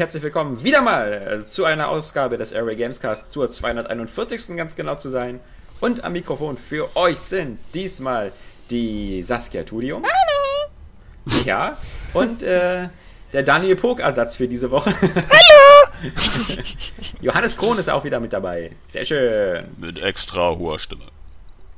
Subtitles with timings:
[0.00, 4.56] Herzlich willkommen wieder mal zu einer Ausgabe des Airway Gamescast zur 241.
[4.56, 5.40] ganz genau zu sein.
[5.78, 8.32] Und am Mikrofon für euch sind diesmal
[8.70, 10.02] die Saskia Tudium.
[10.02, 11.42] Hallo!
[11.44, 11.76] Ja,
[12.14, 12.88] und äh,
[13.34, 14.90] der Daniel Pog-Ersatz für diese Woche.
[15.02, 16.10] Hallo!
[17.20, 18.70] Johannes Krohn ist auch wieder mit dabei.
[18.88, 19.64] Sehr schön.
[19.76, 21.08] Mit extra hoher Stimme.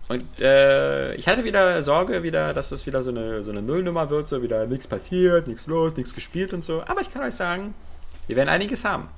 [0.06, 4.10] Und äh, ich hatte wieder Sorge, wieder, dass das wieder so eine, so eine Nullnummer
[4.10, 6.84] wird, so wieder nichts passiert, nichts los, nichts gespielt und so.
[6.86, 7.74] Aber ich kann euch sagen,
[8.26, 9.08] wir werden einiges haben.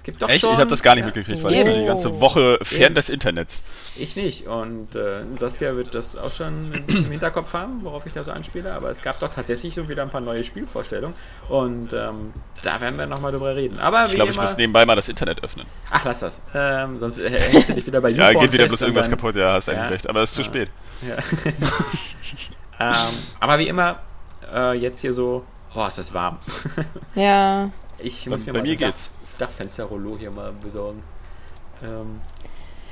[0.00, 0.40] Es gibt doch Echt?
[0.40, 0.54] schon.
[0.54, 1.06] Ich habe das gar nicht ja.
[1.08, 1.58] mitgekriegt, weil oh.
[1.58, 2.94] ich bin die ganze Woche fern Eben.
[2.94, 3.62] des Internets.
[3.96, 4.46] Ich nicht.
[4.46, 8.72] Und äh, Saskia wird das auch schon im Hinterkopf haben, worauf ich da so anspiele.
[8.72, 11.14] Aber es gab doch tatsächlich so wieder ein paar neue Spielvorstellungen.
[11.50, 12.32] Und ähm,
[12.62, 13.78] da werden wir nochmal drüber reden.
[13.78, 15.66] Aber ich glaube, ich muss nebenbei mal das Internet öffnen.
[15.90, 16.40] Ach, lass das.
[16.54, 18.26] Ähm, sonst hängst du dich wieder bei YouTube.
[18.32, 19.36] ja, geht wieder bloß irgendwas dann, kaputt.
[19.36, 20.08] Ja, hast eigentlich ja, recht.
[20.08, 20.70] Aber es ist ja, zu spät.
[21.06, 21.16] Ja.
[22.80, 23.98] ähm, aber wie immer,
[24.50, 25.44] äh, jetzt hier so.
[25.74, 26.38] Oh, ist das warm.
[27.14, 27.70] ja.
[28.02, 29.10] Ich muss bei, mir, bei mir geht's.
[29.38, 31.02] Dachfensterrollo hier mal besorgen.
[31.82, 32.20] Ähm,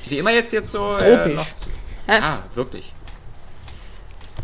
[0.07, 1.47] wie immer jetzt jetzt so äh, noch.
[2.07, 2.95] Ah, wirklich.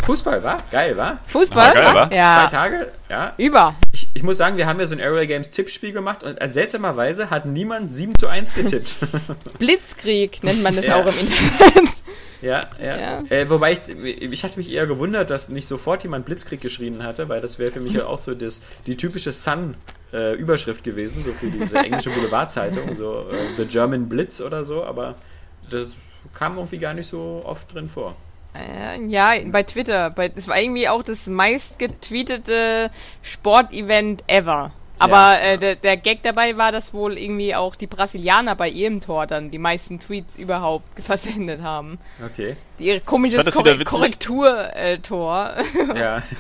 [0.05, 0.59] Fußball, war?
[0.71, 1.21] Geil, war?
[1.27, 1.71] Fußball?
[1.71, 2.13] Ah, geil, war?
[2.13, 2.47] Ja.
[2.49, 3.35] Zwei Tage, ja.
[3.39, 3.75] Über.
[3.93, 7.31] Ich, ich muss sagen, wir haben ja so ein Aerial Games Tippspiel gemacht und seltsamerweise
[7.31, 8.99] hat niemand 7 zu 1 getippt.
[9.59, 10.97] Blitzkrieg nennt man das ja.
[10.97, 11.95] auch im Internet.
[12.43, 12.97] Ja, ja.
[12.99, 13.23] ja.
[13.31, 17.31] Äh, wobei ich, ich hatte mich eher gewundert, dass nicht sofort jemand Blitzkrieg geschrien hatte,
[17.31, 19.79] weil das wäre für mich ja auch so das, die typische Sun-Überschrift
[20.15, 20.37] äh,
[20.83, 25.17] gewesen, so für diese englische Boulevardzeitung, so äh, The German Blitz oder so, aber
[25.71, 25.97] das
[26.33, 28.15] kam irgendwie gar nicht so oft drin vor.
[28.55, 30.11] Äh, ja, bei Twitter.
[30.11, 32.91] Bei, das war irgendwie auch das meistgetweetete
[33.23, 34.71] Sportevent ever.
[34.97, 35.39] Aber ja.
[35.39, 39.27] äh, der, der, Gag dabei war, dass wohl irgendwie auch die Brasilianer bei ihrem Tor
[39.27, 41.99] dann die meisten Tweets überhaupt versendet haben.
[42.25, 42.57] Okay.
[42.79, 45.55] Die, ihr komisches Korre Korrektur-Tor.
[45.57, 46.23] Äh, ja.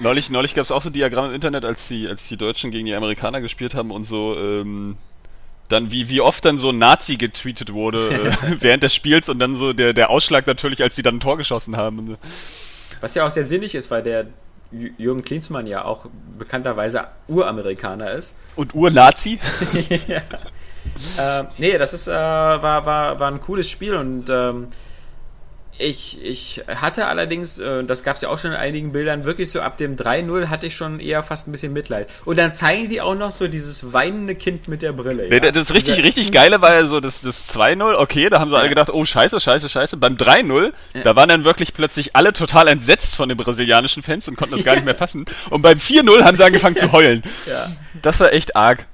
[0.00, 2.86] Neulich, neulich gab es auch so Diagramme im Internet, als die, als die Deutschen gegen
[2.86, 4.96] die Amerikaner gespielt haben und so, ähm,
[5.68, 9.56] dann wie, wie oft dann so Nazi getweetet wurde äh, während des Spiels und dann
[9.56, 12.16] so der, der Ausschlag natürlich, als sie dann ein Tor geschossen haben.
[13.02, 14.26] Was ja auch sehr sinnig ist, weil der
[14.72, 16.06] Jürgen Klinsmann ja auch
[16.38, 18.34] bekannterweise Uramerikaner ist.
[18.56, 19.38] Und Ur-Nazi?
[20.08, 21.40] ja.
[21.40, 24.68] äh, nee, das ist, äh, war, war, war ein cooles Spiel und ähm,
[25.80, 29.50] ich, ich hatte allerdings, äh, das gab es ja auch schon in einigen Bildern, wirklich
[29.50, 32.08] so ab dem 3-0 hatte ich schon eher fast ein bisschen Mitleid.
[32.24, 35.24] Und dann zeigen die auch noch so dieses weinende Kind mit der Brille.
[35.24, 35.40] Ja?
[35.40, 38.54] Nee, das richtig, richtig geile war ja so das, das 2-0, okay, da haben sie
[38.54, 38.60] ja.
[38.60, 39.96] alle gedacht, oh scheiße, scheiße, scheiße.
[39.96, 41.02] Beim 3-0, ja.
[41.02, 44.64] da waren dann wirklich plötzlich alle total entsetzt von den brasilianischen Fans und konnten das
[44.64, 45.24] gar nicht mehr fassen.
[45.48, 47.22] Und beim 4-0 haben sie angefangen zu heulen.
[47.46, 47.70] Ja.
[48.02, 48.86] Das war echt arg.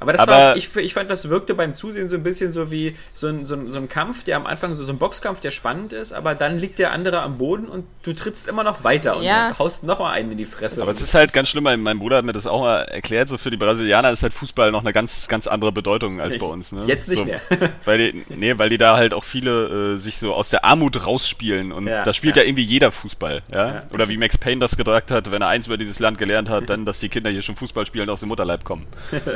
[0.00, 2.70] Aber das aber war, ich, ich fand, das wirkte beim Zusehen so ein bisschen so
[2.70, 5.40] wie so ein, so ein, so ein Kampf, der am Anfang so, so ein Boxkampf,
[5.40, 8.84] der spannend ist, aber dann liegt der andere am Boden und du trittst immer noch
[8.84, 9.58] weiter und ja.
[9.58, 10.82] haust noch mal einen in die Fresse.
[10.82, 13.38] Aber es ist halt ganz schlimm, mein Bruder hat mir das auch mal erklärt, so
[13.38, 16.46] für die Brasilianer ist halt Fußball noch eine ganz, ganz andere Bedeutung als nicht, bei
[16.46, 16.70] uns.
[16.70, 16.84] Ne?
[16.86, 17.40] Jetzt nicht so, mehr.
[17.84, 21.04] weil die, nee, weil die da halt auch viele äh, sich so aus der Armut
[21.04, 22.42] rausspielen und ja, da spielt ja.
[22.42, 22.48] ja.
[22.48, 23.42] irgendwie jeder Fußball.
[23.52, 23.82] Ja?
[23.92, 26.70] Oder wie Max Payne das gesagt hat, wenn er eins über dieses Land gelernt hat,
[26.70, 28.86] dann, dass die Kinder hier schon Fußball spielen aus dem Mutterleib kommen.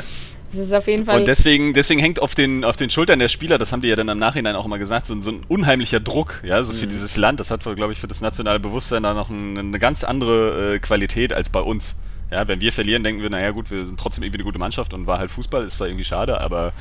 [0.53, 1.19] Das ist auf jeden Fall.
[1.19, 3.95] Und deswegen, deswegen hängt auf den, auf den Schultern der Spieler, das haben die ja
[3.95, 6.89] dann im Nachhinein auch immer gesagt, so, so ein unheimlicher Druck, ja, so für mhm.
[6.89, 7.39] dieses Land.
[7.39, 10.79] Das hat, glaube ich, für das nationale Bewusstsein da noch ein, eine ganz andere äh,
[10.79, 11.95] Qualität als bei uns.
[12.31, 14.93] Ja, wenn wir verlieren, denken wir, naja gut, wir sind trotzdem irgendwie eine gute Mannschaft
[14.93, 16.73] und war halt Fußball, ist zwar irgendwie schade, aber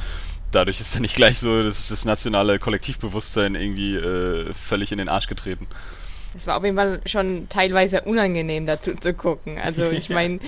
[0.51, 5.09] dadurch ist dann nicht gleich so das, das nationale Kollektivbewusstsein irgendwie äh, völlig in den
[5.09, 5.67] Arsch getreten.
[6.37, 9.59] Es war auf jeden Fall schon teilweise unangenehm dazu zu gucken.
[9.63, 10.41] Also ich meine,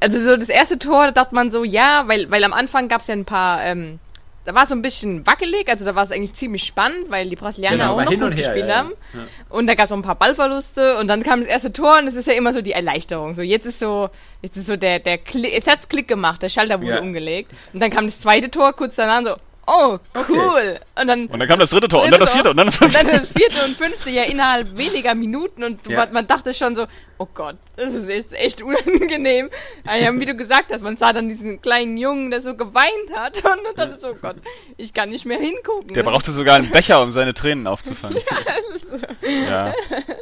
[0.00, 3.02] also so das erste Tor, da dachte man so, ja, weil, weil am Anfang gab
[3.02, 3.98] es ja ein paar, ähm,
[4.44, 7.28] da war es so ein bisschen wackelig, also da war es eigentlich ziemlich spannend, weil
[7.28, 8.92] die Brasilianer genau, auch noch gut gespielt ja, haben.
[9.12, 9.20] Ja.
[9.50, 12.06] Und da gab es auch ein paar Ballverluste und dann kam das erste Tor und
[12.06, 13.34] es ist ja immer so die Erleichterung.
[13.34, 14.08] So jetzt ist so,
[14.42, 17.00] jetzt ist so der, der Klick, jetzt hat's Klick gemacht, der Schalter wurde ja.
[17.00, 17.50] umgelegt.
[17.72, 19.98] Und dann kam das zweite Tor kurz danach so, oh,
[20.28, 20.38] cool.
[20.38, 20.78] Okay.
[21.00, 22.76] Und, dann, und dann kam das dritte Tor und dann das vierte und dann das
[22.76, 23.00] fünfte.
[23.00, 26.06] Und dann das vierte und fünfte ja innerhalb weniger Minuten und ja.
[26.10, 26.86] man dachte schon so,
[27.18, 29.50] oh Gott, das ist jetzt echt unangenehm.
[29.84, 33.36] Ja, wie du gesagt hast, man sah dann diesen kleinen Jungen, der so geweint hat
[33.44, 34.36] und dann dachte so, oh Gott,
[34.76, 35.94] ich kann nicht mehr hingucken.
[35.94, 38.16] Der brauchte sogar einen Becher, um seine Tränen aufzufangen.
[38.30, 39.26] ja, das ist so.
[39.26, 39.74] ja.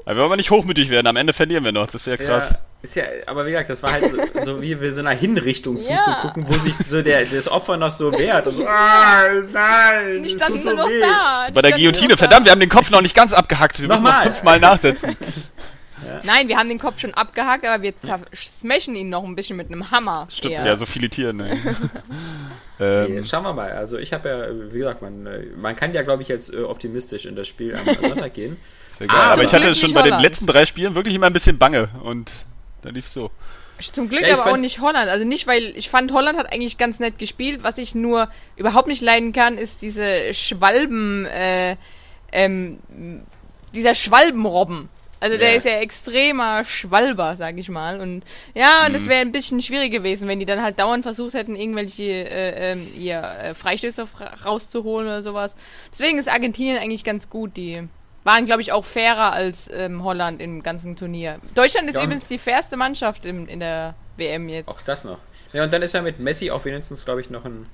[0.05, 2.51] Aber wir wollen nicht hochmütig werden, am Ende verlieren wir noch, das wäre krass.
[2.53, 2.59] Ja.
[2.85, 5.81] Ist ja, aber wie gesagt, das war halt so, so wie wir so einer Hinrichtung
[5.81, 6.01] ja.
[6.01, 10.29] zuzugucken, wo sich so der, das Opfer noch so wehrt und so, ah, nein, die
[10.29, 11.01] standen so noch weh.
[11.01, 11.45] da.
[11.47, 14.13] So bei der Guillotine, verdammt, wir haben den Kopf noch nicht ganz abgehackt, wir Nochmal.
[14.13, 15.17] müssen noch fünfmal nachsetzen.
[16.07, 16.21] Ja.
[16.23, 17.95] Nein, wir haben den Kopf schon abgehackt, aber wir
[18.35, 20.27] smashen ihn noch ein bisschen mit einem Hammer.
[20.29, 20.67] Stimmt, eher.
[20.67, 21.59] ja, so viele Tiere, ne?
[22.79, 23.25] ähm.
[23.25, 23.71] Schauen wir mal.
[23.71, 25.27] Also ich habe ja, wie gesagt, man,
[25.57, 28.59] man kann ja, glaube ich, jetzt äh, optimistisch in das Spiel am Sonntag gehen.
[28.91, 29.17] Sehr geil.
[29.19, 31.89] Ah, aber ich hatte schon bei den letzten drei Spielen wirklich immer ein bisschen Bange
[32.03, 32.45] und
[32.85, 33.31] dann lief so.
[33.93, 35.11] Zum Glück ja, aber auch nicht Holland.
[35.11, 37.61] Also nicht, weil ich fand, Holland hat eigentlich ganz nett gespielt.
[37.63, 41.77] Was ich nur überhaupt nicht leiden kann, ist diese Schwalben, äh,
[42.31, 42.79] ähm,
[43.75, 44.89] dieser Schwalbenrobben.
[45.25, 45.57] Also der ja.
[45.57, 48.01] ist ja extremer Schwalber, sag ich mal.
[48.01, 48.93] Und ja, mhm.
[48.93, 52.73] das wäre ein bisschen schwierig gewesen, wenn die dann halt dauernd versucht hätten, irgendwelche äh,
[52.73, 54.07] ähm, ihr äh, Freistöße
[54.45, 55.55] rauszuholen oder sowas.
[55.93, 57.57] Deswegen ist Argentinien eigentlich ganz gut.
[57.57, 57.89] Die
[58.25, 61.39] waren, glaube ich, auch fairer als ähm, Holland im ganzen Turnier.
[61.55, 62.03] Deutschland ist ja.
[62.03, 64.69] übrigens die fairste Mannschaft im, in der WM jetzt.
[64.69, 65.19] Auch das noch.
[65.53, 67.67] Ja, und dann ist ja mit Messi auch wenigstens, glaube ich, noch ein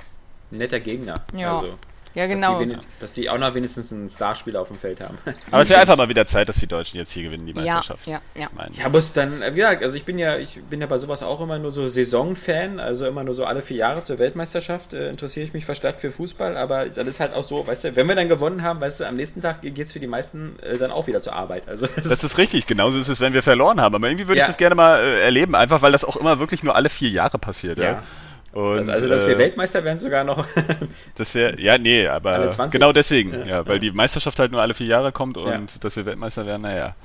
[0.51, 1.15] netter Gegner.
[1.35, 1.61] Ja.
[1.61, 1.79] Also.
[2.15, 2.59] Ja, genau.
[2.59, 5.17] Dass sie, dass sie, auch noch wenigstens einen Starspieler auf dem Feld haben.
[5.51, 8.07] Aber es wäre einfach mal wieder Zeit, dass die Deutschen jetzt hier gewinnen, die Meisterschaft.
[8.07, 8.69] Ja, ja, ja.
[8.73, 11.41] Ja, muss dann, wie gesagt, also ich bin ja, ich bin ja bei sowas auch
[11.41, 15.47] immer nur so Saisonfan, also immer nur so alle vier Jahre zur Weltmeisterschaft äh, interessiere
[15.47, 18.17] ich mich verstärkt für Fußball, aber das ist halt auch so, weißt du, wenn wir
[18.17, 20.91] dann gewonnen haben, weißt du, am nächsten Tag geht es für die meisten äh, dann
[20.91, 21.69] auch wieder zur Arbeit.
[21.69, 23.95] Also das, das ist richtig, genauso ist es, wenn wir verloren haben.
[23.95, 24.45] Aber irgendwie würde ja.
[24.45, 27.11] ich das gerne mal äh, erleben, einfach weil das auch immer wirklich nur alle vier
[27.11, 27.85] Jahre passiert, ja.
[27.85, 28.03] ja.
[28.53, 30.45] Und, also, dass wir äh, Weltmeister werden sogar noch.
[31.15, 34.75] das wäre, ja, nee, aber genau deswegen, ja, ja weil die Meisterschaft halt nur alle
[34.75, 35.61] vier Jahre kommt und ja.
[35.81, 36.97] dass wir Weltmeister werden, naja.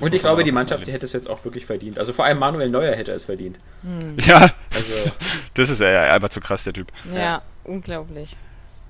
[0.00, 1.98] Und ich glaube, die Mannschaft die hätte es jetzt auch wirklich verdient.
[1.98, 3.58] Also vor allem Manuel Neuer hätte es verdient.
[3.82, 4.16] Hm.
[4.24, 5.10] Ja, also,
[5.54, 6.92] das ist ja einfach zu krass, der Typ.
[7.14, 8.36] Ja, unglaublich.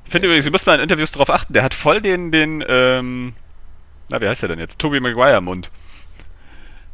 [0.05, 2.65] Ich finde übrigens, ihr müsst mal in Interviews darauf achten, der hat voll den, den,
[2.67, 3.35] ähm,
[4.09, 4.79] na, wie heißt der denn jetzt?
[4.79, 5.71] Toby Maguire-Mund.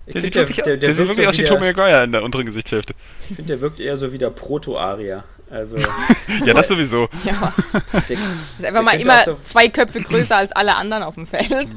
[0.06, 2.22] Der sieht, wirklich, der, der, der sieht wirklich so aus wie Tom Maguire in der
[2.22, 2.94] unteren Gesichtshälfte.
[3.28, 5.24] Ich finde, der wirkt eher so wie der Proto-Aria.
[5.50, 5.78] Also
[6.44, 7.08] ja, das sowieso.
[7.24, 7.52] Ja.
[8.08, 11.68] Der, ist einfach mal immer so zwei Köpfe größer als alle anderen auf dem Feld.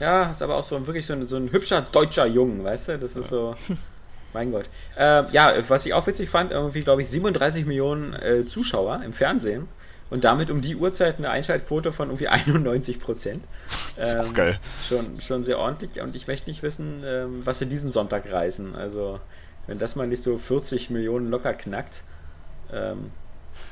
[0.00, 2.98] Ja, ist aber auch so wirklich so ein, so ein hübscher deutscher Jungen, weißt du?
[2.98, 3.54] Das ist so.
[4.32, 4.64] Mein Gott.
[4.98, 9.12] Äh, ja, was ich auch witzig fand, irgendwie, glaube ich, 37 Millionen äh, Zuschauer im
[9.12, 9.68] Fernsehen
[10.10, 13.44] und damit um die Uhrzeit eine Einschaltquote von irgendwie 91 Prozent.
[13.98, 14.58] Ähm, ist auch geil.
[14.86, 18.74] Schon, schon sehr ordentlich und ich möchte nicht wissen, ähm, was sie diesen Sonntag reisen.
[18.74, 19.20] Also,
[19.66, 22.02] wenn das mal nicht so 40 Millionen locker knackt.
[22.72, 23.10] Ähm,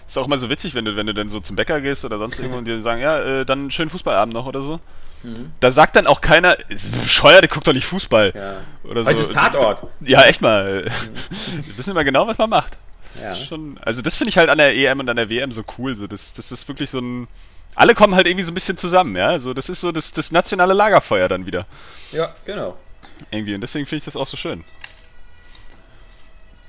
[0.07, 2.19] ist auch mal so witzig, wenn du, wenn du dann so zum Bäcker gehst oder
[2.19, 4.81] sonst irgendwo und die sagen, ja, äh, dann schönen Fußballabend noch oder so.
[5.23, 5.53] Mhm.
[5.61, 8.33] Da sagt dann auch keiner, bescheuert, der guckt doch nicht Fußball.
[8.35, 8.89] Ja.
[8.89, 9.11] Oder so.
[9.11, 9.87] Heute ist Tatort.
[10.01, 10.85] Ja, echt mal.
[10.85, 11.67] Mhm.
[11.67, 12.77] Wir wissen immer genau, was man macht.
[13.21, 13.35] Ja.
[13.35, 15.97] Schon, also das finde ich halt an der EM und an der WM so cool.
[15.97, 17.29] So, das, das ist wirklich so ein.
[17.75, 19.29] Alle kommen halt irgendwie so ein bisschen zusammen, ja.
[19.29, 21.67] Also das ist so das, das nationale Lagerfeuer dann wieder.
[22.11, 22.77] Ja, genau.
[23.31, 23.55] Irgendwie.
[23.55, 24.65] Und deswegen finde ich das auch so schön.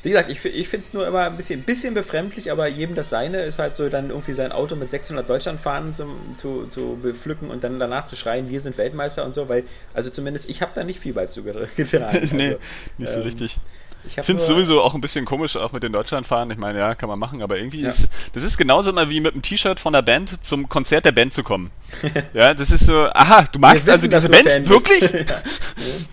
[0.04, 3.10] Wie gesagt, ich, ich finde es nur immer ein bisschen, bisschen befremdlich, aber jedem das
[3.10, 7.50] seine ist halt so, dann irgendwie sein Auto mit 600 Deutschlandfahnen zum, zu, zu beflücken
[7.50, 9.64] und dann danach zu schreien, wir sind Weltmeister und so, weil,
[9.94, 11.70] also zumindest ich habe da nicht viel beizugetragen.
[12.34, 12.60] nee, also,
[12.98, 13.58] nicht so ähm, richtig.
[14.06, 16.52] Ich, finde es sowieso auch ein bisschen komisch, auch mit den Deutschlandfahren.
[16.52, 17.90] Ich meine, ja, kann man machen, aber irgendwie ja.
[17.90, 21.14] ist das ist genauso immer wie mit einem T-Shirt von der Band zum Konzert der
[21.14, 21.72] Band zu kommen.
[22.34, 24.52] ja, das ist so, aha, du magst also diese Band?
[24.52, 25.02] Fan Wirklich?
[25.30, 25.42] ja.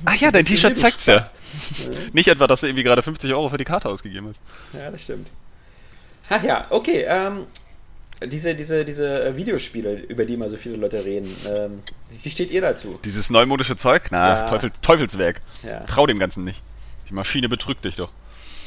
[0.04, 1.28] Ach ja, dein T-Shirt zeigt's ja.
[2.12, 4.40] Nicht etwa, dass du irgendwie gerade 50 Euro für die Karte ausgegeben hast.
[4.78, 5.28] Ja, das stimmt.
[6.28, 7.46] Ach ja, okay, ähm,
[8.24, 11.82] diese, diese, diese äh, Videospiele, über die immer so viele Leute reden, ähm,
[12.22, 13.00] wie steht ihr dazu?
[13.04, 14.08] Dieses neumodische Zeug?
[14.10, 14.42] Na, ja.
[14.44, 15.40] Teufel, Teufelswerk.
[15.62, 15.80] Ja.
[15.80, 16.62] Trau dem Ganzen nicht.
[17.10, 18.10] Die Maschine betrügt dich doch.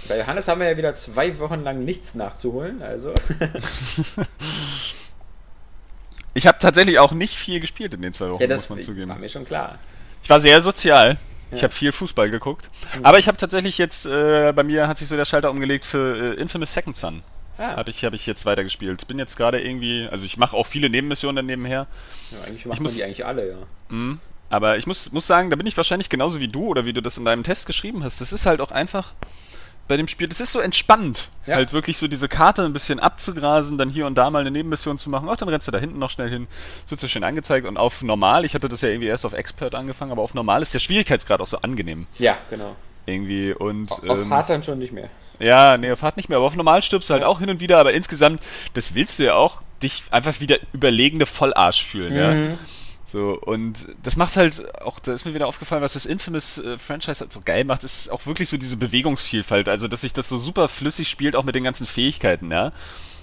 [0.08, 3.14] Bei Johannes haben wir ja wieder zwei Wochen lang nichts nachzuholen, also.
[6.34, 9.10] ich habe tatsächlich auch nicht viel gespielt in den zwei Wochen, ja, muss man zugeben.
[9.10, 9.80] War mir schon klar.
[10.22, 11.12] Ich war sehr sozial.
[11.12, 11.18] Ja.
[11.58, 12.70] Ich habe viel Fußball geguckt.
[12.98, 13.06] Mhm.
[13.06, 16.36] Aber ich habe tatsächlich jetzt, äh, bei mir hat sich so der Schalter umgelegt für
[16.38, 17.24] äh, Infamous Second Son.
[17.58, 17.78] Ah.
[17.78, 19.08] Habe ich, hab ich jetzt weitergespielt.
[19.08, 21.88] Bin jetzt gerade irgendwie, also ich mache auch viele Nebenmissionen dann nebenher.
[22.32, 23.58] Ja, eigentlich macht ich muss, die eigentlich alle, ja.
[23.90, 24.18] Mh,
[24.54, 27.02] aber ich muss, muss sagen, da bin ich wahrscheinlich genauso wie du oder wie du
[27.02, 28.22] das in deinem Test geschrieben hast.
[28.22, 29.14] Das ist halt auch einfach
[29.88, 31.30] bei dem Spiel, das ist so entspannt.
[31.48, 31.56] Ja.
[31.56, 35.00] Halt wirklich so diese Karte ein bisschen abzugrasen, dann hier und da mal eine Nebenmission
[35.00, 35.28] zu machen.
[35.28, 36.46] Ach, dann rennst du da hinten noch schnell hin.
[36.84, 37.66] Das wird so schön angezeigt.
[37.66, 40.62] Und auf normal, ich hatte das ja irgendwie erst auf Expert angefangen, aber auf normal
[40.62, 42.06] ist der Schwierigkeitsgrad auch so angenehm.
[42.20, 42.76] Ja, genau.
[43.08, 43.92] Irgendwie und.
[43.92, 45.10] Auf ähm, hart dann schon nicht mehr.
[45.40, 47.28] Ja, nee, auf hart nicht mehr, aber auf normal stirbst du halt ja.
[47.28, 48.40] auch hin und wieder, aber insgesamt,
[48.76, 52.50] das willst du ja auch, dich einfach wieder überlegende Vollarsch fühlen, mhm.
[52.52, 52.58] ja.
[53.14, 57.20] So, und das macht halt auch, da ist mir wieder aufgefallen, was das Infamous-Franchise äh,
[57.20, 60.40] halt so geil macht, ist auch wirklich so diese Bewegungsvielfalt, also dass sich das so
[60.40, 62.72] super flüssig spielt, auch mit den ganzen Fähigkeiten, ja.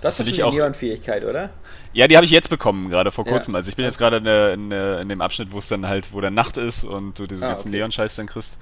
[0.01, 1.51] Das, ist die Neon-Fähigkeit, oder?
[1.93, 3.55] Ja, die habe ich jetzt bekommen, gerade vor kurzem.
[3.55, 3.59] Ja.
[3.59, 6.21] Also ich bin jetzt gerade in, in, in, dem Abschnitt, wo es dann halt, wo
[6.21, 7.79] dann Nacht ist und du diesen ah, ganzen okay.
[7.79, 8.59] Neon-Scheiß dann kriegst.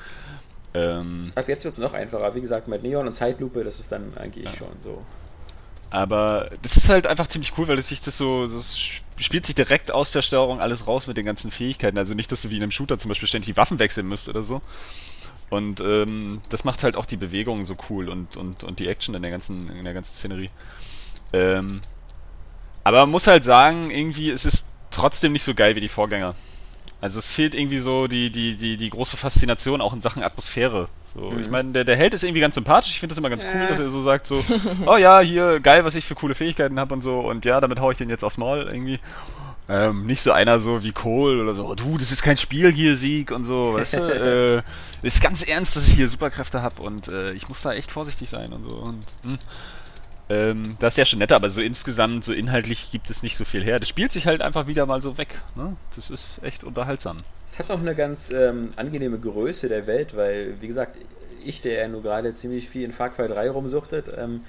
[0.72, 2.34] Ähm, Ab jetzt wird es noch einfacher.
[2.34, 4.52] Wie gesagt, mit Neon und Zeitlupe, das ist dann eigentlich ja.
[4.52, 5.04] schon so.
[5.90, 8.76] Aber das ist halt einfach ziemlich cool, weil es sich das so, das
[9.16, 11.96] spielt sich direkt aus der Steuerung alles raus mit den ganzen Fähigkeiten.
[11.96, 14.28] Also nicht, dass du wie in einem Shooter zum Beispiel ständig die Waffen wechseln müsst
[14.28, 14.60] oder so.
[15.50, 19.14] Und ähm, das macht halt auch die Bewegungen so cool und, und, und die Action
[19.14, 20.50] in der ganzen, in der ganzen Szenerie.
[21.32, 21.80] Ähm,
[22.84, 26.34] aber man muss halt sagen, irgendwie, es ist trotzdem nicht so geil wie die Vorgänger.
[27.00, 30.88] Also es fehlt irgendwie so die, die, die, die große Faszination auch in Sachen Atmosphäre.
[31.14, 31.40] So, mhm.
[31.40, 32.92] Ich meine, der, der Held ist irgendwie ganz sympathisch.
[32.92, 34.44] Ich finde das immer ganz cool, dass er so sagt, so,
[34.86, 37.20] oh ja, hier, geil, was ich für coole Fähigkeiten habe und so.
[37.20, 38.98] Und ja, damit hau ich den jetzt aufs Maul irgendwie.
[39.70, 42.72] Ähm, nicht so einer so wie Cole oder so, oh, du, das ist kein Spiel
[42.72, 43.98] hier, Sieg und so, weißt du?
[45.02, 47.90] äh, ist ganz ernst, dass ich hier Superkräfte habe und äh, ich muss da echt
[47.90, 48.76] vorsichtig sein und so.
[48.76, 49.38] Und, hm.
[50.28, 53.44] Ähm, das ist ja schon netter, aber so insgesamt, so inhaltlich gibt es nicht so
[53.44, 53.78] viel her.
[53.78, 55.40] Das spielt sich halt einfach wieder mal so weg.
[55.56, 55.76] Ne?
[55.96, 57.18] Das ist echt unterhaltsam.
[57.52, 60.96] Es hat auch eine ganz ähm, angenehme Größe der Welt, weil, wie gesagt,
[61.44, 64.42] ich, der ja nur gerade ziemlich viel in Far Cry 3 rumsuchtet, ähm,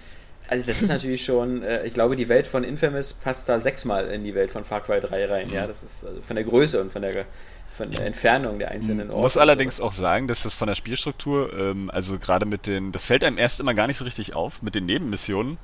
[0.50, 4.08] also das ist natürlich schon, äh, ich glaube, die Welt von Infamous passt da sechsmal
[4.08, 5.48] in die Welt von Far Cry 3 rein.
[5.48, 5.54] Mhm.
[5.54, 7.26] Ja, das ist also von der Größe und von der,
[7.72, 9.20] von der Entfernung der einzelnen Orte.
[9.20, 12.92] Ich muss allerdings auch sagen, dass das von der Spielstruktur, ähm, also gerade mit den,
[12.92, 15.60] das fällt einem erst immer gar nicht so richtig auf, mit den Nebenmissionen.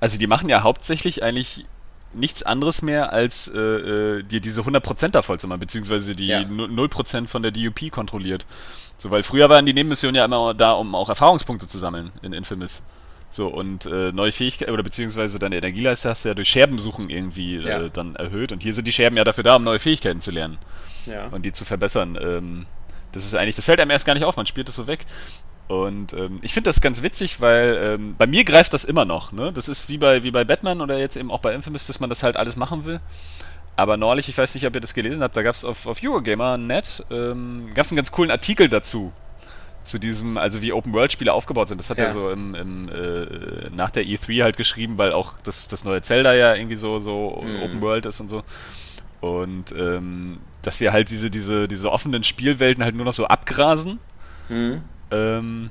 [0.00, 1.64] Also die machen ja hauptsächlich eigentlich
[2.12, 6.28] nichts anderes mehr, als äh, äh, dir diese 100% da voll zu machen, beziehungsweise die
[6.28, 6.40] ja.
[6.40, 8.46] 0% von der DUP kontrolliert.
[8.98, 12.32] So, weil früher waren die Nebenmissionen ja immer da, um auch Erfahrungspunkte zu sammeln in
[12.32, 12.82] Infamous.
[13.28, 17.56] So, und äh, neue Fähigkeiten, oder beziehungsweise deine Energieleiste hast du ja durch Scherbensuchen irgendwie
[17.56, 17.88] äh, ja.
[17.88, 18.52] dann erhöht.
[18.52, 20.58] Und hier sind die Scherben ja dafür da, um neue Fähigkeiten zu lernen.
[21.04, 21.26] Ja.
[21.26, 22.18] Und die zu verbessern.
[22.20, 22.66] Ähm,
[23.12, 25.04] das ist eigentlich, das fällt einem erst gar nicht auf, man spielt das so weg.
[25.68, 29.32] Und ähm, ich finde das ganz witzig, weil ähm, bei mir greift das immer noch.
[29.32, 29.52] Ne?
[29.52, 32.08] Das ist wie bei, wie bei Batman oder jetzt eben auch bei Infamous, dass man
[32.08, 33.00] das halt alles machen will.
[33.74, 35.98] Aber neulich, ich weiß nicht, ob ihr das gelesen habt, da gab es auf, auf
[36.02, 39.12] Eurogamer.net ähm, gab einen ganz coolen Artikel dazu
[39.82, 41.78] zu diesem, also wie Open-World-Spiele aufgebaut sind.
[41.78, 42.06] Das hat ja.
[42.06, 46.02] er so im, im, äh, nach der E3 halt geschrieben, weil auch das, das neue
[46.02, 47.62] Zelda ja irgendwie so, so mhm.
[47.62, 48.42] Open-World ist und so.
[49.20, 53.98] Und ähm, dass wir halt diese, diese, diese offenen Spielwelten halt nur noch so abgrasen.
[54.48, 54.82] Mhm.
[55.10, 55.70] Ähm,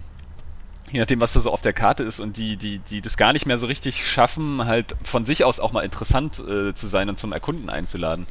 [0.91, 3.33] je nachdem, was da so auf der Karte ist und die, die, die das gar
[3.33, 7.09] nicht mehr so richtig schaffen, halt von sich aus auch mal interessant äh, zu sein
[7.09, 8.27] und zum Erkunden einzuladen.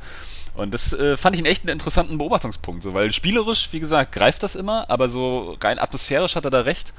[0.55, 4.43] Und das äh, fand ich einen echt interessanten Beobachtungspunkt, so, weil spielerisch, wie gesagt, greift
[4.43, 6.95] das immer, aber so rein atmosphärisch hat er da recht.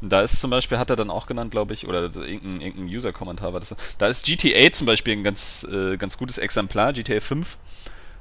[0.00, 2.86] Und da ist zum Beispiel, hat er dann auch genannt, glaube ich, oder irgendein, irgendein
[2.86, 3.74] User-Kommentar war das.
[3.98, 7.58] Da ist GTA zum Beispiel ein ganz, äh, ganz gutes Exemplar, GTA 5,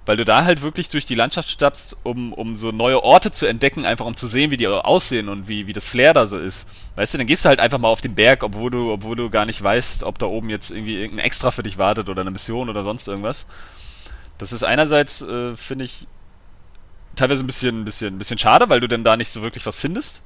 [0.10, 3.46] weil du da halt wirklich durch die Landschaft stapfst, um, um so neue Orte zu
[3.46, 6.40] entdecken, einfach um zu sehen, wie die aussehen und wie, wie das Flair da so
[6.40, 6.68] ist.
[6.96, 9.30] Weißt du, dann gehst du halt einfach mal auf den Berg, obwohl du, obwohl du
[9.30, 12.32] gar nicht weißt, ob da oben jetzt irgendwie irgendein Extra für dich wartet oder eine
[12.32, 13.46] Mission oder sonst irgendwas.
[14.40, 16.08] Das ist einerseits, äh, finde ich,
[17.16, 19.68] teilweise ein bisschen, ein bisschen, ein bisschen schade, weil du denn da nicht so wirklich
[19.68, 20.24] was findest.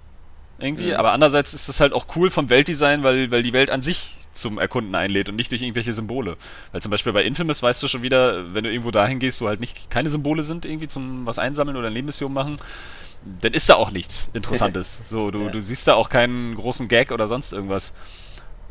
[0.60, 0.92] Irgendwie.
[0.92, 0.96] Mhm.
[0.96, 4.16] Aber andererseits ist es halt auch cool vom Weltdesign, weil, weil die Welt an sich
[4.34, 6.38] zum Erkunden einlädt und nicht durch irgendwelche Symbole.
[6.72, 9.48] Weil zum Beispiel bei Infamous weißt du schon wieder, wenn du irgendwo dahin gehst, wo
[9.48, 12.58] halt nicht keine Symbole sind, irgendwie zum was einsammeln oder eine Nebenmission machen,
[13.42, 15.00] dann ist da auch nichts Interessantes.
[15.06, 15.50] so, du, ja.
[15.50, 17.94] du siehst da auch keinen großen Gag oder sonst irgendwas.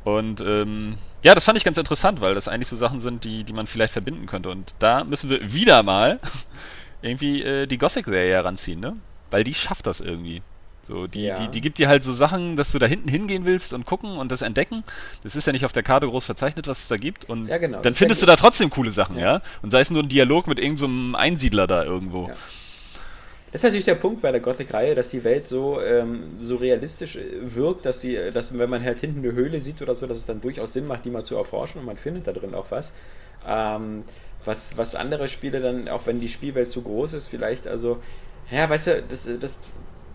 [0.04, 3.44] Und ähm, ja, das fand ich ganz interessant, weil das eigentlich so Sachen sind, die,
[3.44, 4.50] die man vielleicht verbinden könnte.
[4.50, 6.18] Und da müssen wir wieder mal
[7.02, 8.96] irgendwie äh, die Gothic-Serie heranziehen, ne?
[9.30, 10.42] Weil die schafft das irgendwie.
[10.84, 11.38] So, die, ja.
[11.38, 14.16] die, die gibt dir halt so Sachen, dass du da hinten hingehen willst und gucken
[14.16, 14.82] und das entdecken.
[15.22, 17.28] Das ist ja nicht auf der Karte groß verzeichnet, was es da gibt.
[17.28, 17.80] Und ja, genau.
[17.80, 19.34] dann findest du da trotzdem coole Sachen, ja.
[19.34, 19.42] ja?
[19.62, 22.30] Und sei es nur ein Dialog mit irgendeinem so Einsiedler da irgendwo.
[23.46, 27.16] Das ist natürlich der Punkt bei der Gothic-Reihe, dass die Welt so, ähm, so realistisch
[27.16, 30.16] äh, wirkt, dass sie, dass wenn man halt hinten eine Höhle sieht oder so, dass
[30.16, 32.70] es dann durchaus Sinn macht, die mal zu erforschen und man findet da drin auch
[32.70, 32.94] was.
[33.46, 34.04] Ähm,
[34.46, 37.98] was, was andere Spiele dann, auch wenn die Spielwelt zu groß ist, vielleicht, also,
[38.50, 39.58] ja, weißt du, das, das,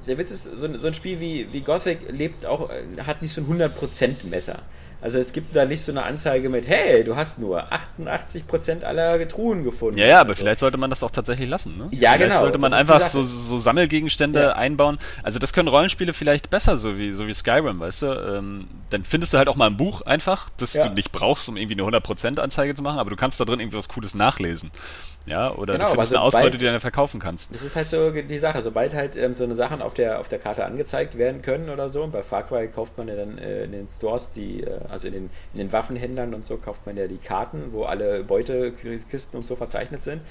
[0.08, 2.70] der Witz ist, so, so ein Spiel wie, wie Gothic lebt auch,
[3.06, 4.60] hat nicht so ein 100% Messer.
[5.00, 9.28] Also es gibt da nicht so eine Anzeige mit, hey, du hast nur 88% aller
[9.28, 10.00] Truhen gefunden.
[10.00, 10.42] Ja, ja, aber also.
[10.42, 11.88] vielleicht sollte man das auch tatsächlich lassen, ne?
[11.92, 12.40] Ja, vielleicht genau.
[12.40, 14.52] sollte man einfach so, so Sammelgegenstände ja.
[14.54, 14.98] einbauen.
[15.22, 18.08] Also das können Rollenspiele vielleicht besser, so wie, so wie Skyrim, weißt du?
[18.08, 20.88] Ähm, dann findest du halt auch mal ein Buch einfach, das ja.
[20.88, 23.60] du nicht brauchst, um irgendwie eine 100% Anzeige zu machen, aber du kannst da drin
[23.60, 24.72] irgendwie was Cooles nachlesen.
[25.27, 27.53] Ja, oder genau, du findest eine Ausbeute, die du dann verkaufen kannst.
[27.53, 28.62] Das ist halt so die Sache.
[28.62, 31.89] Sobald halt ähm, so eine Sachen auf der, auf der Karte angezeigt werden können oder
[31.89, 34.79] so, und bei Far Cry kauft man ja dann äh, in den Stores die, äh,
[34.89, 38.24] also in den, in den Waffenhändlern und so, kauft man ja die Karten, wo alle
[38.24, 40.22] Beutekisten und so verzeichnet sind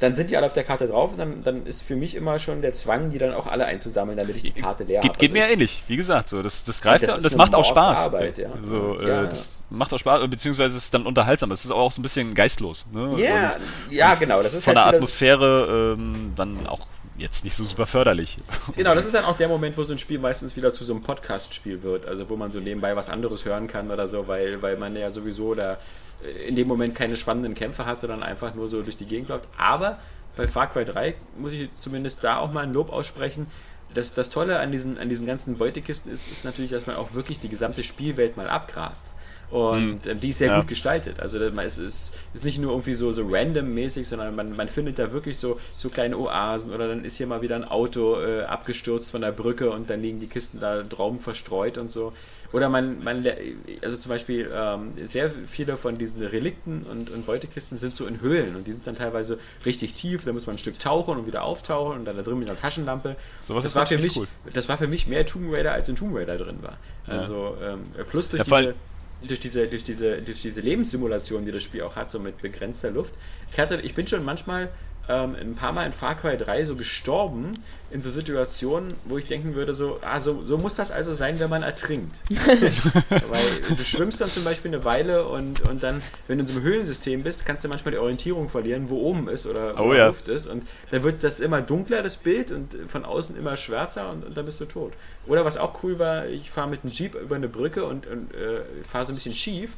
[0.00, 2.38] dann sind die alle auf der Karte drauf und dann, dann ist für mich immer
[2.38, 5.08] schon der Zwang, die dann auch alle einzusammeln, damit ich die Karte leer habe.
[5.08, 7.54] Geht, geht also mir ähnlich, wie gesagt, so das, das greift ja, das, das macht
[7.54, 7.98] auch Spaß.
[7.98, 8.50] Arbeit, ja.
[8.62, 9.24] So, äh, ja.
[9.24, 11.50] das macht auch Spaß, beziehungsweise ist dann unterhaltsam.
[11.50, 12.86] Das ist auch so ein bisschen geistlos.
[12.92, 13.14] Ne?
[13.18, 14.42] Ja, und ja, genau.
[14.42, 16.86] Das ist von halt der Atmosphäre ähm, dann auch
[17.18, 18.36] jetzt nicht so super förderlich.
[18.76, 20.92] Genau, das ist dann auch der Moment, wo so ein Spiel meistens wieder zu so
[20.92, 24.62] einem Podcast-Spiel wird, also wo man so nebenbei was anderes hören kann oder so, weil,
[24.62, 25.78] weil man ja sowieso da
[26.46, 29.48] in dem Moment keine spannenden Kämpfe hat, sondern einfach nur so durch die Gegend läuft.
[29.56, 29.98] Aber
[30.36, 33.46] bei Far Cry 3 muss ich zumindest da auch mal ein Lob aussprechen.
[33.94, 37.14] Das, das Tolle an diesen, an diesen ganzen Beutekisten ist, ist natürlich, dass man auch
[37.14, 39.06] wirklich die gesamte Spielwelt mal abgrast.
[39.50, 40.20] Und mhm.
[40.20, 40.58] die ist sehr ja.
[40.58, 41.20] gut gestaltet.
[41.20, 45.12] Also es ist, ist nicht nur irgendwie so, so random-mäßig, sondern man, man findet da
[45.12, 49.10] wirklich so, so kleine Oasen oder dann ist hier mal wieder ein Auto äh, abgestürzt
[49.10, 52.12] von der Brücke und dann liegen die Kisten da drauf verstreut und so.
[52.52, 53.26] Oder man, man
[53.82, 58.20] also zum Beispiel ähm, sehr viele von diesen Relikten und, und Beutekisten sind so in
[58.22, 61.26] Höhlen und die sind dann teilweise richtig tief, da muss man ein Stück tauchen und
[61.26, 63.16] wieder auftauchen und dann da drin mit einer Taschenlampe.
[63.46, 64.26] So was das, war für mich, cool.
[64.52, 66.78] das war für mich mehr Tomb Raider, als in Tomb Raider drin war.
[67.06, 67.74] Also ja.
[67.74, 68.74] ähm, plus durch ja, diese
[69.26, 72.90] durch diese, durch diese, durch diese Lebenssimulation, die das Spiel auch hat, so mit begrenzter
[72.90, 73.14] Luft.
[73.52, 74.70] Ich, hatte, ich bin schon manchmal
[75.08, 77.54] ähm, ein paar Mal in Far Cry 3 so gestorben
[77.90, 81.38] in so Situationen, wo ich denken würde, so, ah, so, so muss das also sein,
[81.38, 82.14] wenn man ertrinkt.
[82.28, 86.54] Weil du schwimmst dann zum Beispiel eine Weile und, und dann, wenn du in so
[86.54, 89.94] einem Höhlensystem bist, kannst du manchmal die Orientierung verlieren, wo oben ist oder wo oh,
[89.94, 90.08] ja.
[90.08, 90.46] Luft ist.
[90.46, 94.36] Und dann wird das immer dunkler, das Bild, und von außen immer schwärzer und, und
[94.36, 94.92] dann bist du tot.
[95.26, 98.34] Oder was auch cool war, ich fahre mit einem Jeep über eine Brücke und, und
[98.34, 99.76] äh, fahre so ein bisschen schief,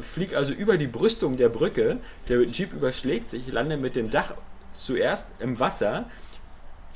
[0.00, 4.34] fliege also über die Brüstung der Brücke, der Jeep überschlägt sich, lande mit dem Dach
[4.72, 6.08] zuerst im Wasser,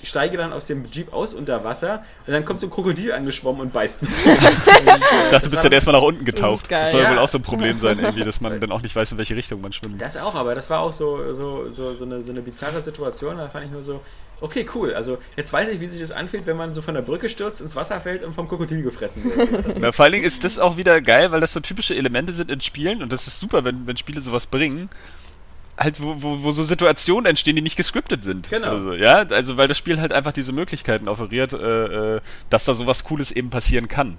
[0.05, 3.61] steige dann aus dem Jeep aus unter Wasser und dann kommt so ein Krokodil angeschwommen
[3.61, 4.11] und beißt mich.
[4.27, 6.71] ich dachte, du bist dann erstmal nach unten getaucht.
[6.71, 7.11] Das, das soll ja.
[7.11, 9.35] wohl auch so ein Problem sein, irgendwie, dass man dann auch nicht weiß, in welche
[9.35, 10.01] Richtung man schwimmt.
[10.01, 13.39] Das auch, aber das war auch so, so, so, so, eine, so eine bizarre Situation.
[13.39, 14.01] Da fand ich nur so,
[14.41, 14.95] okay, cool.
[14.95, 17.61] Also jetzt weiß ich, wie sich das anfühlt, wenn man so von der Brücke stürzt,
[17.61, 19.79] ins Wasser fällt und vom Krokodil gefressen wird.
[19.79, 22.51] Ja, vor allen Dingen ist das auch wieder geil, weil das so typische Elemente sind
[22.51, 24.89] in Spielen und das ist super, wenn, wenn Spiele sowas bringen
[25.79, 28.51] halt, wo, wo, wo so Situationen entstehen, die nicht gescriptet sind.
[28.51, 28.69] Genau.
[28.69, 32.21] Also, ja, also weil das Spiel halt einfach diese Möglichkeiten offeriert, äh, äh,
[32.51, 34.17] dass da sowas Cooles eben passieren kann.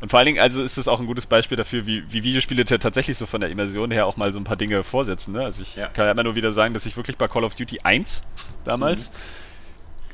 [0.00, 2.66] Und vor allen Dingen, also ist das auch ein gutes Beispiel dafür, wie, wie Videospiele
[2.66, 5.32] tatsächlich so von der Immersion her auch mal so ein paar Dinge vorsetzen.
[5.32, 5.42] Ne?
[5.42, 5.86] Also ich ja.
[5.86, 8.22] kann ja immer nur wieder sagen, dass ich wirklich bei Call of Duty 1
[8.64, 9.14] damals mhm.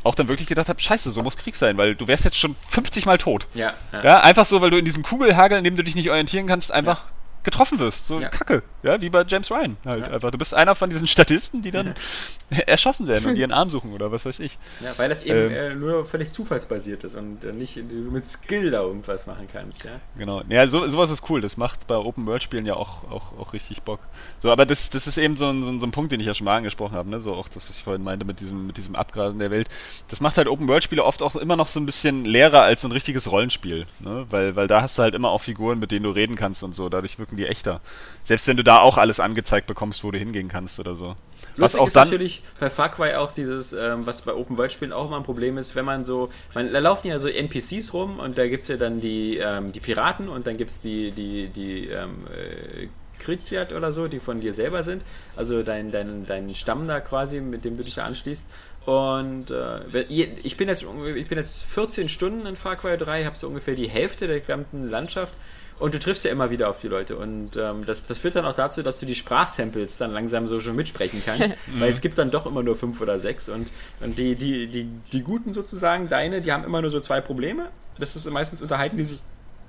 [0.04, 2.54] auch dann wirklich gedacht habe, scheiße, so muss Krieg sein, weil du wärst jetzt schon
[2.68, 3.48] 50 Mal tot.
[3.54, 4.04] Ja, ja.
[4.04, 6.70] ja einfach so, weil du in diesem Kugelhagel, in dem du dich nicht orientieren kannst,
[6.70, 8.06] einfach ja getroffen wirst.
[8.06, 8.28] So ja.
[8.28, 8.62] Kacke.
[8.82, 10.12] Ja, wie bei James Ryan halt ja.
[10.14, 10.30] einfach.
[10.30, 11.94] Du bist einer von diesen Statisten, die dann
[12.66, 14.58] erschossen werden und ihren Arm suchen oder was weiß ich.
[14.80, 18.24] Ja, weil das eben ähm, äh, nur völlig zufallsbasiert ist und äh, nicht du mit
[18.24, 19.92] Skill da irgendwas machen kannst, ja.
[20.16, 20.42] Genau.
[20.48, 21.40] Ja, so, sowas ist cool.
[21.40, 24.00] Das macht bei Open World Spielen ja auch, auch, auch richtig Bock.
[24.40, 26.44] So, aber das, das ist eben so ein, so ein Punkt, den ich ja schon
[26.44, 27.20] mal angesprochen habe, ne?
[27.20, 29.68] So auch das, was ich vorhin meinte mit diesem, mit diesem Abgrasen der Welt.
[30.08, 32.84] Das macht halt Open World Spiele oft auch immer noch so ein bisschen leerer als
[32.84, 34.26] ein richtiges Rollenspiel, ne?
[34.30, 36.74] Weil, weil da hast du halt immer auch Figuren, mit denen du reden kannst und
[36.74, 36.88] so.
[36.88, 37.80] Dadurch wirken die echter.
[38.24, 41.16] Selbst wenn du da auch alles angezeigt bekommst, wo du hingehen kannst oder so.
[41.56, 44.56] Lustig was auch ist dann natürlich bei Far Cry auch dieses, ähm, was bei Open
[44.56, 47.28] World Spielen auch immer ein Problem ist, wenn man so, man, da laufen ja so
[47.28, 50.70] NPCs rum und da gibt es ja dann die, ähm, die Piraten und dann gibt
[50.70, 55.04] es die, die, die ähm, äh, Kritjat oder so, die von dir selber sind,
[55.36, 58.46] also dein, dein, dein Stamm da quasi, mit dem du dich da anschließt.
[58.86, 63.36] Und äh, ich, bin jetzt, ich bin jetzt 14 Stunden in Far Cry 3, habe
[63.36, 65.34] so ungefähr die Hälfte der gesamten Landschaft
[65.78, 67.16] und du triffst ja immer wieder auf die Leute.
[67.16, 70.60] Und ähm, das, das führt dann auch dazu, dass du die Sprachsamples dann langsam so
[70.60, 71.50] schon mitsprechen kannst.
[71.78, 73.48] weil es gibt dann doch immer nur fünf oder sechs.
[73.48, 77.20] Und, und die, die, die, die Guten sozusagen, deine, die haben immer nur so zwei
[77.20, 77.70] Probleme.
[77.98, 79.20] Das ist meistens unterhalten die sich,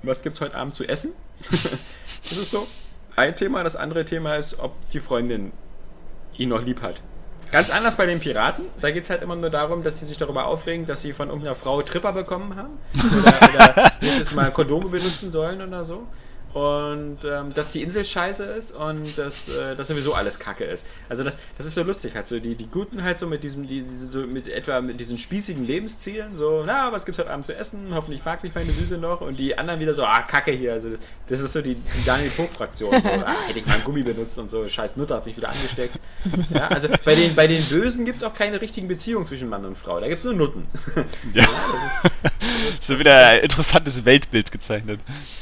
[0.02, 1.12] was gibt's heute Abend zu essen?
[1.50, 2.66] das ist so
[3.16, 3.62] ein Thema.
[3.64, 5.52] Das andere Thema ist, ob die Freundin
[6.36, 7.02] ihn noch lieb hat.
[7.50, 8.66] Ganz anders bei den Piraten.
[8.80, 11.28] Da geht es halt immer nur darum, dass sie sich darüber aufregen, dass sie von
[11.28, 12.78] irgendeiner Frau Tripper bekommen haben.
[12.94, 16.06] Oder, oder nächstes Mal Kondome benutzen sollen oder so
[16.54, 20.86] und ähm, dass die Insel scheiße ist und dass, äh, dass sowieso alles Kacke ist.
[21.08, 23.66] Also das, das ist so lustig, halt so die, die Guten halt so mit diesem,
[23.66, 27.56] die, so mit etwa mit diesen spießigen Lebenszielen, so, na, was gibt's heute Abend zu
[27.56, 27.88] essen?
[27.92, 30.74] Hoffentlich mag mich meine Süße noch und die anderen wieder so, ah, Kacke hier.
[30.74, 33.84] Also das, das ist so die, die Daniel Puck-Fraktion, so, ah, hätte ich mal einen
[33.84, 35.98] Gummi benutzt und so, scheiß Mutter hat mich wieder angesteckt.
[36.50, 39.76] Ja, also bei den, bei den Bösen gibt's auch keine richtigen Beziehungen zwischen Mann und
[39.76, 40.68] Frau, da gibt's nur Nutten.
[41.32, 41.42] Ja.
[41.42, 41.48] ja
[42.22, 45.00] das ist, das so wieder ein interessantes Weltbild gezeichnet.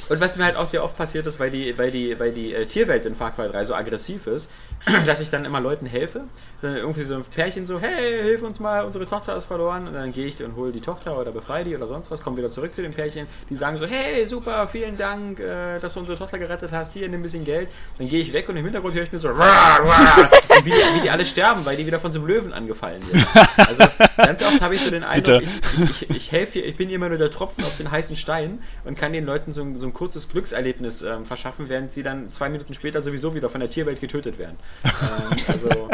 [0.09, 2.55] Und was mir halt auch sehr oft passiert ist, weil die, weil die, weil die
[2.55, 4.49] äh, Tierwelt in Far Cry 3 so aggressiv ist,
[5.07, 6.25] dass ich dann immer Leuten helfe.
[6.61, 9.87] Dann irgendwie so ein Pärchen so, hey, hilf uns mal, unsere Tochter ist verloren.
[9.89, 12.37] Und dann gehe ich und hole die Tochter oder befreie die oder sonst was, komme
[12.37, 13.27] wieder zurück zu dem Pärchen.
[13.49, 16.93] Die sagen so, hey, super, vielen Dank, äh, dass du unsere Tochter gerettet hast.
[16.95, 17.69] Hier, nimm ein bisschen Geld.
[17.99, 20.31] Dann gehe ich weg und im Hintergrund höre ich nur so, rah, rah,
[20.63, 23.27] wie, die, wie die alle sterben, weil die wieder von so einem Löwen angefallen sind.
[23.57, 23.85] Also
[24.17, 27.09] ganz oft habe ich so den Eindruck, ich, ich, ich, ich helfe, ich bin immer
[27.09, 29.93] nur der Tropfen auf den heißen Stein und kann den Leuten so ein, so ein
[29.93, 34.01] kurzes Glückserlebnis ähm, verschaffen, während sie dann zwei Minuten später sowieso wieder von der Tierwelt
[34.01, 34.57] getötet werden.
[34.85, 35.89] Ähm, also,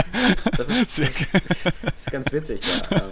[0.56, 2.60] das ist, das ist, ganz witzig.
[2.90, 3.02] Da, ähm.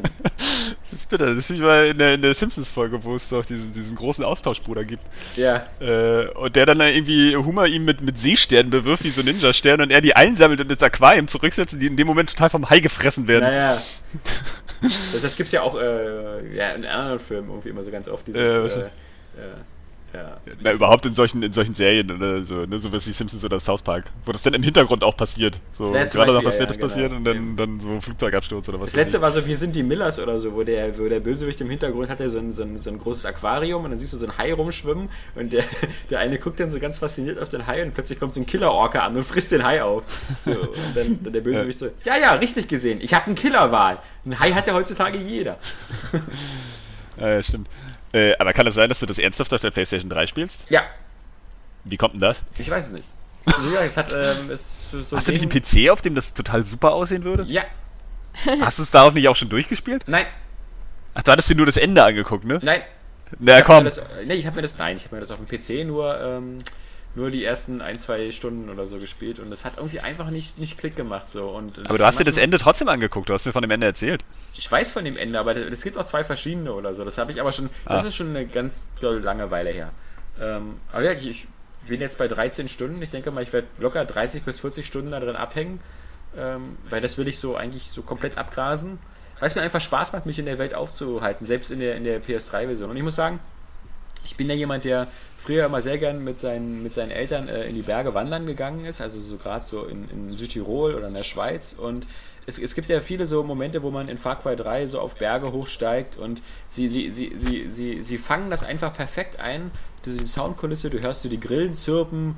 [0.82, 1.34] Das ist bitter.
[1.34, 4.24] Das ist wie mal in der, in der Simpsons-Folge, wo es doch diesen, diesen großen
[4.24, 5.02] Austauschbruder gibt.
[5.34, 5.64] Ja.
[5.80, 9.90] Äh, und der dann irgendwie Hummer ihm mit, mit Seesternen bewirft, wie so Ninja-Sterne, und
[9.90, 12.80] er die einsammelt und ins Aquarium zurücksetzt und die in dem Moment total vom Hai
[12.80, 13.44] gefressen werden.
[13.44, 13.82] Naja.
[14.82, 18.08] Das, das gibt es ja auch äh, ja, in anderen Filmen irgendwie immer so ganz
[18.08, 18.26] oft.
[18.26, 18.40] Dieses,
[18.76, 18.88] äh, äh,
[20.16, 20.38] Ja.
[20.62, 23.82] Na, überhaupt in solchen, in solchen Serien oder so, ne, sowas wie Simpsons oder South
[23.82, 25.58] Park, wo das dann im Hintergrund auch passiert.
[25.74, 27.16] So ja, gerade noch was Nettes ja, passiert genau.
[27.18, 28.86] und dann, dann so Flugzeugabsturz oder was.
[28.86, 31.60] Das letzte war so, wir sind die Millers oder so, wo der, wo der Bösewicht
[31.60, 34.14] im Hintergrund hat, der so ein, so, ein, so ein großes Aquarium und dann siehst
[34.14, 35.64] du so ein Hai rumschwimmen und der,
[36.10, 38.46] der eine guckt dann so ganz fasziniert auf den Hai und plötzlich kommt so ein
[38.46, 40.04] Killer-Orca an und frisst den Hai auf.
[40.46, 43.98] So, und dann, dann der Bösewicht so, ja, ja, richtig gesehen, ich habe einen Killerwal.
[44.24, 45.58] Ein Hai hat ja heutzutage jeder.
[47.20, 47.68] ja, stimmt.
[48.16, 50.64] Äh, aber kann es das sein, dass du das ernsthaft auf der PlayStation 3 spielst?
[50.70, 50.82] Ja.
[51.84, 52.44] Wie kommt denn das?
[52.56, 53.04] Ich weiß es nicht.
[53.46, 56.64] Ja, es hat, ähm, es so Hast du nicht einen PC, auf dem das total
[56.64, 57.44] super aussehen würde?
[57.44, 57.64] Ja.
[58.60, 60.04] Hast du es darauf nicht auch schon durchgespielt?
[60.06, 60.24] Nein.
[61.14, 62.58] Ach, du hattest dir nur das Ende angeguckt, ne?
[62.62, 62.80] Nein.
[63.38, 63.84] Na komm.
[63.84, 66.18] Das, nee, ich habe mir das, nein, ich habe mir das auf dem PC nur,
[66.18, 66.58] ähm,
[67.16, 70.58] nur die ersten ein, zwei Stunden oder so gespielt und das hat irgendwie einfach nicht,
[70.58, 71.48] nicht Klick gemacht so.
[71.48, 73.86] Und aber du hast dir das Ende trotzdem angeguckt, du hast mir von dem Ende
[73.86, 74.22] erzählt.
[74.52, 77.04] Ich weiß von dem Ende, aber es gibt auch zwei verschiedene oder so.
[77.04, 78.08] Das habe ich aber schon, das ah.
[78.08, 79.92] ist schon eine ganz lange Weile her.
[80.38, 81.48] Ähm, aber ja, ich, ich,
[81.88, 83.00] bin jetzt bei 13 Stunden.
[83.00, 85.78] Ich denke mal, ich werde locker 30 bis 40 Stunden da drin abhängen,
[86.36, 88.98] ähm, weil das will ich so eigentlich so komplett abgrasen.
[89.38, 92.04] Weil es mir einfach Spaß macht, mich in der Welt aufzuhalten, selbst in der, in
[92.04, 92.90] der PS3-Version.
[92.90, 93.38] Und ich muss sagen,
[94.24, 95.06] ich bin ja jemand, der
[95.46, 98.84] früher immer sehr gern mit seinen, mit seinen Eltern äh, in die Berge wandern gegangen
[98.84, 101.72] ist, also so gerade so in, in Südtirol oder in der Schweiz.
[101.72, 102.04] Und
[102.46, 105.14] es, es gibt ja viele so Momente, wo man in Far Cry 3 so auf
[105.16, 109.70] Berge hochsteigt und sie, sie, sie, sie, sie, sie fangen das einfach perfekt ein.
[110.04, 112.36] Diese Soundkulisse, du hörst du die Grillen zirpen,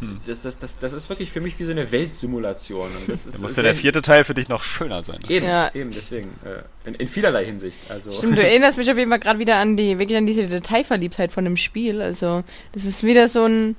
[0.00, 0.18] hm.
[0.26, 2.88] Das, das, das, das ist wirklich für mich wie so eine Weltsimulation.
[2.96, 5.18] Und das ist, da muss ja der vierte Teil für dich noch schöner sein.
[5.28, 5.70] Eben, ja.
[5.74, 6.30] eben deswegen.
[6.44, 7.78] Äh, in, in, vielerlei Hinsicht.
[7.90, 8.12] Also.
[8.12, 11.32] Stimmt, du erinnerst mich auf jeden Fall gerade wieder an die, wirklich an diese Detailverliebtheit
[11.32, 12.00] von dem Spiel.
[12.00, 13.76] Also, das ist wieder so ein,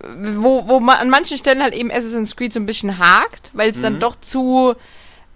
[0.00, 3.70] wo, wo man an manchen Stellen halt eben Assassin's Creed so ein bisschen hakt, weil
[3.70, 3.82] es mhm.
[3.82, 4.76] dann doch zu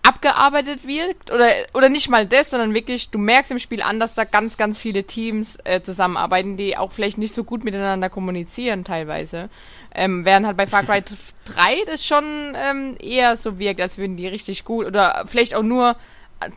[0.02, 4.14] abgearbeitet wirkt oder oder nicht mal das, sondern wirklich du merkst im Spiel an, dass
[4.14, 8.85] da ganz ganz viele Teams äh, zusammenarbeiten, die auch vielleicht nicht so gut miteinander kommunizieren
[8.85, 9.50] teilweise.
[9.98, 11.02] Ähm, während halt bei Far Cry
[11.46, 15.62] 3 das schon ähm, eher so wirkt, als würden die richtig gut oder vielleicht auch
[15.62, 15.96] nur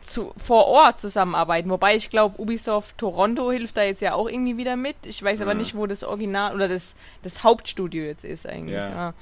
[0.02, 1.68] zu, vor Ort zusammenarbeiten.
[1.68, 4.96] Wobei ich glaube, Ubisoft Toronto hilft da jetzt ja auch irgendwie wieder mit.
[5.04, 8.76] Ich weiß aber nicht, wo das Original oder das, das Hauptstudio jetzt ist eigentlich.
[8.76, 8.88] Ja.
[8.88, 9.14] ja.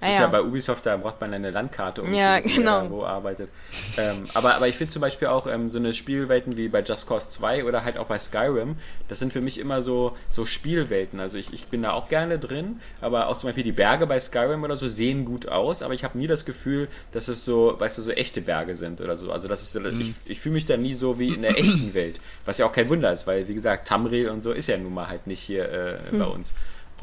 [0.00, 0.20] Ah, ist ja.
[0.22, 0.26] ja.
[0.26, 2.82] bei Ubisoft, da braucht man eine Landkarte, um ja, zu wissen, genau.
[2.82, 3.48] wer wo arbeitet.
[3.96, 7.08] Ähm, aber, aber ich finde zum Beispiel auch ähm, so eine Spielwelten wie bei Just
[7.08, 8.76] Cause 2 oder halt auch bei Skyrim,
[9.08, 11.20] das sind für mich immer so, so Spielwelten.
[11.20, 14.20] Also ich, ich bin da auch gerne drin, aber auch zum Beispiel die Berge bei
[14.20, 17.74] Skyrim oder so sehen gut aus, aber ich habe nie das Gefühl, dass es so,
[17.78, 19.32] weißt du, so echte Berge sind oder so.
[19.32, 20.00] Also das ist, mhm.
[20.00, 22.20] ich, ich fühle mich da nie so wie in der echten Welt.
[22.44, 24.92] Was ja auch kein Wunder ist, weil wie gesagt, Tamriel und so ist ja nun
[24.92, 26.18] mal halt nicht hier äh, mhm.
[26.18, 26.52] bei uns.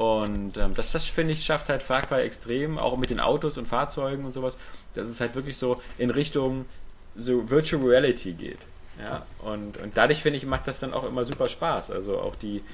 [0.02, 3.68] Und ähm, das, das finde ich, schafft halt Far extrem, auch mit den Autos und
[3.68, 4.58] Fahrzeugen und sowas,
[4.96, 6.66] dass es halt wirklich so in Richtung
[7.14, 8.58] so Virtual Reality geht.
[8.98, 11.92] Ja, und, und dadurch finde ich, macht das dann auch immer super Spaß.
[11.92, 12.64] Also auch die,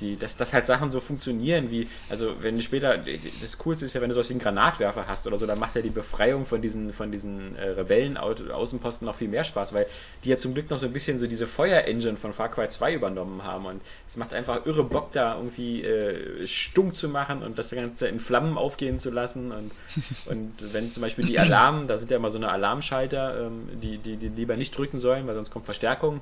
[0.00, 2.98] die, dass, dass halt Sachen so funktionieren wie, also wenn du später,
[3.40, 5.90] das Coolste ist ja, wenn du solchen Granatwerfer hast oder so, dann macht ja die
[5.90, 9.86] Befreiung von diesen, von diesen äh, Rebellen-Außenposten noch viel mehr Spaß, weil
[10.24, 12.94] die ja zum Glück noch so ein bisschen so diese Feuer-Engine von Far Cry 2
[12.94, 17.58] übernommen haben und es macht einfach irre Bock da irgendwie äh, stumm zu machen und
[17.58, 19.72] das Ganze in Flammen aufgehen zu lassen und,
[20.26, 23.98] und wenn zum Beispiel die Alarm, da sind ja immer so eine Alarmschalter, ähm, die,
[23.98, 26.20] die, die lieber nicht drücken sollen, weil sonst kommt Verstärkung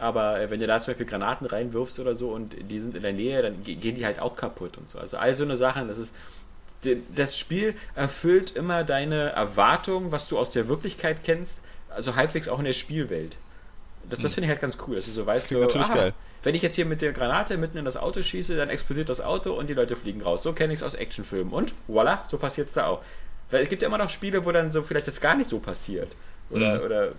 [0.00, 3.02] aber äh, wenn du da zum Beispiel Granaten reinwirfst oder so und die sind in
[3.02, 4.98] der Nähe, dann gehen die halt auch kaputt und so.
[4.98, 6.14] Also all so eine Sachen, das ist
[7.14, 11.58] das Spiel erfüllt immer deine Erwartungen, was du aus der Wirklichkeit kennst,
[11.90, 13.36] also halbwegs auch in der Spielwelt.
[14.08, 14.34] Das, das hm.
[14.36, 16.86] finde ich halt ganz cool, dass du so weißt, so, aha, wenn ich jetzt hier
[16.86, 19.94] mit der Granate mitten in das Auto schieße, dann explodiert das Auto und die Leute
[19.94, 20.42] fliegen raus.
[20.42, 21.52] So kenne ich es aus Actionfilmen.
[21.52, 23.02] Und voila, so passiert es da auch.
[23.50, 25.58] Weil es gibt ja immer noch Spiele, wo dann so vielleicht das gar nicht so
[25.58, 26.16] passiert.
[26.48, 26.84] Oder, mhm.
[26.86, 27.12] oder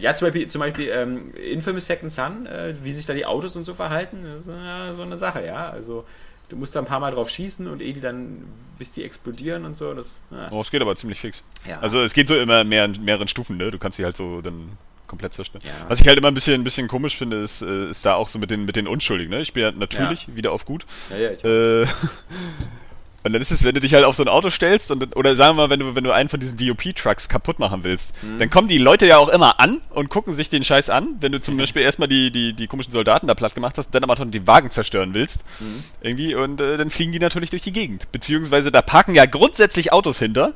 [0.00, 3.56] ja, zum Beispiel, zum Beispiel ähm, Infamous Second Son, äh, wie sich da die Autos
[3.56, 5.70] und so verhalten, ist äh, so eine Sache, ja.
[5.70, 6.04] Also
[6.48, 8.44] du musst da ein paar Mal drauf schießen und eh die dann,
[8.78, 9.94] bis die explodieren und so.
[9.94, 10.50] Das, ja.
[10.50, 11.42] Oh, es geht aber ziemlich fix.
[11.68, 11.78] Ja.
[11.80, 13.70] Also es geht so immer mehr in mehreren Stufen, ne?
[13.70, 15.64] Du kannst sie halt so dann komplett zerstören.
[15.66, 15.72] Ja.
[15.88, 18.28] Was ich halt immer ein bisschen, ein bisschen komisch finde, ist, äh, ist da auch
[18.28, 19.42] so mit den, mit den Unschuldigen, ne?
[19.42, 20.86] Ich bin ja natürlich wieder auf gut.
[21.10, 21.86] Ja, ja, ich äh,
[23.22, 25.36] Und dann ist es, wenn du dich halt auf so ein Auto stellst und oder
[25.36, 28.38] sagen wir mal, wenn du, wenn du einen von diesen DOP-Trucks kaputt machen willst, mhm.
[28.38, 31.16] dann kommen die Leute ja auch immer an und gucken sich den Scheiß an.
[31.20, 31.58] Wenn du zum mhm.
[31.58, 34.46] Beispiel erstmal die, die, die komischen Soldaten da platt gemacht hast, dann aber schon den
[34.46, 35.40] Wagen zerstören willst.
[35.60, 35.84] Mhm.
[36.00, 38.10] Irgendwie, und äh, dann fliegen die natürlich durch die Gegend.
[38.10, 40.54] Beziehungsweise da parken ja grundsätzlich Autos hinter,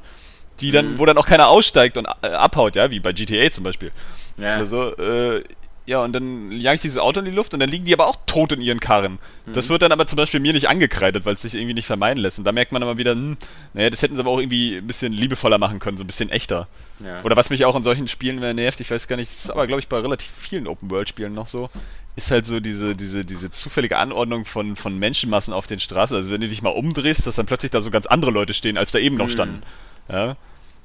[0.61, 0.99] die dann, mhm.
[0.99, 3.93] wo dann auch keiner aussteigt und äh, abhaut, ja, wie bei GTA zum Beispiel.
[4.39, 4.57] Ja.
[4.57, 5.45] Also, äh,
[5.87, 8.07] Ja, und dann jag ich dieses Auto in die Luft und dann liegen die aber
[8.07, 9.19] auch tot in ihren Karren.
[9.45, 9.53] Mhm.
[9.53, 12.23] Das wird dann aber zum Beispiel mir nicht angekreidet, weil es sich irgendwie nicht vermeiden
[12.23, 12.39] lässt.
[12.39, 13.37] Und da merkt man immer wieder, hm,
[13.75, 16.31] naja, das hätten sie aber auch irgendwie ein bisschen liebevoller machen können, so ein bisschen
[16.31, 16.69] echter.
[17.05, 17.23] Ja.
[17.23, 19.67] Oder was mich auch in solchen Spielen nervt, ich weiß gar nicht, das ist aber
[19.67, 21.69] glaube ich bei relativ vielen Open-World-Spielen noch so,
[22.17, 26.17] ist halt so diese, diese, diese zufällige Anordnung von, von Menschenmassen auf den Straßen.
[26.17, 28.79] Also wenn du dich mal umdrehst, dass dann plötzlich da so ganz andere Leute stehen,
[28.79, 29.31] als da eben noch mhm.
[29.31, 29.63] standen.
[30.09, 30.37] Ja.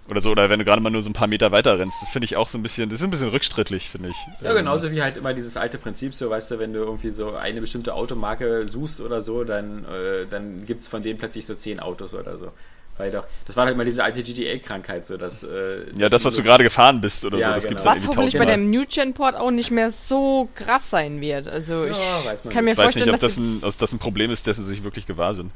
[0.09, 2.01] Oder so, oder wenn du gerade mal nur so ein paar Meter weiter rennst.
[2.01, 4.15] Das finde ich auch so ein bisschen, das ist ein bisschen rückstrittlich, finde ich.
[4.41, 7.35] Ja, genauso wie halt immer dieses alte Prinzip, so weißt du, wenn du irgendwie so
[7.35, 11.53] eine bestimmte Automarke suchst oder so, dann, äh, dann gibt es von denen plötzlich so
[11.53, 12.51] zehn Autos oder so.
[12.99, 15.41] Weil doch, das war halt mal diese alte GTA-Krankheit, so dass.
[15.41, 17.69] Äh, ja, das, was du gerade gefahren bist oder ja, so, das genau.
[17.69, 21.47] gibt's Was hoffentlich bei dem New Gen Port auch nicht mehr so krass sein wird.
[21.47, 24.31] Also ich ja, kann mir ich weiß nicht, ob das ein, ob das ein Problem
[24.31, 25.51] ist, dessen sie sich wirklich gewahr sind.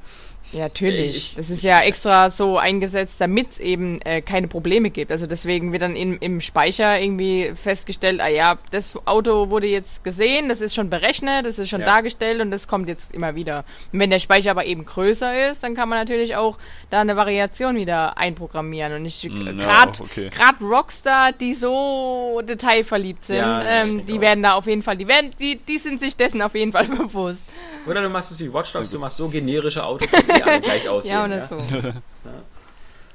[0.53, 1.17] Ja, natürlich.
[1.17, 5.11] Ich, das ist ja extra so eingesetzt, damit es eben äh, keine Probleme gibt.
[5.11, 10.03] Also deswegen wird dann in, im Speicher irgendwie festgestellt, ah ja, das Auto wurde jetzt
[10.03, 11.87] gesehen, das ist schon berechnet, das ist schon ja.
[11.87, 13.65] dargestellt und das kommt jetzt immer wieder.
[13.91, 16.57] Und wenn der Speicher aber eben größer ist, dann kann man natürlich auch
[16.91, 18.93] da eine Variation wieder einprogrammieren.
[18.93, 20.29] Und ich mm, gerade okay.
[20.61, 25.31] Rockstar, die so detailverliebt sind, ja, ähm, die werden da auf jeden Fall, die werden,
[25.39, 27.41] die, die sind sich dessen auf jeden Fall bewusst.
[27.85, 30.61] Oder du machst es wie Watch Dogs, du machst so generische Autos, dass die alle
[30.61, 31.13] gleich aussehen.
[31.13, 31.47] ja, oder ja?
[31.47, 31.57] so.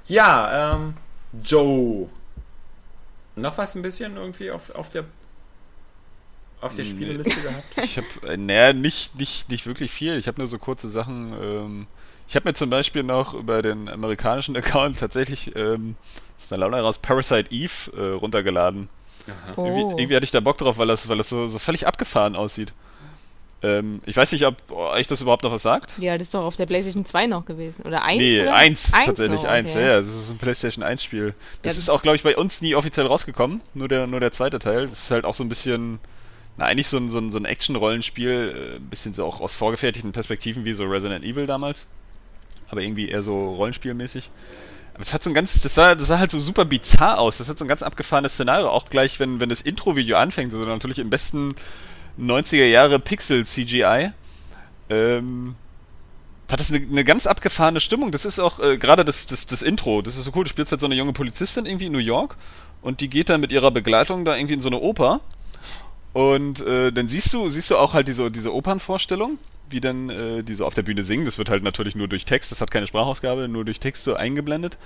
[0.08, 0.94] ja, ähm,
[1.42, 2.08] Joe.
[3.36, 5.04] Noch was ein bisschen irgendwie auf, auf der
[6.60, 7.64] auf der Spieleliste gehabt?
[7.84, 10.18] Ich habe, äh, naja, nicht, nicht, nicht wirklich viel.
[10.18, 11.32] Ich habe nur so kurze Sachen.
[11.40, 11.86] Ähm,
[12.26, 15.96] ich habe mir zum Beispiel noch über den amerikanischen Account tatsächlich, ähm,
[16.38, 18.88] ist eine Laune raus, Parasite Eve äh, runtergeladen.
[19.56, 19.64] Oh.
[19.64, 22.34] Irgendwie, irgendwie, hatte ich da Bock drauf, weil das, weil das so, so völlig abgefahren
[22.34, 22.72] aussieht.
[23.60, 25.98] Ähm, ich weiß nicht, ob euch das überhaupt noch was sagt.
[25.98, 27.82] Ja, das ist doch auf der PlayStation 2 noch gewesen.
[27.84, 28.18] Oder 1?
[28.18, 29.84] Nee, 1, tatsächlich, noch, 1, okay.
[29.84, 31.34] ja, Das ist ein PlayStation 1 Spiel.
[31.62, 33.60] Das ja, ist auch, glaube ich, bei uns nie offiziell rausgekommen.
[33.74, 34.86] Nur der, nur der zweite Teil.
[34.86, 35.98] Das ist halt auch so ein bisschen,
[36.56, 38.54] na, eigentlich so ein, so ein, so ein Action-Rollenspiel.
[38.54, 41.86] Ein äh, bisschen so auch aus vorgefertigten Perspektiven, wie so Resident Evil damals.
[42.70, 44.30] Aber irgendwie eher so Rollenspielmäßig.
[44.94, 47.38] Aber das hat so ein ganz, das sah, das sah halt so super bizarr aus.
[47.38, 48.68] Das hat so ein ganz abgefahrenes Szenario.
[48.68, 51.56] Auch gleich, wenn, wenn das Intro-Video anfängt, also natürlich im besten
[52.18, 54.10] 90er Jahre Pixel CGI.
[54.90, 55.54] Ähm,
[56.50, 58.10] hat das eine, eine, ganz abgefahrene Stimmung.
[58.10, 60.02] Das ist auch äh, gerade das, das, das Intro.
[60.02, 60.44] Das ist so cool.
[60.44, 62.36] Du spielst halt so eine junge Polizistin irgendwie in New York
[62.80, 65.20] und die geht dann mit ihrer Begleitung da irgendwie in so eine Oper.
[66.14, 70.42] Und äh, dann siehst du, siehst du auch halt diese, diese Opernvorstellung, wie dann äh,
[70.42, 71.26] die so auf der Bühne singen.
[71.26, 74.14] Das wird halt natürlich nur durch Text, das hat keine Sprachausgabe, nur durch Text so
[74.14, 74.78] eingeblendet.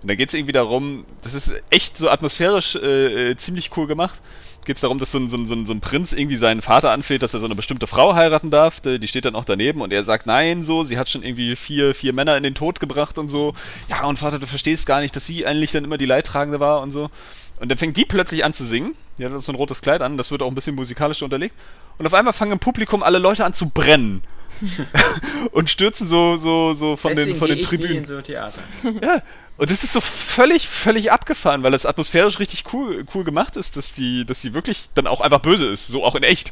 [0.00, 3.88] Und da geht es irgendwie darum, das ist echt so atmosphärisch äh, äh ziemlich cool
[3.88, 4.20] gemacht
[4.64, 7.22] geht es darum, dass so ein, so, ein, so ein Prinz irgendwie seinen Vater anfleht,
[7.22, 8.80] dass er so eine bestimmte Frau heiraten darf.
[8.80, 11.94] Die steht dann auch daneben und er sagt nein, so, sie hat schon irgendwie vier,
[11.94, 13.54] vier Männer in den Tod gebracht und so.
[13.88, 16.82] Ja, und Vater, du verstehst gar nicht, dass sie eigentlich dann immer die Leidtragende war
[16.82, 17.10] und so.
[17.58, 18.94] Und dann fängt die plötzlich an zu singen.
[19.18, 21.54] Die hat so ein rotes Kleid an, das wird auch ein bisschen musikalisch unterlegt.
[21.98, 24.22] Und auf einmal fangen im Publikum alle Leute an zu brennen.
[25.52, 27.98] und stürzen so, so, so von Deswegen den, von den Tribünen.
[27.98, 28.60] in so Theater.
[29.02, 29.22] Ja,
[29.60, 33.76] und das ist so völlig, völlig abgefahren, weil das atmosphärisch richtig cool, cool gemacht ist,
[33.76, 36.50] dass die, dass die wirklich dann auch einfach böse ist, so auch in echt.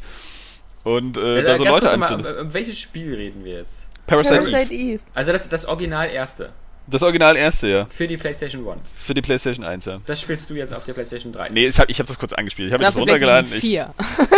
[0.83, 2.37] Und äh, ja, da so Leute anzündet.
[2.37, 3.79] Um, um welches Spiel reden wir jetzt?
[4.05, 4.93] Parasite, Parasite Eve.
[4.93, 5.03] Eve.
[5.15, 6.51] Also das, das Original erste.
[6.85, 7.87] Das Original erste, ja.
[7.89, 8.79] Für die PlayStation 1.
[9.03, 10.01] Für die PlayStation 1, ja.
[10.05, 11.49] Das spielst du jetzt auf der PlayStation 3.
[11.49, 12.67] Nee, hab, ich habe das kurz angespielt.
[12.67, 13.49] Ich habe das runtergeladen.
[13.49, 13.91] 4.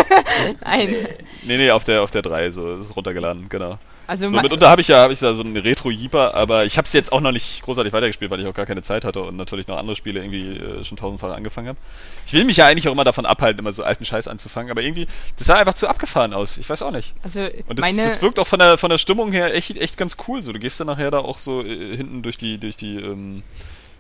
[0.62, 0.96] Nein.
[1.44, 3.80] Nee, nee, auf der, auf der 3, so, das ist runtergeladen, genau.
[4.12, 6.86] Also so, mitunter habe ich ja hab ich da so einen Retro-Jeeper, aber ich habe
[6.86, 9.38] es jetzt auch noch nicht großartig weitergespielt, weil ich auch gar keine Zeit hatte und
[9.38, 11.78] natürlich noch andere Spiele irgendwie äh, schon tausendfach angefangen habe.
[12.26, 14.82] Ich will mich ja eigentlich auch immer davon abhalten, immer so alten Scheiß anzufangen, aber
[14.82, 16.58] irgendwie, das sah einfach zu abgefahren aus.
[16.58, 17.14] Ich weiß auch nicht.
[17.24, 20.18] Also und das, das wirkt auch von der, von der Stimmung her echt, echt ganz
[20.28, 20.44] cool.
[20.44, 23.44] So, du gehst dann nachher da auch so äh, hinten durch die, durch die, ähm,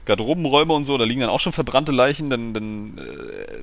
[0.06, 3.60] Garderobenräume und so, da liegen dann auch schon verbrannte Leichen, dann, dann äh,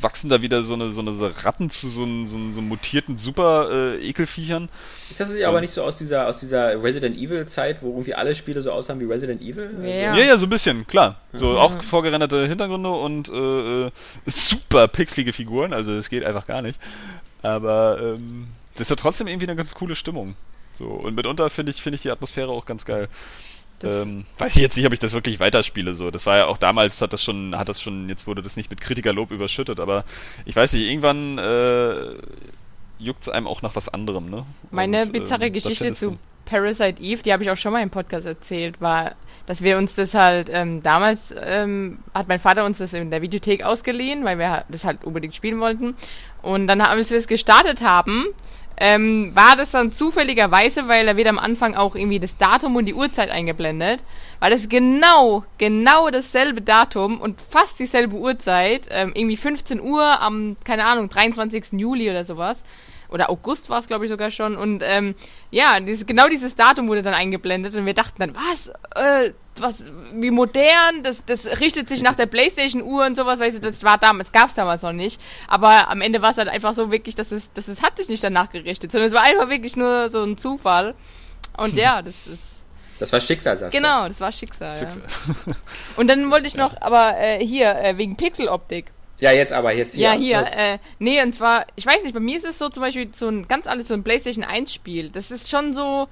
[0.00, 4.64] wachsen da wieder so eine, so eine Ratten zu so, einen, so, so mutierten Super-Ekelviechern.
[4.64, 8.34] Äh, ist das aber nicht so aus dieser, aus dieser Resident Evil-Zeit, wo irgendwie alle
[8.34, 9.70] Spiele so aussahen wie Resident Evil?
[9.82, 11.16] Ja, also, ja, ja, so ein bisschen, klar.
[11.34, 11.56] So mhm.
[11.56, 13.90] auch vorgerenderte Hintergründe und äh, äh,
[14.26, 16.80] super pixelige Figuren, also es geht einfach gar nicht.
[17.42, 20.36] Aber ähm, das ist ja trotzdem irgendwie eine ganz coole Stimmung.
[20.72, 23.08] So, und mitunter finde ich, find ich die Atmosphäre auch ganz geil.
[23.84, 25.94] Ähm, weiß ich jetzt nicht, ob ich das wirklich weiterspiele.
[25.94, 28.56] So, das war ja auch damals hat das schon, hat das schon, jetzt wurde das
[28.56, 30.04] nicht mit Kritikerlob überschüttet, aber
[30.44, 32.14] ich weiß nicht, irgendwann äh,
[32.98, 34.44] juckt es einem auch nach was anderem, ne?
[34.70, 37.90] Meine Und, bizarre ähm, Geschichte zu Parasite Eve, die habe ich auch schon mal im
[37.90, 39.12] Podcast erzählt, war,
[39.46, 43.22] dass wir uns das halt ähm, damals ähm, hat mein Vater uns das in der
[43.22, 45.96] Videothek ausgeliehen, weil wir das halt unbedingt spielen wollten.
[46.42, 48.26] Und dann, als wir es gestartet haben,
[48.84, 52.86] ähm, war das dann zufälligerweise, weil da wird am Anfang auch irgendwie das Datum und
[52.86, 54.02] die Uhrzeit eingeblendet,
[54.40, 60.56] weil das genau, genau dasselbe Datum und fast dieselbe Uhrzeit, ähm, irgendwie 15 Uhr am,
[60.64, 61.74] keine Ahnung, 23.
[61.74, 62.64] Juli oder sowas,
[63.08, 64.56] oder August war es, glaube ich, sogar schon.
[64.56, 65.14] Und ähm,
[65.52, 69.76] ja, dieses, genau dieses Datum wurde dann eingeblendet und wir dachten dann, was, äh, was,
[70.14, 73.98] wie modern, das, das richtet sich nach der Playstation-Uhr und sowas, weißt du, das war
[73.98, 75.20] damals, gab es damals noch nicht.
[75.48, 78.08] Aber am Ende war es halt einfach so wirklich, dass es, dass es hat sich
[78.08, 80.94] nicht danach gerichtet, sondern es war einfach wirklich nur so ein Zufall.
[81.56, 82.42] Und ja, das ist.
[82.98, 84.78] Das war Schicksal, sagst Genau, das war Schicksal.
[84.78, 85.02] Schicksal.
[85.46, 85.54] Ja.
[85.96, 88.92] Und dann wollte ich noch, aber äh, hier, äh, wegen Pixeloptik.
[89.18, 90.08] Ja, jetzt aber, jetzt hier.
[90.08, 90.44] Ja, hier.
[90.56, 93.28] Äh, nee, und zwar, ich weiß nicht, bei mir ist es so zum Beispiel so
[93.28, 95.10] ein ganz alles so ein PlayStation 1 Spiel.
[95.10, 96.08] Das ist schon so,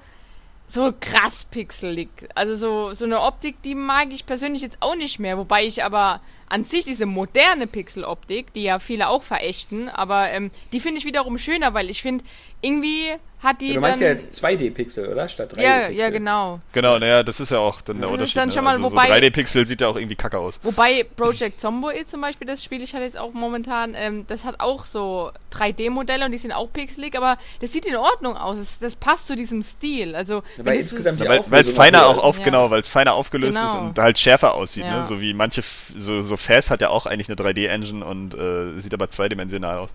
[0.71, 2.09] so krass pixelig.
[2.35, 5.37] Also so, so eine Optik, die mag ich persönlich jetzt auch nicht mehr.
[5.37, 10.51] Wobei ich aber an sich diese moderne Pixeloptik, die ja viele auch verächten, aber ähm,
[10.71, 12.23] die finde ich wiederum schöner, weil ich finde,
[12.61, 13.73] irgendwie hat die.
[13.73, 15.27] Du meinst ja jetzt 2D-Pixel, oder?
[15.27, 15.63] Statt 3D-Pixel.
[15.63, 16.59] Ja, ja, genau.
[16.73, 18.37] Genau, naja, das ist ja auch dann der das Unterschied.
[18.37, 18.55] Dann ne?
[18.55, 20.59] schon mal, also wobei, so 3D-Pixel sieht ja auch irgendwie kacke aus.
[20.63, 24.59] Wobei Project Zomboid zum Beispiel, das spiele ich halt jetzt auch momentan, ähm, das hat
[24.59, 28.57] auch so 3D-Modelle und die sind auch pixelig, aber das sieht in Ordnung aus.
[28.57, 30.15] Das, das passt zu diesem Stil.
[30.15, 32.43] Also, weil insgesamt ja, weil es feiner auch auf, ja.
[32.43, 33.71] genau, weil es feiner aufgelöst genau.
[33.71, 35.01] ist und halt schärfer aussieht, ja.
[35.01, 35.05] ne?
[35.07, 35.63] So wie manche,
[35.95, 39.89] so, so Fast hat ja auch eigentlich eine 3D-Engine und äh, sieht aber zweidimensional aus.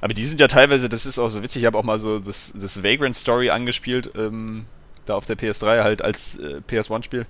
[0.00, 2.18] Aber die sind ja teilweise, das ist auch so witzig, ich habe auch mal so
[2.18, 4.66] das, das Vagrant Story angeschaut gespielt, ähm,
[5.06, 7.26] da auf der PS3 halt als äh, PS1-Spiel.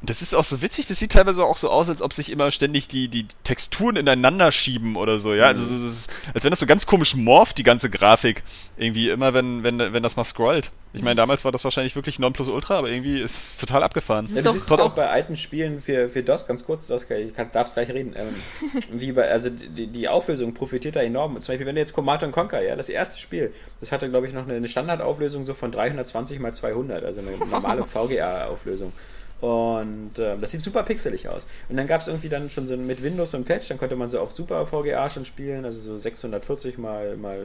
[0.00, 2.52] Das ist auch so witzig, das sieht teilweise auch so aus, als ob sich immer
[2.52, 5.46] ständig die, die Texturen ineinander schieben oder so, ja.
[5.46, 5.88] Also mhm.
[5.88, 8.44] ist, als wenn das so ganz komisch morpht, die ganze Grafik.
[8.76, 10.70] Irgendwie immer, wenn, wenn, wenn das mal scrollt.
[10.92, 14.28] Ich meine, damals war das wahrscheinlich wirklich Nonplusultra, aber irgendwie ist es total abgefahren.
[14.32, 17.66] Ja, du siehst auch bei alten Spielen für, für DOS, ganz kurz, DOS, ich darf
[17.66, 18.36] es gleich reden, ähm,
[18.92, 21.40] wie bei, also die, die Auflösung profitiert da enorm.
[21.40, 24.32] Zum Beispiel, wenn du jetzt Command Conquer, ja, das erste Spiel, das hatte, glaube ich,
[24.32, 28.92] noch eine Standardauflösung so von 320 mal 200, also eine normale VGA-Auflösung.
[29.40, 31.46] Und äh, das sieht super pixelig aus.
[31.68, 34.10] Und dann gab es irgendwie dann schon so mit Windows und Patch, dann konnte man
[34.10, 37.38] so auf Super VGA schon spielen, also so 640 mal, mal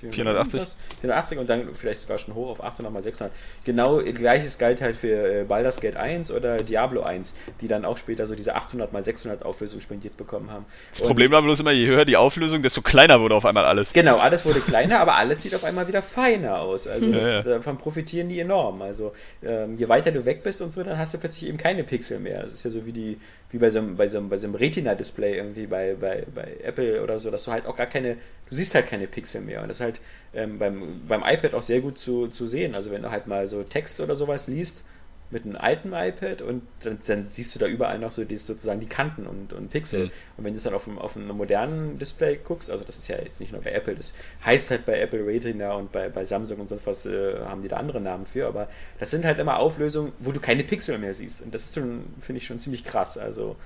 [0.00, 0.76] 480.
[1.00, 3.32] 480 und dann vielleicht sogar schon hoch auf 800 mal 600.
[3.64, 7.98] Genau gleiches galt halt für äh, Baldur's Gate 1 oder Diablo 1, die dann auch
[7.98, 10.64] später so diese 800 mal 600 Auflösung spendiert bekommen haben.
[10.90, 13.64] Das und Problem war bloß immer, je höher die Auflösung, desto kleiner wurde auf einmal
[13.64, 13.92] alles.
[13.92, 16.86] Genau, alles wurde kleiner, aber alles sieht auf einmal wieder feiner aus.
[16.86, 17.42] Also das, ja, ja.
[17.42, 18.80] davon profitieren die enorm.
[18.82, 21.58] Also ähm, je weiter du weg bist und so, dann hast du plötzlich plötzlich eben
[21.58, 22.42] keine Pixel mehr.
[22.42, 23.18] Das ist ja so wie die,
[23.50, 26.56] wie bei so einem, bei so einem, bei so einem Retina-Display irgendwie bei, bei, bei
[26.62, 28.16] Apple oder so, dass du halt auch gar keine,
[28.48, 29.62] du siehst halt keine Pixel mehr.
[29.62, 30.00] Und das ist halt
[30.32, 32.74] ähm, beim, beim iPad auch sehr gut zu, zu sehen.
[32.74, 34.82] Also wenn du halt mal so Text oder sowas liest,
[35.30, 38.78] mit einem alten iPad und dann, dann, siehst du da überall noch so die, sozusagen
[38.78, 40.06] die Kanten und, und Pixel.
[40.06, 40.10] Mhm.
[40.36, 43.08] Und wenn du es dann auf, einem, auf einem modernen Display guckst, also das ist
[43.08, 44.12] ja jetzt nicht nur bei Apple, das
[44.44, 47.68] heißt halt bei Apple Retina und bei, bei Samsung und sonst was äh, haben die
[47.68, 48.68] da andere Namen für, aber
[49.00, 51.42] das sind halt immer Auflösungen, wo du keine Pixel mehr siehst.
[51.42, 53.18] Und das ist schon, finde ich, schon ziemlich krass.
[53.18, 53.56] Also,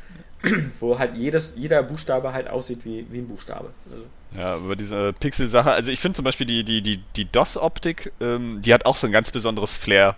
[0.80, 3.70] wo halt jedes, jeder Buchstabe halt aussieht wie, wie ein Buchstabe.
[3.90, 4.04] Also.
[4.36, 8.60] Ja, über diese Pixel-Sache, also ich finde zum Beispiel die, die, die, die DOS-Optik, ähm,
[8.62, 10.16] die hat auch so ein ganz besonderes Flair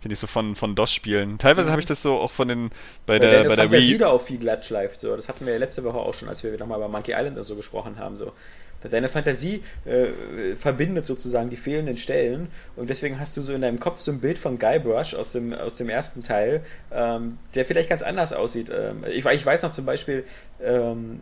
[0.00, 1.38] finde ich so von, von DOS-Spielen.
[1.38, 1.72] Teilweise mhm.
[1.72, 2.70] habe ich das so auch von den
[3.06, 3.98] bei der bei der Wii.
[3.98, 5.00] da auch viel glatt schleift.
[5.00, 5.16] So.
[5.16, 7.44] Das hatten wir ja letzte Woche auch schon, als wir nochmal über Monkey Island und
[7.44, 8.16] so gesprochen haben.
[8.16, 8.32] So.
[8.88, 13.80] Deine Fantasie äh, verbindet sozusagen die fehlenden Stellen und deswegen hast du so in deinem
[13.80, 17.90] Kopf so ein Bild von Guybrush aus dem, aus dem ersten Teil, ähm, der vielleicht
[17.90, 18.70] ganz anders aussieht.
[18.70, 20.24] Ähm, ich, ich, weiß noch zum Beispiel,
[20.62, 21.20] ähm,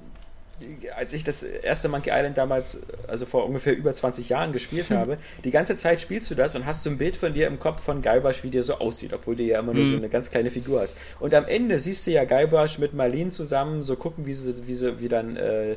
[0.96, 4.96] als ich das erste Monkey Island damals, also vor ungefähr über 20 Jahren gespielt hm.
[4.96, 7.58] habe, die ganze Zeit spielst du das und hast so ein Bild von dir im
[7.58, 9.90] Kopf von Guybrush, wie der so aussieht, obwohl du ja immer nur mhm.
[9.90, 10.96] so eine ganz kleine Figur hast.
[11.20, 14.74] Und am Ende siehst du ja Guybrush mit Marlene zusammen so gucken, wie sie, wie
[14.74, 15.76] sie, wie dann äh,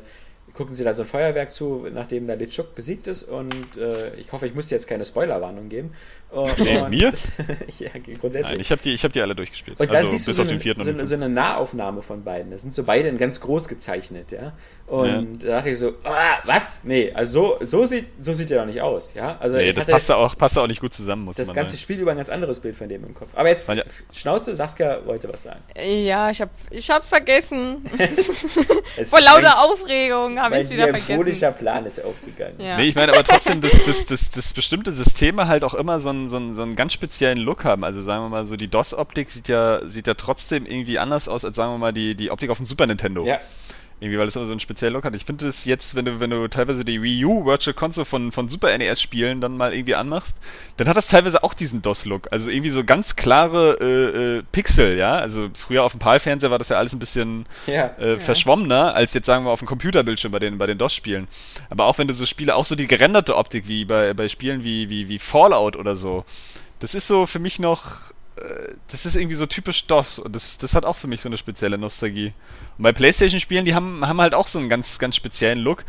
[0.54, 4.32] gucken sie da so ein Feuerwerk zu, nachdem da Lichuk besiegt ist und äh, ich
[4.32, 5.92] hoffe, ich muss dir jetzt keine Spoilerwarnung geben.
[6.30, 7.12] Und, nee, mir?
[7.80, 7.90] ja,
[8.20, 8.42] grundsätzlich.
[8.42, 9.80] Nein, ich habe die, hab die alle durchgespielt.
[9.80, 12.52] Und dann also, siehst du so, eine, so, so, eine Nahaufnahme von beiden.
[12.52, 14.52] Das sind so beide in ganz groß gezeichnet, ja.
[14.86, 15.48] Und ja.
[15.48, 16.80] da dachte ich so, ah, was?
[16.84, 19.36] Nee, also so, so sieht so sieht der doch nicht aus, ja.
[19.40, 21.82] Also nee, das passt auch, passt auch nicht gut zusammen, muss Das man ganze sagen.
[21.82, 23.28] Spiel über ein ganz anderes Bild von dem im Kopf.
[23.34, 23.82] Aber jetzt, ja.
[24.12, 25.60] Schnauze, Saskia wollte was sagen.
[25.76, 27.84] Ja, ich hab, ich hab's vergessen.
[29.04, 31.40] Vor lauter Aufregung habe ich es wieder vergessen.
[31.40, 32.54] Mein Plan ist aufgegangen.
[32.58, 32.76] Ja.
[32.76, 36.10] Nee, ich meine aber trotzdem, dass, dass, dass, dass bestimmte Systeme halt auch immer so
[36.28, 37.84] so, einen, so einen ganz speziellen Look haben.
[37.84, 41.44] Also sagen wir mal so, die DOS-Optik sieht ja, sieht ja trotzdem irgendwie anders aus
[41.44, 43.24] als sagen wir mal die, die Optik auf dem Super Nintendo.
[43.24, 43.40] Ja
[44.02, 45.14] Irgendwie, weil es immer so einen speziellen Look hat.
[45.14, 48.32] Ich finde es jetzt, wenn du, wenn du teilweise die Wii U Virtual Console von,
[48.32, 50.36] von Super NES Spielen dann mal irgendwie anmachst,
[50.78, 52.28] dann hat das teilweise auch diesen DOS-Look.
[52.30, 55.16] Also irgendwie so ganz klare äh, äh, Pixel, ja.
[55.16, 57.90] Also früher auf dem PAL-Fernseher war das ja alles ein bisschen Ja.
[57.98, 61.28] äh, verschwommener, als jetzt sagen wir auf dem Computerbildschirm bei den, bei den DOS-Spielen.
[61.68, 64.64] Aber auch wenn du so Spiele, auch so die gerenderte Optik wie bei, bei Spielen
[64.64, 66.24] wie, wie, wie Fallout oder so,
[66.78, 68.12] das ist so für mich noch,
[68.88, 71.36] das ist irgendwie so typisch DOS und das, das hat auch für mich so eine
[71.36, 72.32] spezielle Nostalgie.
[72.78, 75.84] Und bei Playstation-Spielen, die haben, haben halt auch so einen ganz, ganz speziellen Look,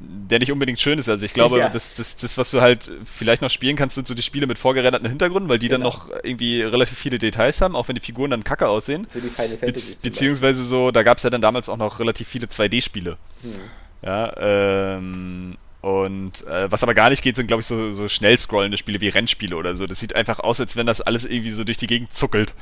[0.00, 1.08] der nicht unbedingt schön ist.
[1.08, 1.68] Also ich glaube, Ja.
[1.70, 4.56] das, das, das, was du halt vielleicht noch spielen kannst, sind so die Spiele mit
[4.56, 5.90] vorgerenderten Hintergründen, weil die dann Genau.
[5.92, 9.08] noch irgendwie relativ viele Details haben, auch wenn die Figuren dann kacke aussehen.
[9.12, 9.96] So die Final Be Fantasy.
[10.00, 13.16] beziehungsweise so, da gab es ja dann damals auch noch relativ viele 2D-Spiele.
[13.42, 13.52] Hm.
[14.02, 14.32] Ja,
[14.98, 18.76] ähm, und äh, was aber gar nicht geht, sind, glaube ich, so, so schnell scrollende
[18.76, 19.86] Spiele wie Rennspiele oder so.
[19.86, 22.54] Das sieht einfach aus, als wenn das alles irgendwie so durch die Gegend zuckelt.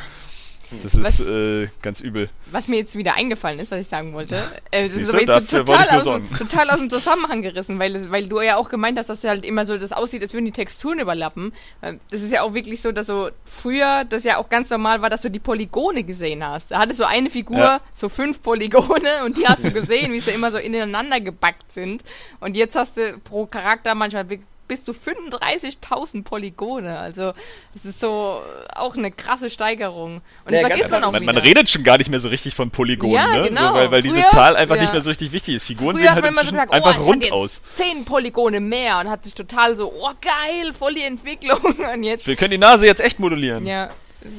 [0.83, 2.29] Das Was- ist äh, ganz übel.
[2.51, 4.37] Was mir jetzt wieder eingefallen ist, was ich sagen wollte,
[4.71, 6.05] äh, das ist aber jetzt so total aus,
[6.39, 9.67] total aus dem Zusammenhang gerissen, weil, weil du ja auch gemeint hast, dass halt immer
[9.67, 11.53] so das aussieht, als würden die Texturen überlappen.
[11.83, 15.03] Ähm, Das ist ja auch wirklich so, dass so früher das ja auch ganz normal
[15.03, 16.71] war, dass du die Polygone gesehen hast.
[16.71, 17.81] Da hattest du eine Figur, Ja.
[17.95, 22.03] so fünf Polygone und die hast du gesehen, wie sie immer so ineinander gebackt sind.
[22.41, 26.99] Und jetzt hast du pro Charakter manchmal wirklich bis zu 35.000 Polygone.
[26.99, 27.33] Also,
[27.75, 28.43] das ist so
[28.75, 30.21] auch eine krasse Steigerung.
[30.45, 31.33] Und Ja, das vergisst man auch Man, wieder.
[31.33, 33.49] man redet schon gar nicht mehr so richtig von Polygonen, Ja, ne?
[33.49, 33.69] genau.
[33.69, 34.83] So, weil, weil diese Zahl einfach ja.
[34.83, 35.65] nicht mehr so richtig wichtig ist.
[35.67, 37.63] Figuren Früher sehen halt inzwischen gesagt, einfach oh, rund aus.
[37.75, 41.61] Zehn Polygone mehr und hat sich total so, oh geil, voll die Entwicklung.
[41.93, 43.67] Und jetzt, Wir können die Nase jetzt echt modellieren.
[43.67, 43.91] ja.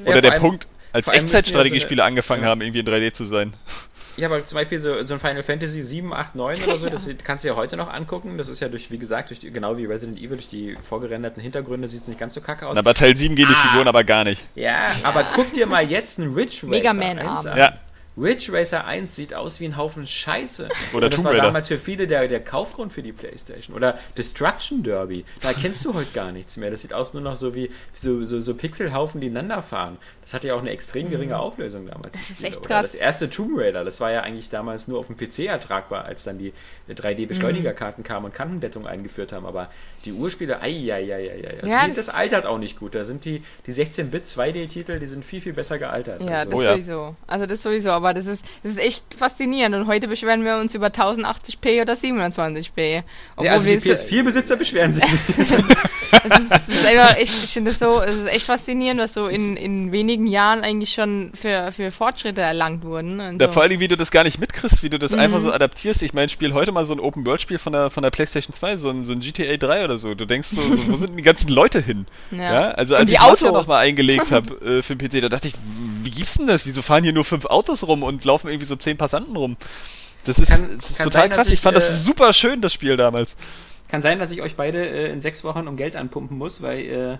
[0.05, 2.49] Oder Ja, der Punkt, als Echtzeitstrategiespiele so angefangen ja.
[2.49, 3.53] haben, irgendwie in 3D zu sein.
[4.17, 7.07] Ja, aber zum Beispiel so, so ein Final Fantasy 7, 8, 9 oder so, das
[7.23, 8.37] kannst du ja heute noch angucken.
[8.37, 11.41] Das ist ja durch, wie gesagt, durch die, genau wie Resident Evil, durch die vorgerenderten
[11.41, 12.73] Hintergründe sieht es nicht ganz so kacke aus.
[12.75, 13.67] Na, bei Teil 7 gehen die Ah.
[13.69, 14.43] Figuren aber gar nicht.
[14.55, 17.47] ja, aber guck dir mal jetzt einen Ridge Racer Mega Man 1 Arm.
[17.47, 17.57] an.
[17.57, 17.73] Ja.
[18.17, 20.69] Ridge Racer 1 sieht aus wie ein Haufen Scheiße.
[20.93, 21.43] Oder Und das Tomb war Raider.
[21.43, 23.75] damals für viele der, der Kaufgrund für die Playstation.
[23.75, 25.23] Oder Destruction Derby.
[25.41, 26.71] Da kennst du heute gar nichts mehr.
[26.71, 29.97] Das sieht aus nur noch so wie so, so, so Pixelhaufen, die ineinander fahren.
[30.21, 32.15] Das hatte ja auch eine extrem geringe Auflösung damals.
[32.15, 32.21] Mhm.
[32.29, 32.81] ist echt Oder krass.
[32.83, 36.23] Das erste Tomb Raider, das war ja eigentlich damals nur auf dem PC ertragbar, als
[36.23, 36.53] dann die
[36.89, 39.45] 3D-Beschleunigerkarten kamen und Kantendettung eingeführt haben.
[39.45, 39.69] Aber
[40.05, 41.57] die Urspiele, ei, ei, ei, ei, ei.
[41.61, 42.95] Also Ja, das- das altert auch nicht gut.
[42.95, 46.21] Da sind die, die 16-Bit 2D-Titel, die sind viel, viel besser gealtert.
[46.21, 46.71] Ja, also, das Oh ja.
[46.73, 47.15] sowieso.
[47.27, 49.75] Also das sowieso, aber das ist, das ist echt faszinierend.
[49.75, 53.03] Und heute beschweren wir uns über 1080p oder 720p.
[53.35, 55.21] Obwohl ja, also die wir es- PS4-Besitzer beschweren sich nicht.
[55.37, 59.27] es ist, es ist einfach ich finde es so, es ist echt faszinierend, was so
[59.27, 63.19] in, in wenigen Jahren eigentlich schon für, für Fortschritte erlangt wurden.
[63.19, 63.53] Und Da so.
[63.53, 65.43] vor allem, wie du das gar nicht mitkriegst, wie du das einfach Mhm.
[65.43, 66.01] so adaptierst.
[66.03, 68.89] Ich meine, spiel heute mal so ein Open-World-Spiel von der, von der PlayStation 2, so
[68.89, 70.15] ein, so ein GTA 3 oder so.
[70.15, 72.05] Du denkst so, so wo sind denn die ganzen Leute hin?
[72.31, 72.71] Ja.
[72.71, 73.51] Also Und als die ich Mafia Autos.
[73.61, 75.53] noch mal eingelegt habe äh, für den PC, da dachte ich,
[76.03, 76.65] wie gibt's denn das?
[76.65, 79.57] Wieso fahren hier nur fünf Autos rum und laufen irgendwie so zehn Passanten rum?
[80.25, 81.47] Das ist, Kann- das ist total sein, krass.
[81.47, 83.35] Ich ich, fand äh, das super schön, das Spiel damals.
[83.87, 86.79] Kann sein, dass ich euch beide äh, in sechs Wochen um Geld anpumpen muss, weil
[86.79, 87.17] äh,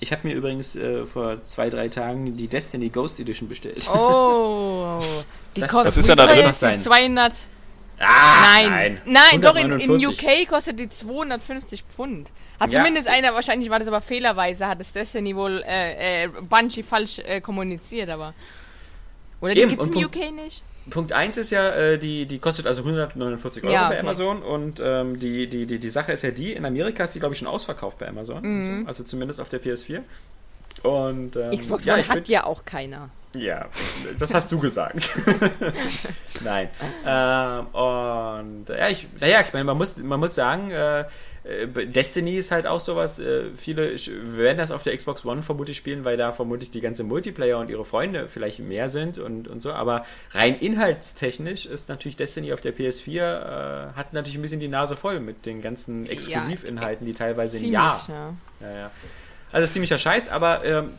[0.00, 3.88] ich habe mir übrigens äh, vor zwei, drei Tagen die Destiny Ghost Edition bestellt.
[3.92, 5.00] Oh,
[5.56, 6.36] die Das- kostet das ist ja da drin.
[6.38, 6.82] jetzt die sein.
[6.82, 7.32] 200.
[8.00, 10.08] Ah, Nein, nein, doch in, in 149.
[10.44, 12.30] UK kostet die 250 Pfund.
[12.60, 12.78] Hat Ja.
[12.80, 17.18] zumindest einer, wahrscheinlich war das aber fehlerweise, hat das Destiny wohl äh, äh, Bungie falsch
[17.20, 18.34] äh, kommuniziert, aber.
[19.40, 20.62] Oder die Eben, gibt's und im Punkt- UK nicht?
[20.90, 24.00] Punkt 1 ist ja, äh, die, die kostet also 149 Euro Ja, bei okay.
[24.00, 27.18] Amazon und ähm, die, die, die, die Sache ist ja die, in Amerika ist die
[27.20, 28.82] glaube ich schon ausverkauft bei Amazon, Mhm.
[28.82, 30.00] so, also zumindest auf der PS4.
[30.82, 33.10] Und ähm, Xbox ja, One hat find- ja auch keiner.
[33.38, 33.66] Ja,
[34.18, 35.10] das hast du gesagt.
[36.44, 36.68] Nein.
[37.06, 41.04] Ähm, und ja, ich, naja, ich meine, man muss, man muss sagen, äh,
[41.48, 43.18] äh, Destiny ist halt auch sowas.
[43.18, 43.94] Äh, viele
[44.36, 47.70] werden das auf der Xbox One vermutlich spielen, weil da vermutlich die ganze Multiplayer und
[47.70, 49.72] ihre Freunde vielleicht mehr sind und, und so.
[49.72, 54.68] Aber rein inhaltstechnisch ist natürlich Destiny auf der PS4 äh, hat natürlich ein bisschen die
[54.68, 58.34] Nase voll mit den ganzen Exklusivinhalten, die teilweise ein Ziemlich, Jahr ja.
[58.60, 58.90] ja, ja.
[59.50, 60.90] Also ziemlicher Scheiß, aber ähm,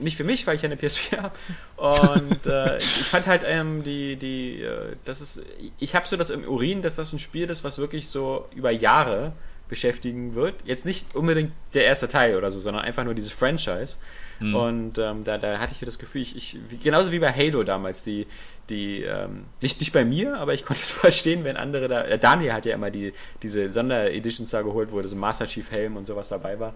[0.00, 1.36] nicht für mich, weil ich ja eine PS4 habe.
[1.76, 5.42] Und äh, ich fand halt ähm, die, die, äh, das ist,
[5.78, 8.70] ich habe so das im Urin, dass das ein Spiel ist, was wirklich so über
[8.70, 9.32] Jahre
[9.68, 10.54] beschäftigen wird.
[10.64, 13.98] Jetzt nicht unbedingt der erste Teil oder so, sondern einfach nur dieses Franchise.
[14.54, 18.04] Und ähm, da, da hatte ich das Gefühl, ich, ich genauso wie bei Halo damals,
[18.04, 18.26] die,
[18.70, 22.18] die, ähm, nicht, nicht bei mir, aber ich konnte es verstehen, wenn andere da, äh,
[22.18, 25.96] Daniel hat ja immer die, diese Sondereditions da geholt, wo so ein Master Chief Helm
[25.96, 26.74] und sowas dabei war.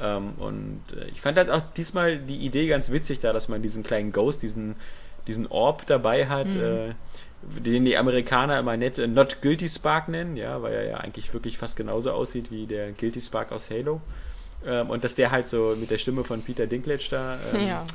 [0.00, 3.62] Ähm, und äh, ich fand halt auch diesmal die Idee ganz witzig da, dass man
[3.62, 4.76] diesen kleinen Ghost, diesen,
[5.26, 6.94] diesen Orb dabei hat, äh,
[7.42, 11.32] den die Amerikaner immer nett äh, Not Guilty Spark nennen, ja, weil er ja eigentlich
[11.32, 14.00] wirklich fast genauso aussieht wie der Guilty Spark aus Halo.
[14.66, 17.86] Ähm, und dass der halt so mit der Stimme von Peter Dinklage da ähm, ja.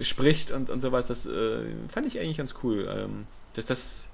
[0.00, 2.88] spricht und, und sowas, das äh, fand ich eigentlich ganz cool.
[2.88, 4.08] Ähm, das, das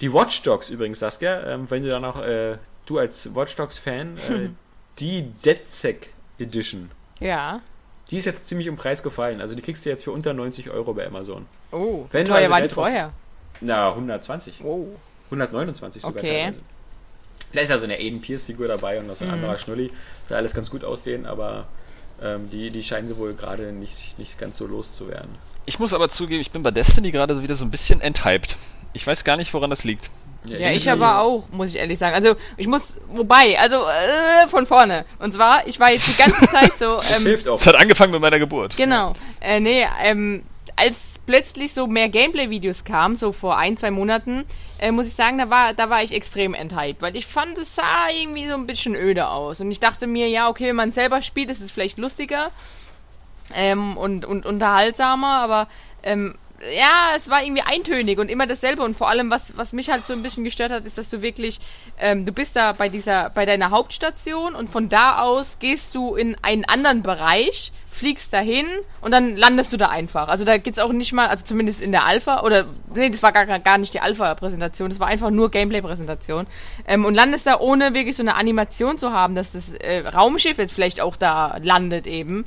[0.00, 4.18] Die Watch Dogs übrigens, Saskia, ähm, wenn du da noch, äh, du als Watch Dogs-Fan,
[4.18, 4.48] äh,
[4.98, 6.90] die DedSec Edition.
[7.20, 7.60] Ja.
[8.10, 9.40] Die ist jetzt ziemlich um Preis gefallen.
[9.40, 11.46] Also die kriegst du jetzt für unter 90 Euro bei Amazon.
[11.72, 13.12] Oh, Wenn teuer also war die drauf- vorher?
[13.60, 14.62] Na, 120.
[14.64, 14.88] Oh.
[15.30, 16.42] 129 sogar Okay.
[16.42, 16.60] teilweise.
[17.52, 19.90] Da ist ja so eine Aiden Pierce-Figur dabei und noch so ein anderer Schnulli.
[20.28, 21.66] Soll alles ganz gut aussehen, aber
[22.20, 25.30] ähm, die, die scheinen sie wohl gerade nicht, nicht ganz so loszuwerden.
[25.64, 28.56] Ich muss aber zugeben, ich bin bei Destiny gerade so wieder so ein bisschen enthyped.
[28.92, 30.10] Ich weiß gar nicht, woran das liegt.
[30.46, 32.14] Ja, irgendwie ich aber auch, muss ich ehrlich sagen.
[32.14, 35.04] Also, ich muss, wobei, also, äh, von vorne.
[35.18, 37.58] Und zwar, ich war jetzt die ganze Zeit so, Das ähm, hilft auch.
[37.58, 38.76] Es hat angefangen mit meiner Geburt.
[38.76, 39.14] Genau.
[39.40, 40.42] Äh, nee, ähm,
[40.76, 44.44] als plötzlich so mehr Gameplay-Videos kamen, so vor ein, zwei Monaten,
[44.78, 47.74] äh, muss ich sagen, da war, da war ich extrem enthyped, weil ich fand, es
[47.74, 49.60] sah irgendwie so ein bisschen öde aus.
[49.60, 52.50] Und ich dachte mir, ja, okay, wenn man selber spielt, ist es vielleicht lustiger
[53.54, 55.68] ähm, und, und unterhaltsamer, aber
[56.02, 56.34] ähm,
[56.72, 60.06] ja, es war irgendwie eintönig und immer dasselbe und vor allem, was, was mich halt
[60.06, 61.60] so ein bisschen gestört hat, ist, dass du wirklich,
[61.98, 66.14] ähm, du bist da bei dieser, bei deiner Hauptstation und von da aus gehst du
[66.14, 68.66] in einen anderen Bereich, fliegst dahin
[69.00, 70.28] und dann landest du da einfach.
[70.28, 73.30] Also da gibt's auch nicht mal, also zumindest in der Alpha, oder nee, das war
[73.30, 76.46] gar, gar nicht die Alpha-Präsentation, das war einfach nur Gameplay-Präsentation.
[76.88, 80.58] Ähm, und landest da ohne wirklich so eine Animation zu haben, dass das äh, Raumschiff
[80.58, 82.46] jetzt vielleicht auch da landet eben.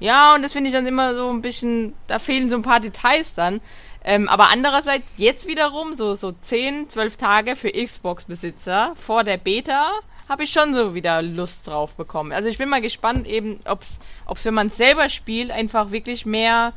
[0.00, 2.80] Ja, und das finde ich dann immer so ein bisschen, da fehlen so ein paar
[2.80, 3.60] Details dann.
[4.04, 9.90] Ähm, aber andererseits, jetzt wiederum, so, so 10, 12 Tage für Xbox-Besitzer vor der Beta,
[10.28, 12.32] habe ich schon so wieder Lust drauf bekommen.
[12.32, 16.72] Also ich bin mal gespannt eben, ob's, ob's wenn man selber spielt, einfach wirklich mehr,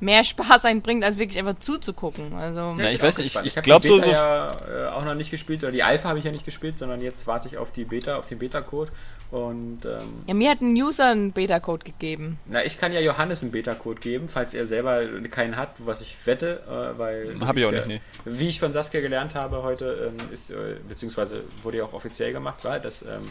[0.00, 2.34] mehr Spaß einbringt, als wirklich einfach zuzugucken.
[2.34, 4.88] Also, Ja, ich bin weiß nicht, ich hab glaub die so- Beta so- ja äh,
[4.92, 7.48] auch noch nicht gespielt, oder die Alpha habe ich ja nicht gespielt, sondern jetzt warte
[7.48, 8.92] ich auf die Beta, auf den Beta-Code.
[9.30, 12.40] Und ähm, ja, mir hat ein User einen Beta-Code gegeben.
[12.46, 16.16] na, ich kann ja Johannes einen Beta-Code geben, falls er selber keinen hat, was ich
[16.24, 19.62] wette, äh, weil Hab ich auch ist nicht, ja, Wie ich von Saskia gelernt habe
[19.62, 23.30] heute, ähm, ist, äh, beziehungsweise wurde ja auch offiziell gemacht, war, dass ähm,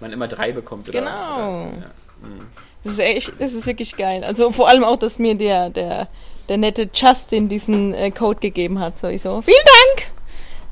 [0.00, 0.88] man immer drei bekommt.
[0.88, 1.64] Oder, Genau.
[1.64, 1.90] Oder, ja.
[2.22, 2.46] Mhm.
[2.84, 4.24] Das ist echt, das ist wirklich geil.
[4.24, 6.08] Also vor allem auch, dass mir der, der,
[6.48, 8.98] der nette Justin diesen äh, Code gegeben hat.
[8.98, 9.56] So, ich so, vielen
[9.96, 10.10] Dank!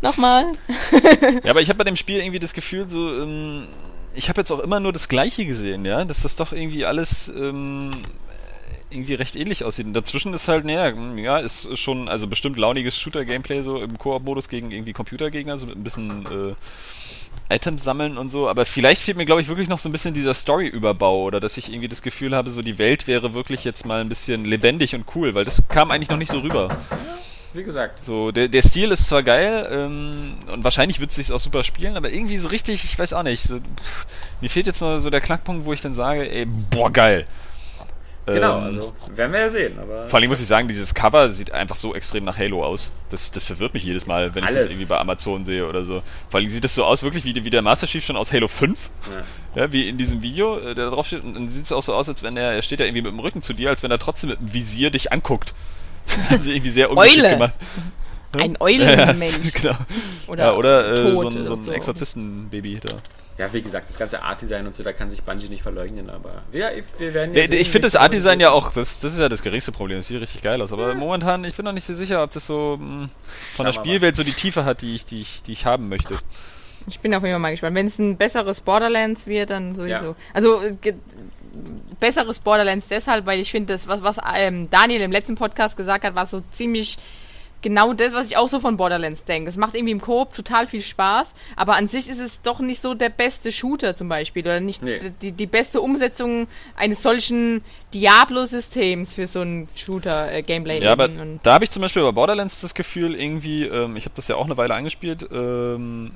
[0.00, 0.52] Nochmal.
[1.44, 3.66] Ja, aber ich habe bei dem Spiel irgendwie das Gefühl, so, ähm,
[4.14, 7.28] ich habe jetzt auch immer nur das Gleiche gesehen, ja, dass das doch irgendwie alles
[7.28, 7.90] ähm,
[8.90, 9.86] irgendwie recht ähnlich aussieht.
[9.86, 14.48] Und dazwischen ist halt, naja, ja, ist schon, also bestimmt launiges Shooter-Gameplay so im Koop-Modus
[14.48, 19.16] gegen irgendwie Computergegner, so mit ein bisschen äh, Items sammeln und so, aber vielleicht fehlt
[19.16, 22.02] mir, glaube ich, wirklich noch so ein bisschen dieser Story-Überbau oder dass ich irgendwie das
[22.02, 25.44] Gefühl habe, so die Welt wäre wirklich jetzt mal ein bisschen lebendig und cool, weil
[25.44, 26.76] das kam eigentlich noch nicht so rüber.
[27.54, 31.32] Wie gesagt, So, der, der Stil ist zwar geil ähm, und wahrscheinlich wird es sich
[31.32, 33.42] auch super spielen, aber irgendwie so richtig, ich weiß auch nicht.
[33.42, 34.06] So, pff,
[34.40, 37.26] mir fehlt jetzt noch so der Knackpunkt, wo ich dann sage, ey, boah, geil.
[38.26, 39.78] genau, Ähm, also werden wir ja sehen.
[39.78, 42.90] Aber Vor allem muss ich sagen, dieses Cover sieht einfach so extrem nach Halo aus.
[43.08, 44.64] Das, das verwirrt mich jedes Mal, wenn ich Alles.
[44.64, 46.02] das irgendwie bei Amazon sehe oder so.
[46.28, 48.48] Vor allem sieht das so aus, wirklich wie, wie der Master Chief schon aus Halo
[48.48, 48.90] 5.
[49.54, 49.62] ja.
[49.62, 51.24] Ja, wie in diesem Video, äh, der da drauf steht.
[51.24, 53.12] Und dann sieht es auch so aus, als wenn er, er steht ja irgendwie mit
[53.12, 55.54] dem Rücken zu dir, als wenn er trotzdem mit dem Visier dich anguckt.
[56.30, 57.32] Haben sie irgendwie sehr ungeschickt Eule.
[57.34, 57.54] gemacht.
[58.32, 59.52] Ein Eulenmensch.
[59.54, 59.76] genau.
[60.26, 62.96] Oder, ja, oder äh, so ein, so ein Exorzistenbaby da.
[63.38, 66.42] ja, wie gesagt, das ganze Art-Design und so, da kann sich Bungie nicht verleugnen, aber
[66.52, 69.14] ja, wir werden Nee, ja sehen, ich finde das es Art-Design ja auch, das, das
[69.14, 69.98] ist ja das geringste Problem.
[69.98, 70.72] Das sieht richtig geil aus.
[70.72, 73.08] Aber momentan, ich bin noch nicht so sicher, ob das so mh,
[73.56, 76.16] von der Spielwelt so die Tiefe hat, die ich, die ich, die ich haben möchte.
[76.86, 77.76] Ich bin auf jeden Fall mal gespannt.
[77.76, 79.90] Wenn es ein besseres Borderlands wird, dann sowieso.
[79.92, 80.14] Ja.
[80.32, 80.94] Also äh,
[82.00, 86.04] besseres Borderlands deshalb, weil ich finde, das, was, was ähm, Daniel im letzten Podcast gesagt
[86.04, 86.98] hat, war so ziemlich
[87.60, 89.48] genau das, was ich auch so von Borderlands denke.
[89.48, 92.80] Es macht irgendwie im Koop total viel Spaß, aber an sich ist es doch nicht
[92.80, 95.00] so der beste Shooter zum Beispiel oder nicht Nee.
[95.20, 96.46] die, die beste Umsetzung
[96.76, 100.82] eines solchen Diablo-Systems für so ein Shooter-Gameplay.
[100.82, 104.04] Ja, aber und da habe ich zum Beispiel bei Borderlands das Gefühl, irgendwie, ähm, ich
[104.04, 106.12] habe das ja auch eine Weile angespielt, ähm,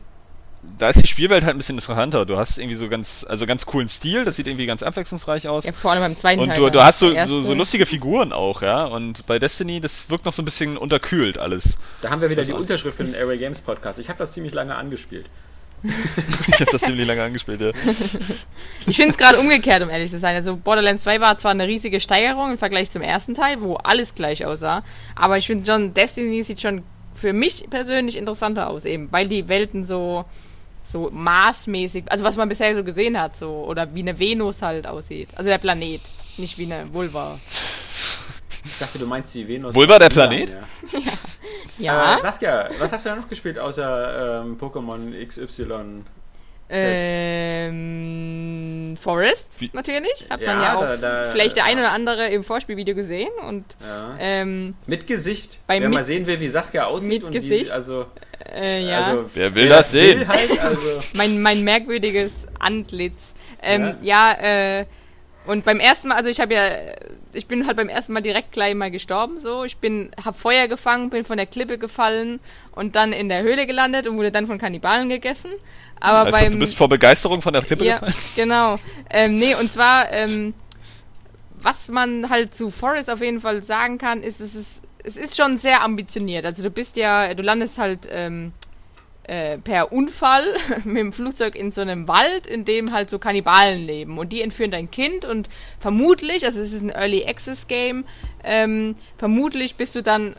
[0.79, 2.25] da ist die Spielwelt halt ein bisschen interessanter.
[2.25, 5.65] Du hast irgendwie so ganz, also ganz coolen Stil, das sieht irgendwie ganz abwechslungsreich aus.
[5.65, 6.59] ja, vor allem beim zweiten Und Teil.
[6.59, 8.85] du, du hast so, so, so lustige Figuren auch, ja.
[8.85, 11.77] Und bei Destiny, das wirkt noch so ein bisschen unterkühlt alles.
[12.01, 13.99] Da haben wir wieder die Unterschrift für den Airway Games Podcast.
[13.99, 15.27] Ich habe das ziemlich lange angespielt.
[16.47, 17.71] Ich habe das ziemlich lange angespielt, ja.
[18.87, 20.37] Ich finde es gerade umgekehrt, um ehrlich zu sein.
[20.37, 24.15] Also Borderlands 2 war zwar eine riesige Steigerung im Vergleich zum ersten Teil, wo alles
[24.15, 24.85] gleich aussah,
[25.17, 26.83] aber ich finde schon, Destiny sieht schon
[27.15, 30.25] für mich persönlich interessanter aus, eben, weil die Welten so
[30.85, 34.87] so maßmäßig, also was man bisher so gesehen hat, so oder wie eine Venus halt
[34.87, 35.29] aussieht.
[35.35, 36.01] Also der Planet,
[36.37, 37.39] nicht wie eine Vulva.
[38.65, 39.75] Ich dachte, du meinst die Venus.
[39.75, 40.51] Vulva der Planet?
[40.51, 41.01] Ja.
[41.79, 42.19] Ja.
[42.19, 46.05] Äh, Saskia, was hast du da noch gespielt außer ähm, Pokémon XY?
[47.63, 50.27] Ähm, Forest, Wie- natürlich.
[50.31, 51.85] Hat Ja, man ja auch da- da- vielleicht der ein ja.
[51.85, 53.31] oder andere im Vorspielvideo gesehen.
[53.49, 54.15] Und Ja.
[54.21, 55.59] ähm, Mit Gesicht.
[55.67, 57.67] Bei Wer mit- mal sehen will, wie Saskia aussieht mit und Gesicht?
[57.67, 58.07] wie, also,
[58.55, 60.21] äh, ja, also Wer will das sehen?
[60.21, 63.35] Will halt, also, mein, mein merkwürdiges Antlitz.
[63.63, 64.87] Ähm, ja, äh,
[65.47, 66.69] und beim ersten Mal, also ich habe ja,
[67.33, 69.65] ich bin halt beim ersten Mal direkt gleich mal gestorben, so.
[69.65, 72.39] Ich bin, hab Feuer gefangen, bin von der Klippe gefallen
[72.73, 75.51] und dann in der Höhle gelandet und wurde dann von Kannibalen gegessen.
[76.03, 78.15] Aber Heißt beim, das, du bist vor Begeisterung von der Klippe ja, gefallen?
[78.37, 78.77] genau.
[79.09, 80.53] Ähm, nee, und zwar, ähm,
[81.63, 85.37] was man halt zu Forest auf jeden Fall sagen kann, ist, es ist, es ist
[85.37, 86.45] schon sehr ambitioniert.
[86.45, 88.53] Also du bist ja, du landest halt ähm,
[89.23, 90.45] äh, per Unfall
[90.85, 94.19] mit dem Flugzeug in so einem Wald, in dem halt so Kannibalen leben.
[94.19, 95.49] Und die entführen dein Kind und
[95.79, 98.05] vermutlich, also es ist ein Early Access Game,
[98.43, 100.35] ähm, vermutlich bist du dann,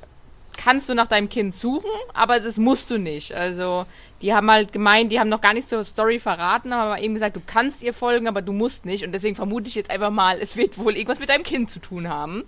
[0.57, 3.33] kannst du nach deinem Kind suchen, aber das musst du nicht.
[3.33, 3.85] Also
[4.23, 7.35] die haben halt gemeint, die haben noch gar nicht zur Story verraten, aber eben gesagt,
[7.35, 9.03] du kannst ihr folgen, aber du musst nicht.
[9.05, 11.79] Und deswegen vermute ich jetzt einfach mal, es wird wohl irgendwas mit deinem Kind zu
[11.79, 12.45] tun haben.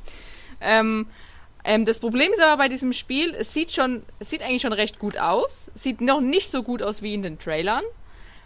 [0.62, 1.08] Ähm,
[1.66, 4.72] ähm, das Problem ist aber bei diesem Spiel, es sieht schon, es sieht eigentlich schon
[4.72, 5.70] recht gut aus.
[5.76, 7.84] Sieht noch nicht so gut aus wie in den Trailern.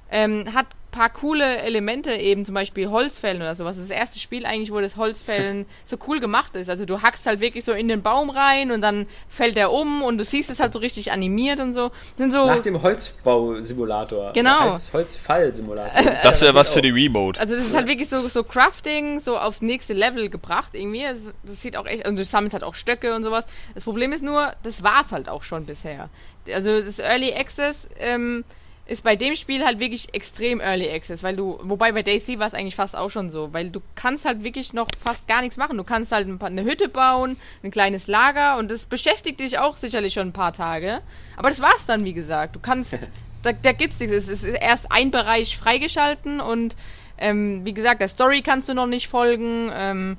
[0.09, 3.75] Ähm, hat paar coole Elemente, eben zum Beispiel Holzfällen oder sowas.
[3.75, 6.69] Das ist das erste Spiel eigentlich, wo das Holzfällen so cool gemacht ist.
[6.69, 10.01] Also du hackst halt wirklich so in den Baum rein und dann fällt er um
[10.01, 11.89] und du siehst es halt so richtig animiert und so.
[11.89, 14.33] Das sind so nach dem Holzbausimulator.
[14.33, 14.71] Genau.
[14.71, 16.13] Holz, Holzfallsimulator.
[16.23, 17.39] Das wäre was für die Remote.
[17.39, 21.03] Also das ist halt wirklich so, so Crafting, so aufs nächste Level gebracht irgendwie.
[21.03, 23.45] Das, das sieht auch echt, und du sammelst halt auch Stöcke und sowas.
[23.73, 26.09] Das Problem ist nur, das war's halt auch schon bisher.
[26.53, 28.43] Also das Early Access ähm,
[28.89, 32.47] ist bei dem Spiel halt wirklich extrem Early Access, weil du, wobei bei Daisy war
[32.47, 35.57] es eigentlich fast auch schon so, weil du kannst halt wirklich noch fast gar nichts
[35.57, 35.77] machen.
[35.77, 39.59] Du kannst halt ein paar, eine Hütte bauen, ein kleines Lager und das beschäftigt dich
[39.59, 41.01] auch sicherlich schon ein paar Tage.
[41.37, 42.55] Aber das war's dann, wie gesagt.
[42.55, 42.93] Du kannst,
[43.43, 44.15] da, da gibt's nichts.
[44.15, 46.75] Es ist erst ein Bereich freigeschalten und
[47.19, 49.69] ähm, wie gesagt, der Story kannst du noch nicht folgen.
[49.73, 50.17] Ähm,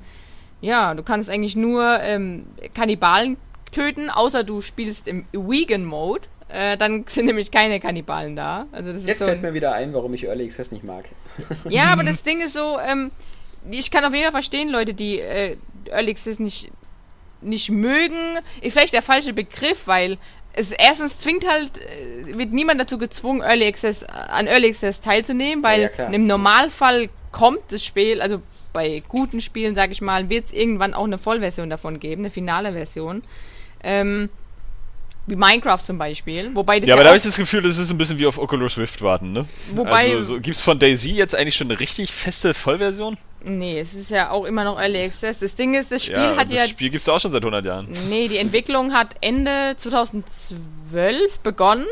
[0.61, 3.37] ja, du kannst eigentlich nur ähm, Kannibalen
[3.71, 6.27] töten, außer du spielst im Vegan-Mode.
[6.53, 8.67] Äh, dann sind nämlich keine Kannibalen da.
[8.71, 11.05] Also das Jetzt ist so fällt mir wieder ein, warum ich Early Access nicht mag.
[11.69, 13.11] ja, aber das Ding ist so, ähm,
[13.69, 15.57] ich kann auf jeden Fall verstehen, Leute, die äh,
[15.89, 16.69] Early Access nicht,
[17.41, 18.39] nicht mögen.
[18.61, 20.17] Ist vielleicht der falsche Begriff, weil
[20.53, 25.63] es erstens zwingt halt, äh, wird niemand dazu gezwungen, Early Access, an Early Access teilzunehmen,
[25.63, 28.41] weil Ja, ja, im Normalfall kommt das Spiel, also
[28.73, 32.31] bei guten Spielen, sag ich mal, wird es irgendwann auch eine Vollversion davon geben, eine
[32.31, 33.21] finale Version.
[33.83, 34.29] Ähm,
[35.27, 36.49] wie Minecraft zum Beispiel.
[36.53, 38.37] Wobei das Ja, aber da habe ich das Gefühl, das ist ein bisschen wie auf
[38.39, 39.45] Oculus Rift warten, ne?
[39.73, 43.17] Wobei- also, so, gibt's von Daisy jetzt eigentlich schon eine richtig feste Vollversion?
[43.43, 45.39] Nee, es ist ja auch immer noch Early Access.
[45.39, 46.67] Das Ding ist, das Spiel ja, hat das ja.
[46.67, 47.87] Spiel gibt's auch schon seit 100 Jahren.
[48.09, 51.85] Nee, die Entwicklung hat Ende 2012 begonnen.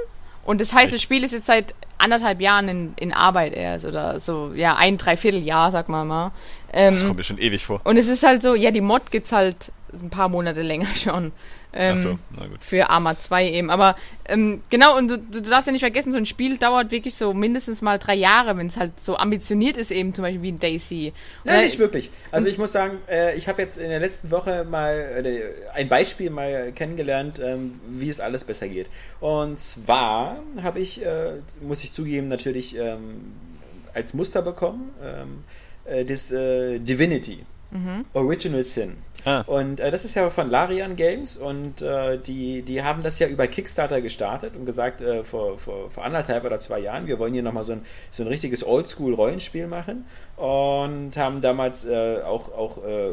[0.46, 3.86] Und das heißt, das Spiel ist jetzt seit anderthalb Jahren in, in Arbeit erst.
[3.86, 6.32] Oder so, ja, ein Dreivierteljahr, sag mal mal.
[6.72, 7.82] Ähm, Das kommt mir schon ewig vor.
[7.84, 11.32] und es ist halt so, ja, die Mod gibt's halt ein paar Monate länger schon.
[11.72, 12.64] Ähm, Achso, na gut.
[12.64, 13.70] für Arma 2 eben.
[13.70, 17.14] Aber ähm, genau, und du, du darfst ja nicht vergessen, so ein Spiel dauert wirklich
[17.14, 20.52] so mindestens mal drei Jahre, wenn es halt so ambitioniert ist, eben zum Beispiel wie
[20.52, 21.14] ein Daisy.
[21.44, 22.10] Dann- nicht wirklich.
[22.32, 25.42] Also ich muss sagen, äh, ich habe jetzt in der letzten Woche mal äh,
[25.76, 28.88] ein Beispiel mal kennengelernt, ähm, wie es alles besser geht.
[29.20, 33.32] Und zwar habe ich, äh, muss ich zugeben, natürlich ähm,
[33.94, 35.44] als Muster bekommen, ähm,
[35.86, 36.80] äh, das äh,
[37.72, 38.06] Divinity.
[38.14, 38.98] Original Sin.
[39.26, 39.42] Ah.
[39.42, 43.28] Und äh, das ist ja von Larian Games und äh, die, die haben das ja
[43.28, 47.34] über Kickstarter gestartet und gesagt, äh, vor, vor, vor anderthalb oder zwei Jahren, wir wollen
[47.34, 50.06] hier nochmal so ein, so ein richtiges Oldschool-Rollenspiel machen
[50.38, 53.12] und haben damals äh, auch, auch äh,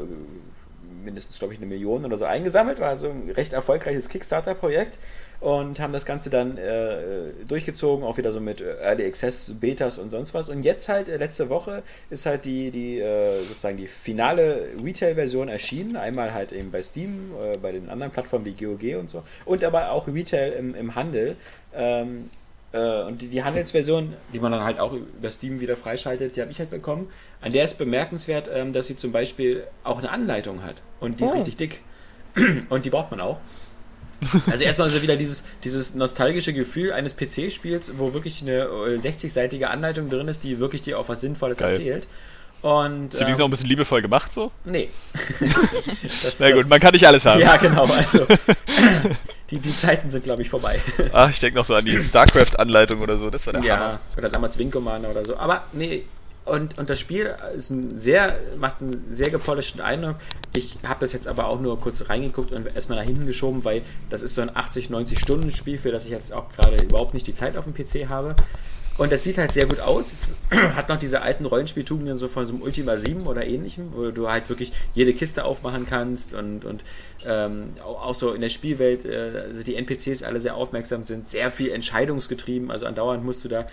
[1.04, 4.98] mindestens, glaube ich, eine Million oder so eingesammelt, war so ein recht erfolgreiches Kickstarter-Projekt
[5.40, 6.96] und haben das Ganze dann äh,
[7.46, 10.48] durchgezogen, auch wieder so mit Early Access, Betas und sonst was.
[10.48, 15.48] Und jetzt halt, äh, letzte Woche, ist halt die, die äh, sozusagen die finale Retail-Version
[15.48, 15.96] erschienen.
[15.96, 19.22] Einmal halt eben bei Steam, äh, bei den anderen Plattformen wie GOG und so.
[19.44, 21.36] Und aber auch Retail im, im Handel.
[21.74, 22.30] Ähm,
[22.72, 26.40] äh, und die, die Handelsversion, die man dann halt auch über Steam wieder freischaltet, die
[26.40, 27.10] habe ich halt bekommen.
[27.40, 30.76] An der ist bemerkenswert, ähm, dass sie zum Beispiel auch eine Anleitung hat.
[31.00, 31.36] Und die ist Oh.
[31.36, 31.80] richtig dick.
[32.68, 33.38] Und die braucht man auch.
[34.50, 39.64] Also erstmal so wieder dieses, dieses nostalgische Gefühl eines PC-Spiels, wo wirklich eine äh, 60-seitige
[39.64, 41.72] Anleitung drin ist, die wirklich dir auch was Sinnvolles Geil.
[41.72, 42.06] erzählt.
[42.62, 44.50] Und Ist übrigens auch ähm, ein bisschen liebevoll gemacht so?
[44.64, 44.88] nee.
[46.22, 47.40] das, Na gut, das- man kann nicht alles haben.
[47.40, 48.26] Ja, genau, also
[49.50, 50.80] die, die Zeiten sind, glaube ich, vorbei.
[51.12, 54.00] Ach, ich denke noch so an die StarCraft-Anleitung oder so, das war der Ja, Hammer.
[54.16, 55.36] oder damals Wing Commander oder so.
[55.36, 56.04] Aber nee,
[56.46, 60.16] und, und das Spiel ist ein sehr, macht einen sehr gepolischten Eindruck.
[60.54, 63.82] Ich habe das jetzt aber auch nur kurz reingeguckt und erstmal nach hinten geschoben, weil
[64.10, 67.14] das ist so ein 80, 90 Stunden Spiel, für das ich jetzt auch gerade überhaupt
[67.14, 68.36] nicht die Zeit auf dem PC habe.
[68.98, 70.12] Und das sieht halt sehr gut aus.
[70.12, 70.34] Es
[70.74, 74.28] hat noch diese alten Rollenspieltugenden so von so einem Ultima 7 oder ähnlichem, wo du
[74.28, 76.84] halt wirklich jede Kiste aufmachen kannst und, und
[77.26, 81.50] ähm, auch so in der Spielwelt, äh, also die NPCs alle sehr aufmerksam sind, sehr
[81.50, 83.66] viel entscheidungsgetrieben, also andauernd musst du da.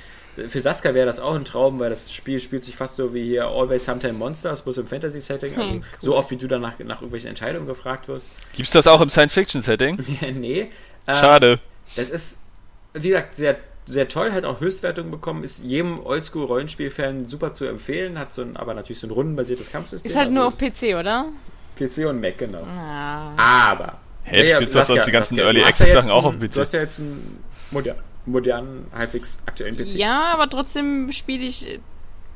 [0.47, 3.23] Für Saskia wäre das auch ein Traum, weil das Spiel spielt sich fast so wie
[3.23, 5.55] hier Always Sometime Monsters, bloß im Fantasy-Setting.
[5.55, 8.31] Also hm, so oft wie du danach nach irgendwelchen Entscheidungen gefragt wirst.
[8.53, 10.03] Gibt es das auch im Science-Fiction-Setting?
[10.33, 10.71] nee.
[11.07, 11.59] Ähm, Schade.
[11.95, 12.39] Das ist,
[12.93, 18.17] wie gesagt, sehr sehr toll, hat auch Höchstwertungen bekommen, ist jedem Oldschool-Rollenspiel-Fan super zu empfehlen,
[18.17, 20.09] hat so ein, aber natürlich so ein rundenbasiertes Kampfsystem.
[20.09, 21.25] Ist halt also nur auf PC, oder?
[21.77, 22.63] PC und Mac, genau.
[22.63, 23.33] Ah.
[23.71, 23.99] Aber.
[24.23, 26.53] Hey, ja, spielst du sonst die ganzen Early Access-Sachen ja auch auf PC?
[26.53, 29.95] Du hast ja jetzt einen modern, modernen, halbwegs aktuellen PC.
[29.95, 31.79] Ja, aber trotzdem spiele ich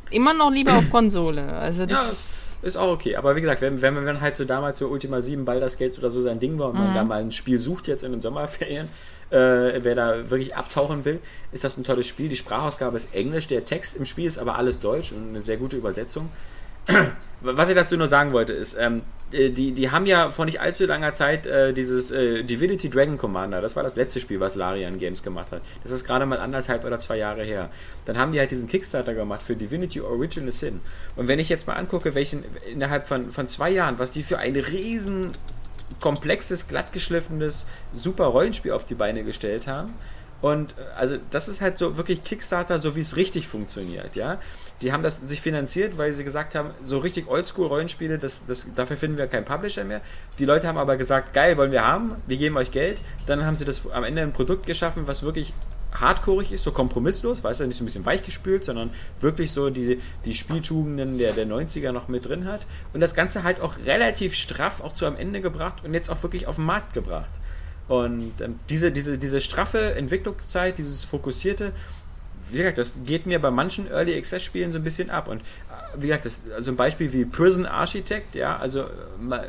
[0.10, 1.54] immer noch lieber auf Konsole.
[1.54, 2.28] Also das ja, das
[2.62, 3.16] ist auch okay.
[3.16, 6.10] Aber wie gesagt, wenn, wenn man halt so damals so Ultima 7 Baldur's Gate oder
[6.10, 6.86] so sein Ding war und mhm.
[6.86, 8.90] man da mal ein Spiel sucht jetzt in den Sommerferien,
[9.30, 11.20] äh, wer da wirklich abtauchen will,
[11.52, 12.30] ist das ein tolles Spiel.
[12.30, 15.58] Die Sprachausgabe ist Englisch, der Text im Spiel ist aber alles Deutsch und eine sehr
[15.58, 16.30] gute Übersetzung.
[17.42, 19.02] Was ich dazu nur sagen wollte, ist, ähm,
[19.32, 23.18] äh, die, die haben ja vor nicht allzu langer Zeit äh, dieses äh, Divinity Dragon
[23.18, 25.62] Commander, das war das letzte Spiel, was Larian Games gemacht hat.
[25.84, 27.70] Das ist gerade mal anderthalb oder zwei Jahre her.
[28.06, 30.82] Dann haben die halt diesen Kickstarter gemacht für Divinity Original Sin.
[31.16, 34.40] Und wenn ich jetzt mal angucke, welchen innerhalb von, von zwei Jahren, was die für
[34.40, 35.34] ein riesen
[36.00, 39.94] komplexes, glattgeschliffenes, super Rollenspiel auf die Beine gestellt haben.
[40.42, 44.40] Und äh, also das ist halt so wirklich Kickstarter, so wie es richtig funktioniert, ja.
[44.82, 48.96] Die haben das sich finanziert, weil sie gesagt haben, so richtig Oldschool-Rollenspiele, das, das, dafür
[48.96, 50.02] finden wir keinen Publisher mehr.
[50.38, 53.00] Die Leute haben aber gesagt, geil, wollen wir haben, wir geben euch Geld.
[53.26, 55.54] Dann haben sie das am Ende ein Produkt geschaffen, was wirklich
[55.94, 60.02] hardcoreig ist, so kompromisslos, weißt du, nicht so ein bisschen weichgespült, sondern wirklich so die,
[60.26, 62.66] die Spieltugenden der, der 90er noch mit drin hat.
[62.94, 66.22] Und das Ganze halt auch relativ straff auch zu am Ende gebracht und jetzt auch
[66.24, 67.30] wirklich auf den Markt gebracht.
[67.88, 71.72] Und ähm, diese, diese, diese straffe Entwicklungszeit, dieses fokussierte,
[72.50, 75.28] wie gesagt, das geht mir bei manchen Early Access Spielen so ein bisschen ab.
[75.28, 75.44] Und äh,
[75.96, 79.48] wie gesagt, das, also ein Beispiel wie Prison Architect, ja, also äh,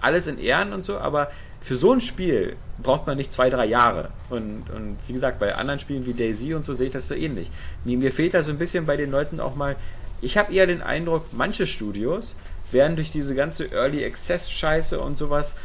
[0.00, 1.30] alles in Ehren und so, aber
[1.66, 4.10] für so ein Spiel braucht man nicht zwei, drei Jahre.
[4.30, 7.14] Und, und wie gesagt, bei anderen Spielen wie Daisy und so sehe ich das so
[7.14, 7.50] ähnlich.
[7.84, 9.74] Mir, mir fehlt da so ein bisschen bei den Leuten auch mal,
[10.20, 12.36] ich habe eher den Eindruck, manche Studios
[12.70, 15.56] werden durch diese ganze Early Access Scheiße und sowas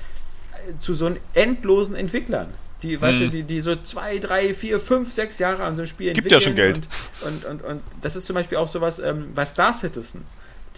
[0.80, 2.48] zu so endlosen Entwicklern.
[2.82, 3.02] Die, hm.
[3.02, 6.14] weißt du, die, die so zwei, drei, vier, fünf, sechs Jahre an so einem Spiel
[6.14, 6.56] Gibt entwickeln.
[6.56, 6.88] Gibt ja schon Geld.
[7.22, 10.26] Und, und, und, und, das ist zum Beispiel auch sowas ähm, bei Star Citizen.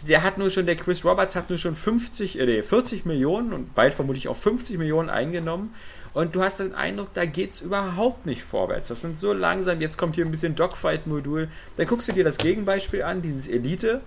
[0.08, 3.76] Der hat nur schon, der Chris Roberts hat nur schon 50, äh, 40 Millionen und
[3.76, 5.74] bald vermutlich auch 50 Millionen eingenommen.
[6.14, 8.88] Und du hast den Eindruck, da geht es überhaupt nicht vorwärts.
[8.88, 11.48] Das sind so langsam, jetzt kommt hier ein bisschen Dogfight-Modul.
[11.78, 14.02] Dann guckst du dir das Gegenbeispiel an, dieses Elite.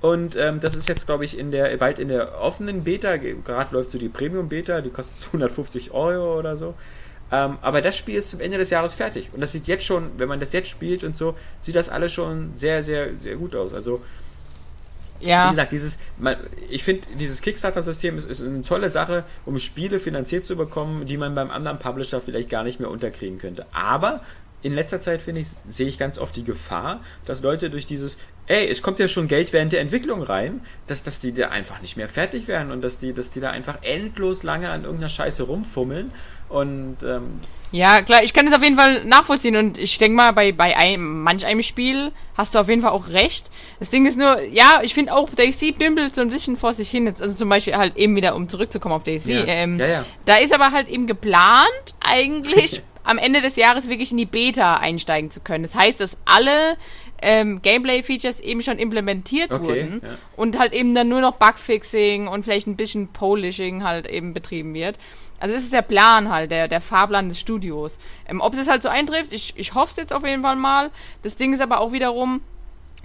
[0.00, 3.74] Und ähm, das ist jetzt, glaube ich, in der, bald in der offenen Beta, gerade
[3.74, 6.74] läuft so die Premium-Beta, die kostet 150 Euro oder so.
[7.32, 9.30] Ähm, aber das Spiel ist zum Ende des Jahres fertig.
[9.32, 12.12] Und das sieht jetzt schon, wenn man das jetzt spielt und so, sieht das alles
[12.12, 13.74] schon sehr, sehr, sehr gut aus.
[13.74, 14.00] Also,
[15.20, 15.46] ja.
[15.46, 16.36] wie gesagt, dieses, man,
[16.68, 21.16] ich finde, dieses Kickstarter-System ist, ist eine tolle Sache, um Spiele finanziert zu bekommen, die
[21.16, 23.66] man beim anderen Publisher vielleicht gar nicht mehr unterkriegen könnte.
[23.72, 24.22] Aber
[24.62, 28.18] in letzter Zeit, finde ich, sehe ich ganz oft die Gefahr, dass Leute durch dieses,
[28.46, 31.80] ey, es kommt ja schon Geld während der Entwicklung rein, dass, dass die da einfach
[31.80, 35.10] nicht mehr fertig werden und dass die, dass die da einfach endlos lange an irgendeiner
[35.10, 36.12] Scheiße rumfummeln
[36.48, 37.40] und ähm,
[37.70, 40.76] ja, klar, ich kann das auf jeden Fall nachvollziehen und ich denke mal, bei, bei
[40.76, 43.50] einem, manch einem Spiel hast du auf jeden Fall auch recht.
[43.78, 46.90] Das Ding ist nur, ja, ich finde auch, Daisy dümpelt so ein bisschen vor sich
[46.90, 47.06] hin.
[47.06, 49.34] Jetzt, also zum Beispiel halt eben wieder, um zurückzukommen auf Daisy.
[49.34, 49.44] Ja.
[49.46, 50.04] Ähm, ja, ja.
[50.24, 54.78] Da ist aber halt eben geplant, eigentlich am Ende des Jahres wirklich in die Beta
[54.78, 55.62] einsteigen zu können.
[55.62, 56.78] Das heißt, dass alle
[57.20, 60.02] ähm, Gameplay-Features eben schon implementiert okay, wurden
[60.36, 64.72] und halt eben dann nur noch Bugfixing und vielleicht ein bisschen Polishing halt eben betrieben
[64.72, 64.96] wird.
[65.40, 67.98] Also das ist der Plan halt, der, der Fahrplan des Studios.
[68.26, 70.90] Ähm, ob das halt so eintrifft, ich, ich hoffe es jetzt auf jeden Fall mal.
[71.22, 72.40] Das Ding ist aber auch wiederum,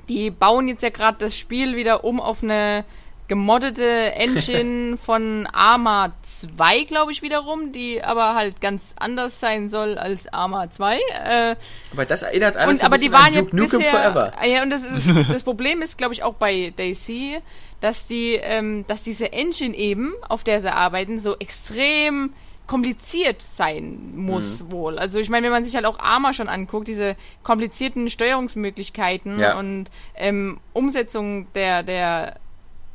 [0.10, 2.86] die bauen jetzt ja gerade das Spiel wieder um auf eine
[3.28, 9.98] gemoddete Engine von Arma 2, glaube ich, wiederum, die aber halt ganz anders sein soll
[9.98, 10.98] als Arma 2.
[10.98, 11.56] Äh,
[11.94, 14.34] aber das erinnert alles und, aber die waren Duke ja bisher, Forever.
[14.46, 17.40] Ja, und das, ist, das Problem ist, glaube ich, auch bei Daisy,
[17.84, 22.32] dass die, ähm, dass diese Engine eben, auf der sie arbeiten, so extrem
[22.66, 24.72] kompliziert sein muss mhm.
[24.72, 24.98] wohl.
[24.98, 29.60] Also ich meine, wenn man sich halt auch Arma schon anguckt, diese komplizierten Steuerungsmöglichkeiten ja.
[29.60, 32.38] und ähm, Umsetzung der, der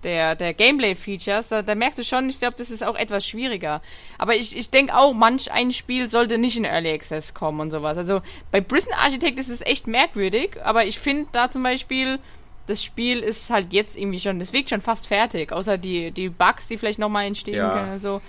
[0.04, 3.82] der, der Gameplay-Features, da, da, merkst du schon, ich glaube, das ist auch etwas schwieriger.
[4.16, 7.72] Aber ich, ich denke auch, manch ein Spiel sollte nicht in Early Access kommen und
[7.72, 7.98] sowas.
[7.98, 8.22] Also
[8.52, 12.20] bei Prison Architect ist es echt merkwürdig, aber ich finde da zum Beispiel,
[12.68, 16.28] das Spiel ist halt jetzt irgendwie schon, das wirkt schon fast fertig, außer die, die
[16.28, 17.70] Bugs, die vielleicht nochmal entstehen ja.
[17.72, 17.90] können.
[17.90, 18.20] Also,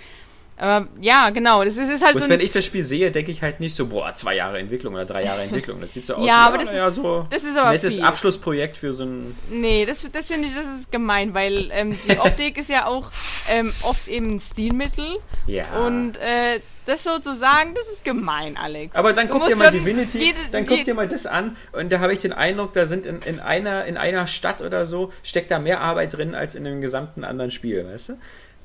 [0.60, 1.64] Aber ja, genau.
[1.64, 2.30] Das ist, ist halt Bloß so.
[2.30, 5.06] wenn ich das Spiel sehe, denke ich halt nicht so, boah, zwei Jahre Entwicklung oder
[5.06, 5.80] drei Jahre Entwicklung.
[5.80, 7.94] Das sieht so aus Ja, wie, aber das ja, ist- so das ist aber nettes
[7.96, 8.04] viel.
[8.04, 9.36] Abschlussprojekt für so ein.
[9.50, 13.10] Nee, das, das finde ich, das ist gemein, weil ähm, die Optik ist ja auch
[13.50, 15.18] ähm, oft eben ein Stilmittel.
[15.46, 15.64] Ja.
[15.86, 18.94] Und äh, das sozusagen, das ist gemein, Alex.
[18.96, 22.00] Aber dann guck dir mal Divinity, jede- dann guck dir mal das an und da
[22.00, 25.50] habe ich den Eindruck, da sind in, in, einer, in einer Stadt oder so, steckt
[25.50, 28.12] da mehr Arbeit drin als in dem gesamten anderen Spiel, weißt du?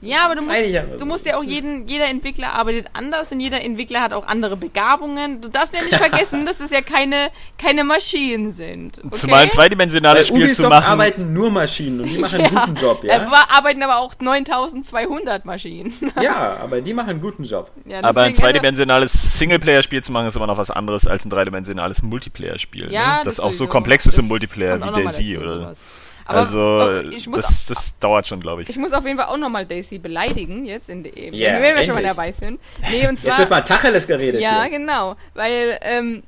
[0.02, 0.58] Ja, aber du musst,
[1.00, 4.56] du musst ja auch jeden, jeder Entwickler arbeitet anders und jeder Entwickler hat auch andere
[4.56, 5.42] Begabungen.
[5.42, 9.00] Du darfst ja nicht vergessen, dass es ja keine, keine Maschinen sind.
[9.00, 9.16] Okay?
[9.16, 10.92] Zumal ein zweidimensionales Bei Spiel Ubisoft zu machen.
[10.92, 13.32] arbeiten nur Maschinen und die machen einen guten Job, ja?
[13.32, 15.94] wa- arbeiten aber auch 9200 Maschinen.
[16.22, 17.72] Ja, aber die machen einen guten Job.
[17.86, 22.02] Ja, aber ein zweidimensionales Singleplayer-Spiel zu machen, ist immer noch was anderes als ein dreidimensionales
[22.04, 22.92] Multiplayer-Spiel.
[22.92, 23.22] Ja, ne?
[23.24, 25.56] Das auch so komplex ist im Das Multiplayer wie Daisy oder.
[25.60, 25.78] sowas.
[26.26, 28.70] Aber also, oh, ich muss, das, das dauert schon, glaube ich.
[28.70, 31.86] ich muss auf jeden Fall auch nochmal Daisy beleidigen, jetzt in der Ja, wenn wir
[31.86, 32.08] schon mal endlich.
[32.08, 32.60] dabei sind.
[32.90, 33.38] Nee, und Jetzt zwar.
[33.38, 34.72] wird mal Tacheles geredet Ja, hier.
[34.80, 35.16] genau.
[35.36, 36.24] Weil ähm,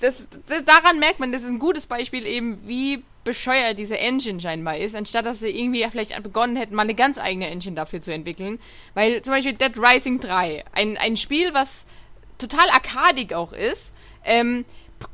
[0.00, 4.40] das, das, daran merkt man, das ist ein gutes Beispiel eben, wie bescheuert diese Engine
[4.40, 8.00] scheinbar ist, anstatt dass sie irgendwie vielleicht begonnen hätten, mal eine ganz eigene Engine dafür
[8.00, 8.58] zu entwickeln.
[8.94, 11.84] Weil zum Beispiel Dead Rising 3, ein, ein Spiel, was
[12.38, 13.92] total arkadig auch ist,
[14.24, 14.64] ähm,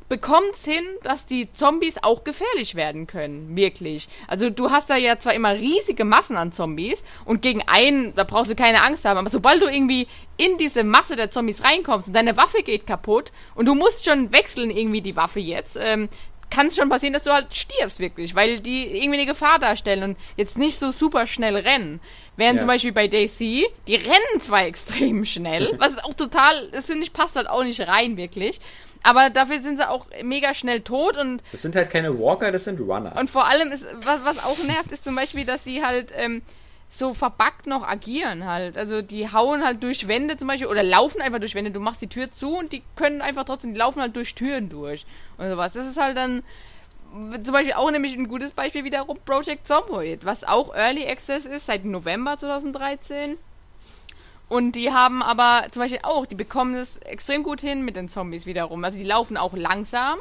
[0.09, 3.55] bekommt es hin, dass die Zombies auch gefährlich werden können.
[3.55, 4.07] Wirklich.
[4.27, 8.23] Also du hast da ja zwar immer riesige Massen an Zombies und gegen einen, da
[8.23, 10.07] brauchst du keine Angst haben, aber sobald du irgendwie
[10.37, 14.31] in diese Masse der Zombies reinkommst und deine Waffe geht kaputt und du musst schon
[14.31, 16.09] wechseln irgendwie die Waffe jetzt, ähm,
[16.49, 20.03] kann es schon passieren, dass du halt stirbst wirklich, weil die irgendwie eine Gefahr darstellen
[20.03, 21.99] und jetzt nicht so super schnell rennen.
[22.37, 22.61] Während Ja.
[22.61, 27.13] zum Beispiel bei Daisy, die rennen zwar extrem schnell, was auch total, das finde ich,
[27.13, 28.59] passt halt auch nicht rein wirklich.
[29.03, 32.63] Aber dafür sind sie auch mega schnell tot und, Das sind halt keine Walker, das
[32.63, 33.15] sind Runner.
[33.19, 36.41] und vor allem ist, was, was auch nervt, ist zum Beispiel, dass sie halt ähm,
[36.89, 38.77] so verbuggt noch agieren halt.
[38.77, 41.71] Also die hauen halt durch Wände zum Beispiel oder laufen einfach durch Wände.
[41.71, 44.69] Du machst die Tür zu und die können einfach trotzdem, die laufen halt durch Türen
[44.69, 45.05] durch
[45.37, 45.73] und sowas.
[45.73, 46.43] Das ist halt dann
[47.43, 51.65] zum Beispiel auch nämlich ein gutes Beispiel wiederum Project Zomboid, was auch Early Access ist
[51.67, 53.37] seit November 2013.
[54.49, 58.09] Und die haben aber zum Beispiel auch, die bekommen es extrem gut hin mit den
[58.09, 58.83] Zombies wiederum.
[58.83, 60.19] Also die laufen auch langsam.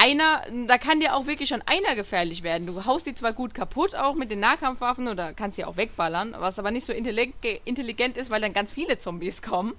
[0.00, 2.68] Einer, da kann dir auch wirklich schon einer gefährlich werden.
[2.68, 6.36] Du haust die zwar gut kaputt, auch mit den Nahkampfwaffen oder kannst sie auch wegballern,
[6.38, 7.34] was aber nicht so intellig
[7.64, 9.74] intelligent ist, weil dann ganz viele Zombies kommen.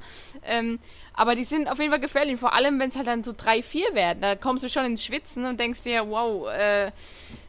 [0.45, 0.79] Ähm,
[1.13, 3.63] aber die sind auf jeden Fall gefährlich, vor allem wenn es halt dann so drei,
[3.63, 4.19] vier werden.
[4.19, 6.91] Da kommst du schon ins Schwitzen und denkst dir, wow, äh,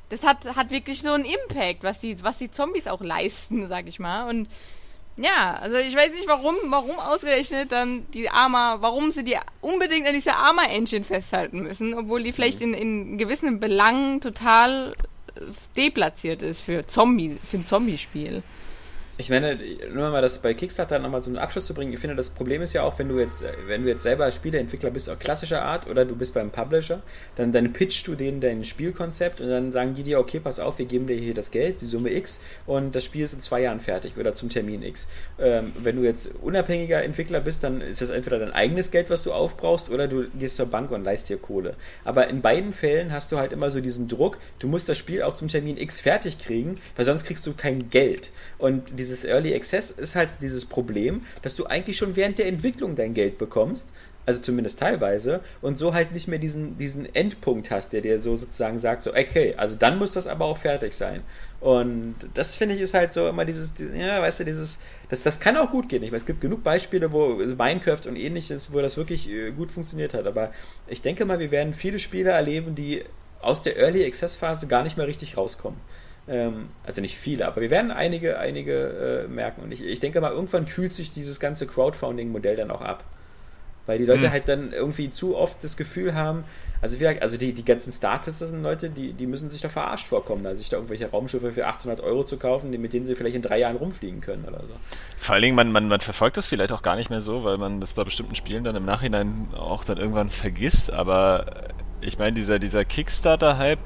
[0.09, 3.89] das hat, hat wirklich so einen Impact, was die, was die Zombies auch leisten, sag
[3.89, 4.29] ich mal.
[4.29, 4.49] Und
[5.23, 10.07] ja, also ich weiß nicht, warum, warum ausgerechnet dann die Arma, warum sie die unbedingt
[10.07, 14.95] an dieser Arma-Engine festhalten müssen, obwohl die vielleicht in, in gewissen Belangen total
[15.35, 15.41] äh,
[15.77, 18.43] deplatziert ist für Zombie, für ein Zombie-Spiel.
[19.21, 19.59] Ich meine,
[19.93, 21.93] nur mal das bei Kickstarter nochmal einen Abschluss zu bringen.
[21.93, 24.91] Ich finde, das Problem ist ja auch, wenn du jetzt, wenn du jetzt selber Spieleentwickler
[24.91, 27.03] bist, auch klassischer Art, oder du bist beim Publisher,
[27.37, 30.79] dann, dann pitchst du denen dein Spielkonzept und dann sagen die dir, okay, pass auf,
[30.79, 33.61] wir geben dir hier das Geld, die Summe X, und das Spiel ist in zwei
[33.61, 35.07] Jahren fertig oder zum Termin X.
[35.39, 39.23] Ähm, wenn du jetzt unabhängiger Entwickler bist, dann ist das entweder dein eigenes Geld, was
[39.23, 41.77] du aufbrauchst, oder du gehst zur Bank und leist dir Kohle.
[42.05, 45.23] Aber in beiden Fällen hast du halt immer so diesen Druck, du musst das Spiel
[45.23, 48.31] auch zum Termin X fertig kriegen, weil sonst kriegst du kein Geld.
[48.57, 52.95] Und dieses Early Access ist halt dieses Problem, dass du eigentlich schon während der Entwicklung
[52.95, 53.91] dein Geld bekommst,
[54.27, 58.37] also zumindest teilweise, und so halt nicht mehr diesen, diesen Endpunkt hast, der dir so
[58.37, 61.23] sozusagen sagt, so, okay, also dann muss das aber auch fertig sein.
[61.61, 65.41] Und das finde ich ist halt so immer dieses, ja, weißt du, dieses, das, das
[65.41, 66.03] kann auch gut gehen.
[66.03, 69.71] Ich meine, es gibt genug Beispiele, wo Minecraft und ähnliches, wo das wirklich äh, gut
[69.71, 70.27] funktioniert hat.
[70.27, 70.53] Aber
[70.87, 73.05] ich denke mal, wir werden viele Spiele erleben, die
[73.43, 75.81] aus der Early Access Phase gar nicht mehr richtig rauskommen.
[76.29, 79.63] Ähm, also nicht viele, aber wir werden einige, einige äh, merken.
[79.63, 83.05] Und ich, ich denke mal, irgendwann kühlt sich dieses ganze Crowdfunding-Modell dann auch ab.
[83.87, 84.33] Weil die Leute Hm.
[84.33, 86.45] halt dann irgendwie zu oft das Gefühl haben,
[86.83, 89.69] also, wie, gesagt, also die, die ganzen Starters sind Leute, die, die müssen sich da
[89.69, 93.15] verarscht vorkommen, da sich da irgendwelche Raumschiffe für 800 Euro zu kaufen, mit denen sie
[93.15, 94.73] vielleicht in drei Jahren rumfliegen können oder so.
[95.19, 97.59] Vor allen Dingen, man, man, man verfolgt das vielleicht auch gar nicht mehr so, weil
[97.59, 100.91] man das bei bestimmten Spielen dann im Nachhinein auch dann irgendwann vergisst.
[100.91, 101.69] Aber
[102.01, 103.81] ich meine, dieser, dieser Kickstarter-Hype,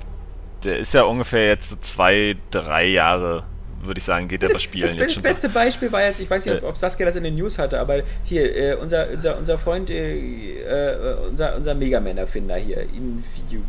[0.65, 3.45] der ist ja ungefähr jetzt so zwei, drei Jahre,
[3.83, 6.21] würde ich sagen, geht der bei Das, Spielen das, jetzt das beste Beispiel war jetzt,
[6.21, 6.67] ich weiß nicht, Äh.
[6.67, 10.17] ob Saskia das in den News hatte, aber hier, äh, unser, unser, unser Freund, äh,
[10.63, 13.61] äh, unser, unser Megaman-Erfinder hier, Infiu,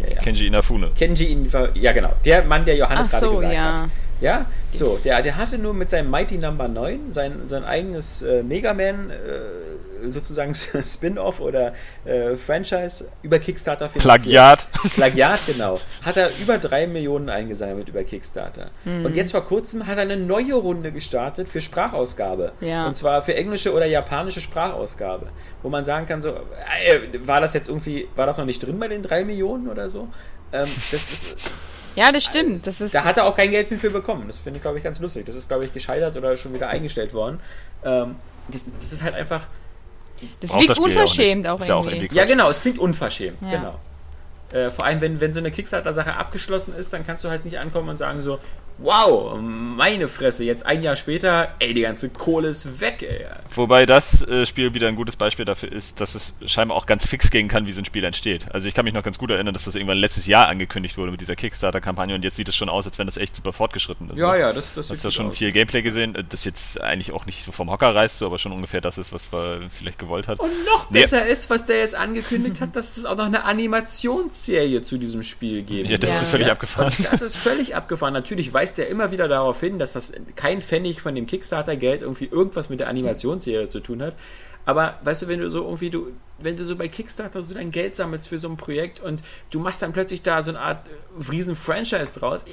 [0.00, 0.20] ja, ja.
[0.22, 0.90] Kenji Inafune.
[0.96, 3.82] Kenji Infa, ja genau, der Mann, der Johannes Ach gerade so, gesagt ja.
[3.82, 3.90] hat.
[4.22, 8.44] Ja, so, der, der hatte nur mit seinem Mighty Number 9 sein, sein eigenes äh,
[8.44, 9.14] Megaman äh,
[10.10, 11.74] sozusagen Spin-off oder
[12.04, 14.22] äh, Franchise über Kickstarter finanziert.
[14.22, 14.68] Plagiat.
[14.94, 15.80] Plagiat, genau.
[16.02, 18.70] Hat er über drei Millionen eingesammelt über Kickstarter.
[18.84, 19.04] Mhm.
[19.04, 22.52] Und jetzt vor kurzem hat er eine neue Runde gestartet für Sprachausgabe.
[22.60, 22.86] Ja.
[22.86, 25.28] Und zwar für englische oder japanische Sprachausgabe.
[25.62, 28.78] Wo man sagen kann, so, äh, war das jetzt irgendwie, war das noch nicht drin
[28.78, 30.08] bei den drei Millionen oder so?
[30.52, 31.36] Ähm, das ist
[31.94, 32.66] ja, das stimmt.
[32.66, 34.24] Das ist da hat er auch kein Geld mehr für bekommen.
[34.26, 35.26] Das finde ich, glaube ich, ganz lustig.
[35.26, 37.40] Das ist, glaube ich, gescheitert oder schon wieder eingestellt worden.
[37.84, 38.16] Ähm,
[38.48, 39.46] das, das, ist halt einfach.
[40.40, 42.14] Das wirkt unverschämt auch, auch irgendwie.
[42.14, 43.38] Ja, genau, es klingt unverschämt.
[43.42, 43.50] Ja.
[43.50, 43.74] Genau.
[44.52, 47.58] Äh, vor allem, wenn, wenn so eine Kickstarter-Sache abgeschlossen ist, dann kannst du halt nicht
[47.58, 48.38] ankommen und sagen so,
[48.82, 53.26] wow, meine Fresse, jetzt ein Jahr später, ey, die ganze Kohle ist weg, ey.
[53.54, 57.06] Wobei das äh, Spiel wieder ein gutes Beispiel dafür ist, dass es scheinbar auch ganz
[57.06, 58.46] fix gehen kann, wie so ein Spiel entsteht.
[58.52, 61.10] Also ich kann mich noch ganz gut erinnern, dass das irgendwann letztes Jahr angekündigt wurde
[61.10, 64.10] mit dieser Kickstarter-Kampagne und jetzt sieht es schon aus, als wenn das echt super fortgeschritten
[64.10, 64.18] ist.
[64.18, 65.38] Ja, ja, das, das Hast du schon aus.
[65.38, 68.38] viel Gameplay gesehen, äh, das jetzt eigentlich auch nicht so vom Hocker reißt, so, aber
[68.38, 70.40] schon ungefähr das ist, was man vielleicht gewollt hat.
[70.40, 71.00] Und noch nee.
[71.00, 75.22] besser ist, was der jetzt angekündigt hat, dass es auch noch eine Animationsserie zu diesem
[75.22, 75.90] Spiel gibt.
[75.90, 76.16] Ja, das ja.
[76.16, 76.52] ist völlig ja.
[76.52, 76.92] abgefahren.
[76.96, 78.14] Und das ist völlig abgefahren.
[78.14, 82.02] Natürlich weist der immer wieder darauf darauf hin, dass das kein Pfennig von dem Kickstarter-Geld
[82.02, 84.14] irgendwie irgendwas mit der Animationsserie zu tun hat.
[84.64, 87.72] Aber weißt du, wenn du so irgendwie, du, wenn du so bei Kickstarter so dein
[87.72, 89.20] Geld sammelst für so ein Projekt und
[89.50, 92.44] du machst dann plötzlich da so eine Art äh, riesen Franchise draus,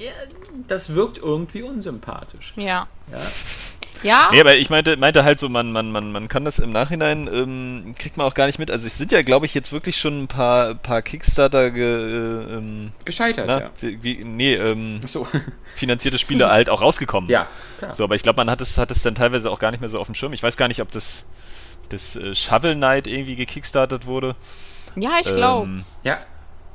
[0.68, 2.54] das wirkt irgendwie unsympathisch.
[2.56, 2.88] Ja.
[3.12, 3.22] Ja.
[4.04, 4.30] Ja.
[4.32, 7.30] Nee, aber ich meinte, meinte halt so, man, man, man, man kann das im Nachhinein,
[7.32, 8.72] ähm, kriegt man auch gar nicht mit.
[8.72, 12.54] Also es sind ja, glaube ich, jetzt wirklich schon ein paar, paar Kickstarter ge, äh,
[12.56, 13.70] ähm, gescheitert, na, ja.
[13.82, 15.28] Wie, wie, nee, ähm, so.
[15.76, 17.30] finanzierte Spiele halt auch rausgekommen.
[17.30, 17.94] Ja, klar.
[17.94, 19.90] So, aber ich glaube, man hat es, hat es dann teilweise auch gar nicht mehr
[19.90, 20.34] so auf dem Schirm.
[20.34, 21.26] Ich weiß gar nicht, ob das,
[21.90, 24.36] das äh, Shovel Knight irgendwie gekickstartet wurde.
[24.96, 25.68] Ja, ich glaube.
[25.68, 26.20] Ähm, ja.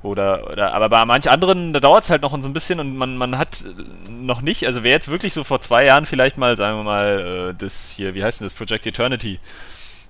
[0.05, 2.95] Oder, oder, aber bei manch anderen, da dauert es halt noch so ein bisschen und
[2.95, 3.65] man, man hat
[4.11, 7.53] noch nicht, also wer jetzt wirklich so vor zwei Jahren vielleicht mal, sagen wir mal,
[7.53, 9.41] äh, das hier, wie heißt denn das, Project Eternity,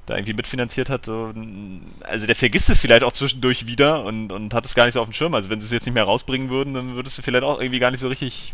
[0.07, 1.33] da irgendwie mitfinanziert hat, so,
[2.03, 5.01] also der vergisst es vielleicht auch zwischendurch wieder und, und hat es gar nicht so
[5.01, 5.33] auf dem Schirm.
[5.33, 7.79] Also wenn sie es jetzt nicht mehr rausbringen würden, dann würdest du vielleicht auch irgendwie
[7.79, 8.53] gar nicht so richtig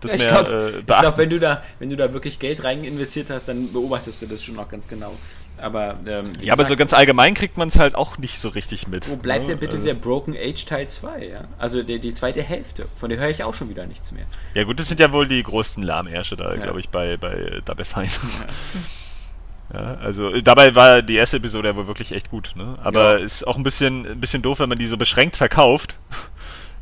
[0.00, 2.84] das mehr glaub, äh, Ich glaube, wenn du da, wenn du da wirklich Geld rein
[2.84, 5.14] investiert hast, dann beobachtest du das schon noch ganz genau.
[5.60, 8.88] Aber ähm, ja, aber so ganz allgemein kriegt man es halt auch nicht so richtig
[8.88, 9.10] mit.
[9.10, 9.50] Wo bleibt ne?
[9.50, 11.26] denn bitte also, der Broken Age Teil 2?
[11.26, 11.44] Ja?
[11.58, 12.86] Also die, die zweite Hälfte.
[12.96, 14.24] Von der höre ich auch schon wieder nichts mehr.
[14.54, 16.62] Ja gut, das sind ja wohl die größten Lahmärsche da, ja.
[16.62, 18.08] glaube ich, bei, bei Double Fine.
[19.72, 19.80] Ja.
[19.80, 19.94] ja.
[19.96, 22.52] also dabei war die erste Episode ja wohl wirklich echt gut.
[22.56, 22.74] Ne?
[22.82, 25.98] Aber ist auch ein bisschen, ein bisschen doof, wenn man die so beschränkt verkauft.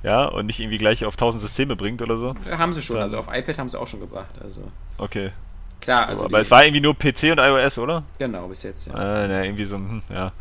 [0.03, 2.34] Ja, und nicht irgendwie gleich auf 1000 Systeme bringt oder so.
[2.51, 4.34] Haben sie schon, also auf iPad haben sie auch schon gebracht.
[4.42, 4.61] Also.
[4.96, 5.32] Okay.
[5.80, 8.03] Klar, so, also aber es war irgendwie nur PC und iOS, oder?
[8.18, 9.24] Genau, bis jetzt, ja.
[9.24, 10.32] Äh, ne, irgendwie so, hm, ja,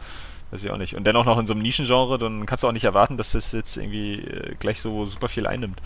[0.52, 0.96] weiß ich auch nicht.
[0.96, 3.52] Und dennoch noch in so einem Nischengenre, dann kannst du auch nicht erwarten, dass das
[3.52, 5.82] jetzt irgendwie äh, gleich so super viel einnimmt.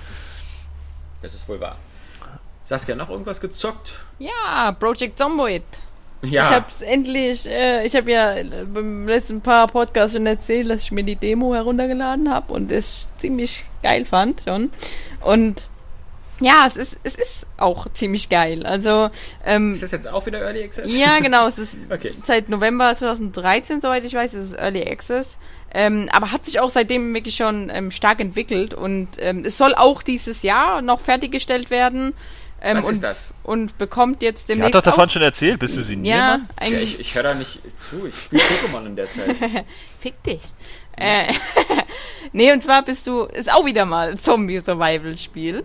[1.22, 1.78] Das ist wohl wahr.
[2.66, 4.00] Saskia, noch irgendwas gezockt?
[4.20, 5.64] Ja, Project Zomboid.
[6.24, 6.44] Ja.
[6.44, 8.36] Ich hab's endlich, äh, ich habe ja
[8.72, 13.08] beim letzten paar Podcasts schon erzählt, dass ich mir die Demo heruntergeladen habe und es
[13.18, 14.70] ziemlich geil fand schon.
[15.22, 15.68] Und
[16.42, 18.66] ja, es ist, es ist auch ziemlich geil.
[18.66, 19.10] Also,
[19.46, 20.96] ähm, ist das jetzt auch wieder Early Access?
[20.96, 21.48] Ja, genau.
[21.48, 22.12] Es ist okay.
[22.26, 25.38] seit November 2013, soweit ich weiß, ist es Early Access.
[25.74, 29.74] Ähm, aber hat sich auch seitdem wirklich schon ähm, stark entwickelt und ähm, es soll
[29.74, 32.14] auch dieses Jahr noch fertiggestellt werden.
[32.62, 33.28] Ähm, Was und, ist das?
[33.44, 34.72] Und bekommt jetzt demnächst.
[34.72, 36.10] Sie hat doch davon schon erzählt, bist du sie nie?
[36.10, 36.94] Ja, eigentlich.
[36.94, 39.36] Ja, ich, ich höre da nicht zu, ich spiele Pokémon in der Zeit.
[40.00, 40.42] Fick dich.
[40.96, 41.34] Äh,
[42.34, 45.64] nee, und zwar bist du, ist auch wieder mal Zombie-Survival-Spiel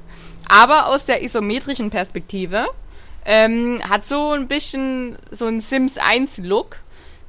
[0.49, 2.67] aber aus der isometrischen Perspektive.
[3.25, 6.77] Ähm, hat so ein bisschen so ein Sims 1 Look.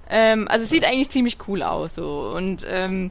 [0.09, 3.09] Ähm, also sieht eigentlich ziemlich cool aus so und ähm, äh,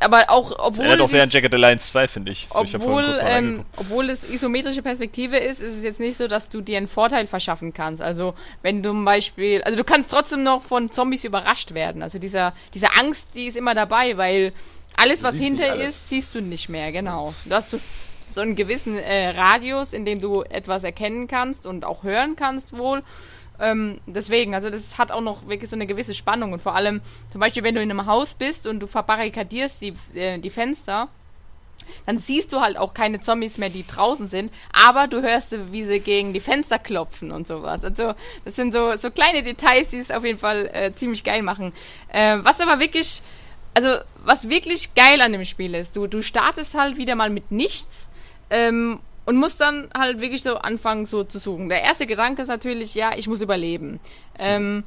[0.00, 2.48] aber auch obwohl er hat auch sehr an Jagged Alliance 2 finde ich.
[2.52, 6.48] So, obwohl, ich ähm, obwohl es isometrische Perspektive ist, ist es jetzt nicht so, dass
[6.48, 8.02] du dir einen Vorteil verschaffen kannst.
[8.02, 12.02] Also wenn du zum Beispiel, also du kannst trotzdem noch von Zombies überrascht werden.
[12.02, 14.52] Also dieser diese Angst, die ist immer dabei, weil
[14.96, 16.92] alles was hinter ist, siehst du nicht mehr.
[16.92, 17.32] Genau.
[17.46, 17.80] Du hast so
[18.30, 22.76] so einen gewissen äh, Radius, in dem du etwas erkennen kannst und auch hören kannst
[22.76, 23.02] wohl.
[23.62, 27.00] Ähm, deswegen, also das hat auch noch wirklich so eine gewisse Spannung und vor allem
[27.30, 31.08] zum Beispiel, wenn du in einem Haus bist und du verbarrikadierst die, äh, die Fenster,
[32.04, 35.84] dann siehst du halt auch keine Zombies mehr, die draußen sind, aber du hörst, wie
[35.84, 37.84] sie gegen die Fenster klopfen und sowas.
[37.84, 41.42] Also das sind so, so kleine Details, die es auf jeden Fall äh, ziemlich geil
[41.42, 41.72] machen.
[42.08, 43.22] Äh, was aber wirklich,
[43.74, 47.52] also was wirklich geil an dem Spiel ist, du, du startest halt wieder mal mit
[47.52, 48.08] nichts
[48.50, 51.68] ähm, und muss dann halt wirklich so anfangen, so zu suchen.
[51.68, 54.00] Der erste Gedanke ist natürlich, ja, ich muss überleben.
[54.38, 54.84] Ähm,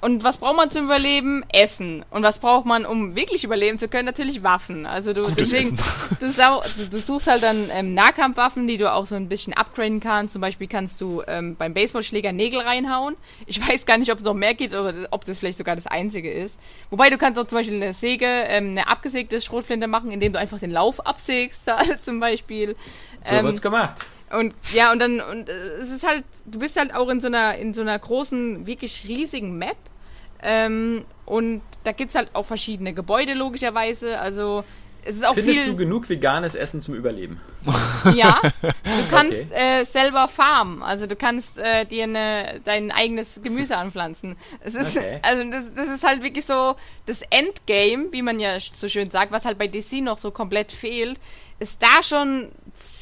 [0.00, 1.44] und was braucht man zum Überleben?
[1.52, 2.04] Essen.
[2.10, 4.06] Und was braucht man, um wirklich überleben zu können?
[4.06, 4.86] Natürlich Waffen.
[4.86, 5.78] Also du Gutes deswegen,
[6.20, 9.52] du, sau- du, du suchst halt dann ähm, Nahkampfwaffen, die du auch so ein bisschen
[9.52, 10.32] upgraden kannst.
[10.32, 13.16] Zum Beispiel kannst du ähm, beim Baseballschläger Nägel reinhauen.
[13.46, 15.86] Ich weiß gar nicht, ob es noch mehr geht oder ob das vielleicht sogar das
[15.86, 16.58] einzige ist.
[16.90, 20.38] Wobei du kannst auch zum Beispiel eine Säge, ähm, eine abgesägte Schrotflinte machen, indem du
[20.38, 21.60] einfach den Lauf absägst,
[22.02, 22.74] zum Beispiel.
[23.28, 23.96] So Ähm, wird's gemacht.
[24.38, 27.26] Und ja, und dann, und äh, es ist halt, du bist halt auch in so
[27.28, 29.76] einer, in so einer großen, wirklich riesigen Map.
[30.42, 34.18] Ähm, und da gibt's halt auch verschiedene Gebäude, logischerweise.
[34.18, 34.64] Also
[35.04, 35.70] es ist auch Findest viel.
[35.70, 37.40] du genug veganes Essen zum Überleben?
[38.14, 38.70] Ja, du
[39.10, 39.80] kannst Okay.
[39.80, 40.82] äh, selber farmen.
[40.82, 44.36] Also du kannst äh, dir eine, dein eigenes Gemüse anpflanzen.
[44.60, 45.20] Es ist, Okay.
[45.22, 49.30] also das, das ist halt wirklich so das Endgame, wie man ja so schön sagt,
[49.32, 51.20] was halt bei DC noch so komplett fehlt,
[51.58, 52.48] ist da schon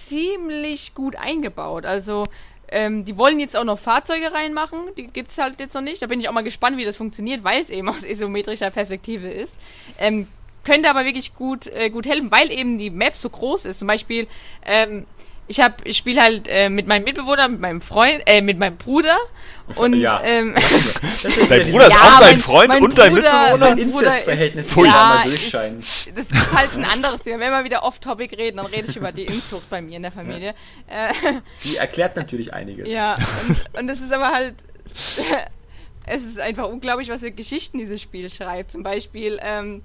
[0.09, 1.87] ziemlich gut eingebaut.
[1.87, 2.27] Also
[2.71, 6.03] ähm, die wollen jetzt auch noch Fahrzeuge reinmachen, die gibt's halt jetzt noch nicht.
[6.03, 9.29] Da bin ich auch mal gespannt, wie das funktioniert, weil es eben aus isometrischer Perspektive
[9.29, 9.55] ist.
[9.99, 10.27] Ähm,
[10.65, 13.79] könnte aber wirklich gut, äh, gut helfen, weil eben die Map so groß ist.
[13.79, 14.27] Zum Beispiel,
[14.67, 15.07] ähm,
[15.49, 18.76] ich hab, ich spiele halt äh, mit meinem Mitbewohner, mit meinem Freund, äh, mit meinem
[18.76, 19.16] Bruder
[19.76, 20.20] und Ja.
[20.22, 21.01] ähm, ist
[21.51, 23.66] Dein ja Bruder ist Ja, auch dein mein- Freund mein und dein Bruder- so Mitbewohner?
[23.66, 25.78] ein mein Inzestverhältnis, ist- wo ja, ja, mal ist- durchscheinen.
[26.14, 27.40] das ist halt ein anderes Thema.
[27.40, 30.12] Wenn wir wieder off-topic reden, dann rede ich über die Inzucht bei mir in der
[30.12, 30.55] Familie.
[30.86, 31.12] Äh,
[31.64, 32.90] Die erklärt natürlich einiges.
[32.92, 33.16] ja,
[33.49, 34.55] und, und es ist aber halt.
[36.07, 38.72] es ist einfach unglaublich, was für Geschichten dieses Spiel schreibt.
[38.72, 39.82] Zum Beispiel ähm,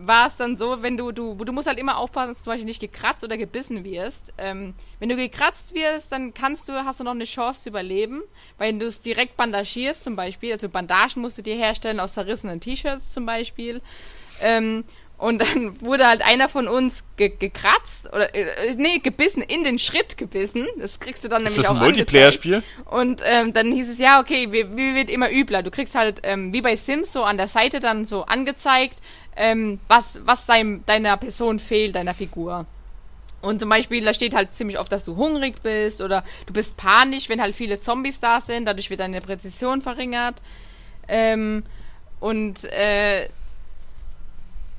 [0.00, 2.52] war es dann so, wenn du, du, du musst halt immer aufpassen, dass du zum
[2.52, 4.32] Beispiel nicht gekratzt oder gebissen wirst.
[4.38, 8.22] Ähm, wenn du gekratzt wirst, dann kannst du, hast du noch eine Chance zu überleben,
[8.58, 10.52] weil du es direkt bandagierst zum Beispiel.
[10.52, 13.82] Also Bandagen musst du dir herstellen aus zerrissenen T-Shirts zum Beispiel.
[14.40, 14.84] Ähm,
[15.18, 19.78] und dann wurde halt einer von uns ge gekratzt oder äh, nee, gebissen, in den
[19.78, 20.66] Schritt gebissen.
[20.78, 22.12] Das kriegst du dann Ist nämlich das ein auch angezeigt.
[22.12, 22.62] Multiplayer-Spiel?
[22.84, 25.64] Und ähm, dann hieß es, ja, okay, wie, wie wird immer übler.
[25.64, 28.96] Du kriegst halt, ähm, wie bei Sims, so an der Seite dann so angezeigt,
[29.38, 32.66] ähm, was, was dein, deiner Person fehlt, deiner Figur.
[33.40, 36.76] Und zum Beispiel, da steht halt ziemlich oft, dass du hungrig bist oder du bist
[36.76, 38.64] panisch, wenn halt viele Zombies da sind.
[38.64, 40.34] Dadurch wird deine Präzision verringert.
[41.06, 41.62] Ähm,
[42.18, 43.28] und äh,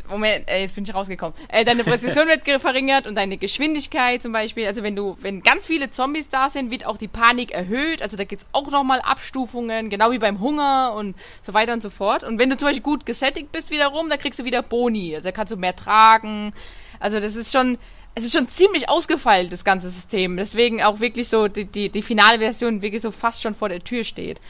[0.10, 1.34] Moment, äh, jetzt bin ich rausgekommen.
[1.50, 4.66] Äh, deine Präzision wird ge- verringert und deine Geschwindigkeit zum Beispiel.
[4.68, 8.02] Also wenn du, wenn ganz viele Zombies da sind, wird auch die Panik erhöht.
[8.02, 11.90] Also da gibt's auch nochmal Abstufungen, genau wie beim Hunger und so weiter und so
[11.90, 12.24] fort.
[12.24, 15.16] Und wenn du zum Beispiel gut gesättigt bist wiederum, dann kriegst du wieder Boni.
[15.16, 16.54] Also da kannst du mehr tragen.
[17.00, 17.78] Also das ist schon,
[18.16, 20.38] es ist schon ziemlich ausgefeilt, das ganze System.
[20.38, 23.84] Deswegen auch wirklich so die, die, die finale Version wirklich so fast schon vor der
[23.84, 24.42] Tür steht.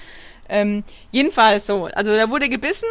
[0.48, 1.86] Ähm, jedenfalls so.
[1.94, 2.88] Also da wurde gebissen,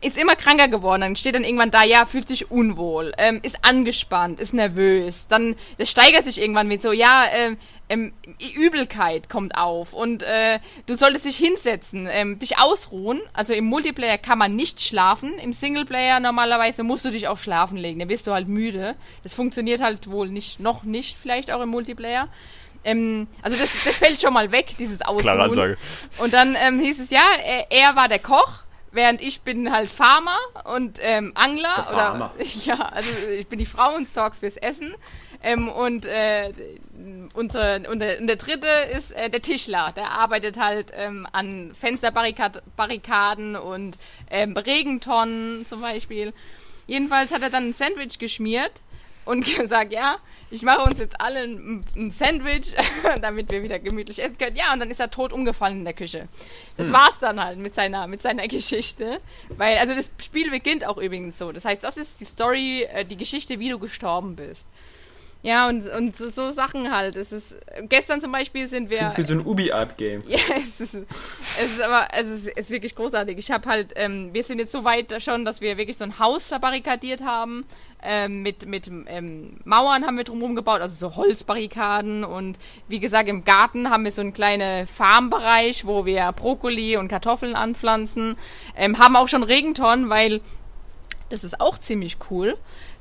[0.00, 1.00] ist immer kranker geworden.
[1.00, 5.26] Dann steht dann irgendwann da, ja, fühlt sich unwohl, ähm, ist angespannt, ist nervös.
[5.28, 7.56] Dann, das steigert sich irgendwann mit so, ja, ähm,
[7.88, 8.12] ähm,
[8.54, 13.20] Übelkeit kommt auf und äh, du solltest dich hinsetzen, ähm, dich ausruhen.
[13.32, 15.38] Also im Multiplayer kann man nicht schlafen.
[15.38, 18.00] Im Singleplayer normalerweise musst du dich auch schlafen legen.
[18.00, 18.96] Dann wirst du halt müde.
[19.22, 22.28] Das funktioniert halt wohl nicht, noch nicht, vielleicht auch im Multiplayer.
[22.84, 25.22] Ähm, also das, das fällt schon mal weg, dieses Ausruhen.
[25.22, 25.78] Klare Ansage.
[26.18, 28.65] Und dann ähm, hieß es ja, er, er war der Koch,
[28.96, 31.74] während ich bin halt Farmer und ähm, Angler.
[31.76, 32.32] Der Farmer.
[32.34, 34.94] Oder, ja, also ich bin die Frau und sorge fürs Essen.
[35.42, 36.52] Ähm, und äh,
[37.34, 38.66] unsere, und, der, und der dritte
[38.96, 39.92] ist äh, der Tischler.
[39.94, 43.96] Der arbeitet halt ähm, an Fensterbarrikaden und
[44.30, 46.32] ähm, Regentonnen zum Beispiel.
[46.86, 48.72] Jedenfalls hat er dann ein Sandwich geschmiert
[49.24, 50.16] und gesagt, ja,
[50.50, 52.74] ich mache uns jetzt alle ein, ein Sandwich,
[53.20, 54.56] damit wir wieder gemütlich essen können.
[54.56, 56.28] Ja, und dann ist er tot umgefallen in der Küche.
[56.76, 59.20] Das war's dann halt mit seiner, mit seiner Geschichte.
[59.56, 61.50] Weil, also das Spiel beginnt auch übrigens so.
[61.50, 64.66] Das heißt, das ist die Story, äh, die Geschichte, wie du gestorben bist.
[65.42, 67.14] Ja, und, und so, so Sachen halt.
[67.14, 67.56] Es ist,
[67.88, 69.12] gestern zum Beispiel sind wir.
[69.12, 70.24] Für so ein Ubi-Art-Game.
[70.28, 73.38] Ja, es ist, es ist aber, es ist, es ist wirklich großartig.
[73.38, 76.18] Ich habe halt, ähm, wir sind jetzt so weit schon, dass wir wirklich so ein
[76.18, 77.64] Haus verbarrikadiert haben.
[78.02, 82.24] Ähm, mit mit ähm, Mauern haben wir drumherum gebaut, also so Holzbarrikaden.
[82.24, 82.58] Und
[82.88, 87.54] wie gesagt, im Garten haben wir so einen kleinen Farmbereich, wo wir Brokkoli und Kartoffeln
[87.54, 88.36] anpflanzen.
[88.76, 90.40] Ähm, haben auch schon Regentonnen, weil
[91.30, 92.56] das ist auch ziemlich cool.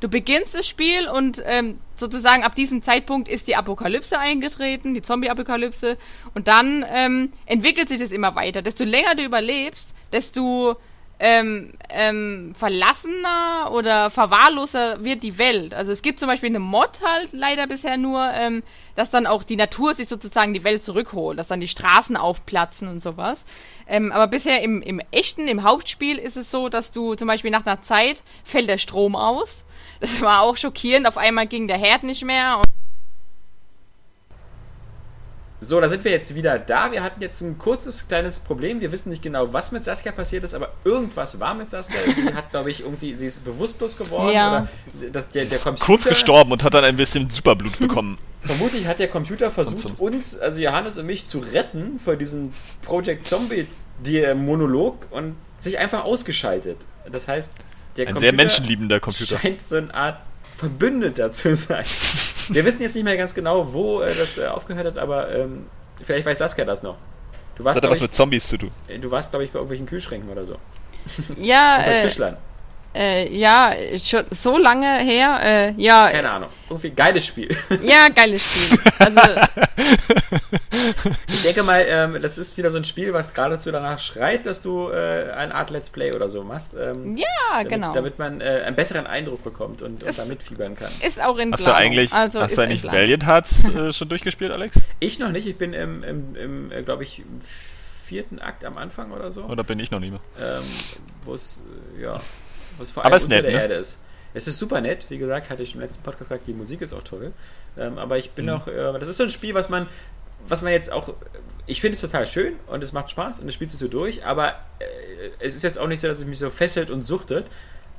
[0.06, 5.01] Du beginnst das Spiel und ähm, sozusagen ab diesem Zeitpunkt ist die Apokalypse eingetreten, die
[5.01, 5.97] Zombie-Apokalypse.
[6.36, 8.62] Und dann ähm, entwickelt sich das immer weiter.
[8.62, 10.76] Desto länger du überlebst, desto
[11.18, 15.74] ähm, ähm, verlassener oder verwahrloser wird die Welt.
[15.74, 18.62] Also es gibt zum Beispiel eine Mod halt leider bisher nur, ähm,
[18.95, 22.88] dass dann auch die Natur sich sozusagen die Welt zurückholt, dass dann die Straßen aufplatzen
[22.89, 23.43] und sowas.
[23.88, 27.49] Ähm, aber bisher im, im echten, im Hauptspiel ist es so, dass du zum Beispiel
[27.49, 29.64] nach einer Zeit fällt der Strom aus.
[30.00, 31.08] Das war auch schockierend.
[31.08, 32.58] Auf einmal ging der Herd nicht mehr.
[32.58, 32.66] Und
[35.62, 36.92] So, da sind wir jetzt wieder da.
[36.92, 38.82] Wir hatten jetzt ein kurzes kleines Problem.
[38.82, 41.97] Wir wissen nicht genau, was mit Saskia passiert ist, aber irgendwas war mit Saskia.
[42.16, 44.50] Sie hat, glaube ich, irgendwie, sie ist bewusstlos geworden Ja.
[44.50, 44.67] oder
[45.12, 45.86] das, der, der Computer.
[45.86, 48.17] Kurz gestorben und hat dann ein bisschen Superblut bekommen.
[48.42, 52.51] Vermutlich hat der Computer versucht, uns, also Johannes und mich, zu retten vor diesem
[52.84, 53.66] Project Zombie
[54.05, 56.78] der Monolog und sich einfach ausgeschaltet.
[57.12, 57.50] Das heißt,
[57.97, 59.39] der Ein sehr menschenliebender Computer.
[59.39, 60.20] scheint so eine Art
[60.58, 61.84] Verbündeter zu sein.
[62.50, 65.66] Wir wissen jetzt nicht mehr ganz genau, wo äh, das äh, aufgehört hat, aber ähm,
[66.01, 66.96] vielleicht weiß Saskia das noch.
[67.58, 68.72] Du Das warst, hat ja glaub was ich, mit Zombies zu tun.
[68.88, 70.58] äh, du warst, glaube ich, bei irgendwelchen Kühlschränken oder so.
[71.38, 72.38] Ja, Bei äh, Tischlern.
[72.96, 73.74] Äh, ja,
[74.04, 75.39] schon so lange her.
[75.43, 76.50] Äh, ja, Keine Ahnung.
[76.70, 77.55] Irgendwie geiles Spiel.
[77.84, 78.80] ja, geiles Spiel.
[79.00, 79.22] Also,
[81.28, 84.62] Ich denke mal, ähm, das ist wieder so ein Spiel, was geradezu danach schreit, dass
[84.62, 86.74] du äh, eine Art Let's Play oder so machst.
[86.74, 87.93] Ähm, ja, damit, genau.
[87.93, 90.92] Damit man äh, einen besseren Eindruck bekommt und, und Es- da mitfiebern kann.
[91.05, 93.00] ist auch in Hast du eigentlich, also hast du eigentlich Planung.
[93.01, 94.80] Valiant Hearts äh, schon durchgespielt, Alex?
[95.00, 97.42] Ich noch nicht, ich bin im, im, im äh, glaube ich, im
[98.05, 100.20] vierten Akt am Anfang oder so, Oder bin ich noch nie mehr?
[100.39, 100.63] ähm,
[101.24, 101.63] wo es,
[101.97, 102.20] äh, ja,
[102.78, 103.62] wo es vor Aber allem ist unter nett, der ne?
[103.62, 104.00] Erde ist.
[104.34, 106.93] Es ist super nett, wie gesagt, hatte ich im letzten Podcast gesagt, die Musik ist
[106.93, 107.32] auch toll.
[107.78, 108.52] Ähm, aber ich bin Mhm.
[108.52, 109.88] auch, äh, das ist so ein Spiel, was man,
[110.47, 111.14] was man jetzt auch,
[111.66, 114.26] ich finde es total schön und es macht Spaß und es spielt sich so durch,
[114.26, 114.50] aber
[114.80, 114.86] äh,
[115.39, 117.46] es ist jetzt auch nicht so, dass es mich so fesselt und suchtet,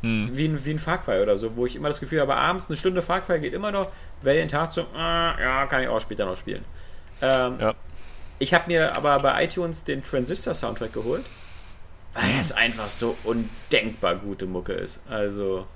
[0.03, 0.28] Hm.
[0.36, 2.69] wie ein, wie ein Far Cry oder so, wo ich immer das Gefühl habe, abends
[2.69, 3.90] eine Stunde Far Cry geht immer noch,
[4.20, 6.62] Valiant Hearts so, äh, ja, kann ich auch später noch spielen.
[7.23, 7.74] Ähm, Ja.
[8.39, 11.24] Ich habe mir aber bei iTunes den Transistor-Soundtrack geholt,
[12.16, 14.98] weil es einfach so undenkbar gute Mucke ist.
[15.09, 15.66] Also,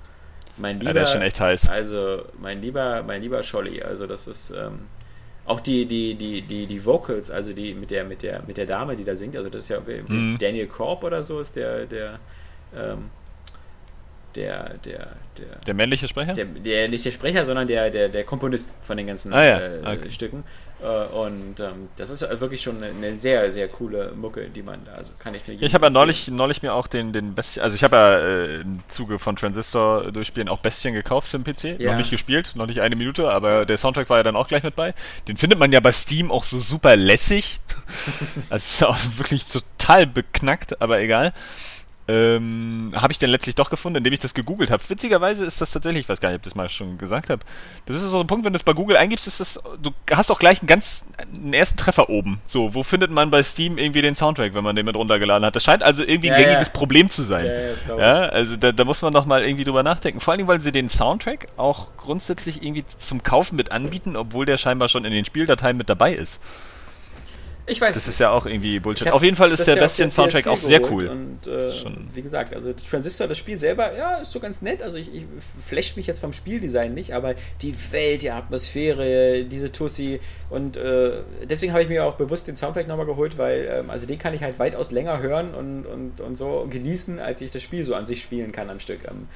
[0.57, 1.69] mein lieber, Ja, der ist schon echt heiß.
[1.69, 4.79] also mein lieber, mein lieber Scholli, also das ist ähm,
[5.45, 8.65] auch die, die, die, die, die Vocals, also die mit der, mit der, mit der
[8.65, 10.37] Dame, die da singt, also das ist ja Mhm.
[10.39, 12.19] Daniel Korb oder so ist der, der,
[12.75, 13.09] ähm,
[14.35, 15.07] der, der,
[15.37, 16.33] der, Der männliche Sprecher?
[16.33, 19.59] der, der nicht der Sprecher, sondern der, der, der Komponist von den ganzen Ah ja,
[19.59, 20.09] äh, okay.
[20.09, 20.43] Stücken.
[20.81, 24.93] Äh, und ähm, das ist wirklich schon eine, sehr, sehr coole Mucke, die man da,
[24.93, 27.75] also kann ich mir ich habe ja neulich, neulich mir auch den, den Bestien, also
[27.75, 31.79] ich habe ja äh, im Zuge von Transistor durchspielen auch Bestien gekauft für den PC.
[31.79, 31.91] Ja.
[31.91, 34.63] Noch nicht gespielt, noch nicht eine Minute, aber der Soundtrack war ja dann auch gleich
[34.63, 34.93] mit bei.
[35.27, 37.59] Den findet man ja bei Steam auch so super lässig.
[38.49, 41.33] also ist auch wirklich total beknackt, aber egal.
[42.11, 44.83] Ähm, habe ich den letztlich doch gefunden, indem ich das gegoogelt habe.
[44.87, 47.41] Witzigerweise ist das tatsächlich, ich weiß gar nicht, ob ich das mal schon gesagt habe.
[47.85, 50.29] Das ist so ein Punkt, wenn du es bei Google eingibst, ist das, du hast
[50.29, 52.41] auch gleich einen ganz, einen ersten Treffer oben.
[52.47, 55.55] So, wo findet man bei Steam irgendwie den Soundtrack, wenn man den mit runtergeladen hat?
[55.55, 56.73] Das scheint also irgendwie Ja, ein gängiges ja.
[56.73, 57.45] Problem zu sein.
[57.87, 60.19] Ja, ja, also da, da muss man noch mal irgendwie drüber nachdenken.
[60.19, 64.45] Vor allen Dingen, weil sie den Soundtrack auch grundsätzlich irgendwie zum Kaufen mit anbieten, obwohl
[64.45, 66.41] der scheinbar schon in den Spieldateien mit dabei ist.
[67.67, 67.93] Ich weiß.
[67.93, 69.07] Das ist ja auch irgendwie Bullshit.
[69.07, 71.07] Hab Auf jeden Fall ist der ja Bestien-Soundtrack PS4 auch sehr cool.
[71.07, 71.73] Und äh,
[72.13, 74.81] wie gesagt, also Transistor, das Spiel selber, ja, ist so ganz nett.
[74.81, 75.25] Also ich, ich
[75.67, 80.19] flasht mich jetzt vom Spieldesign nicht, aber die Welt, die Atmosphäre, diese Tussi
[80.49, 84.05] und äh, deswegen habe ich mir auch bewusst den Soundtrack nochmal geholt, weil ähm, also
[84.05, 87.61] den kann ich halt weitaus länger hören und, und, und so genießen, als ich das
[87.61, 89.05] Spiel so an sich spielen kann am Stück.
[89.07, 89.27] Ähm,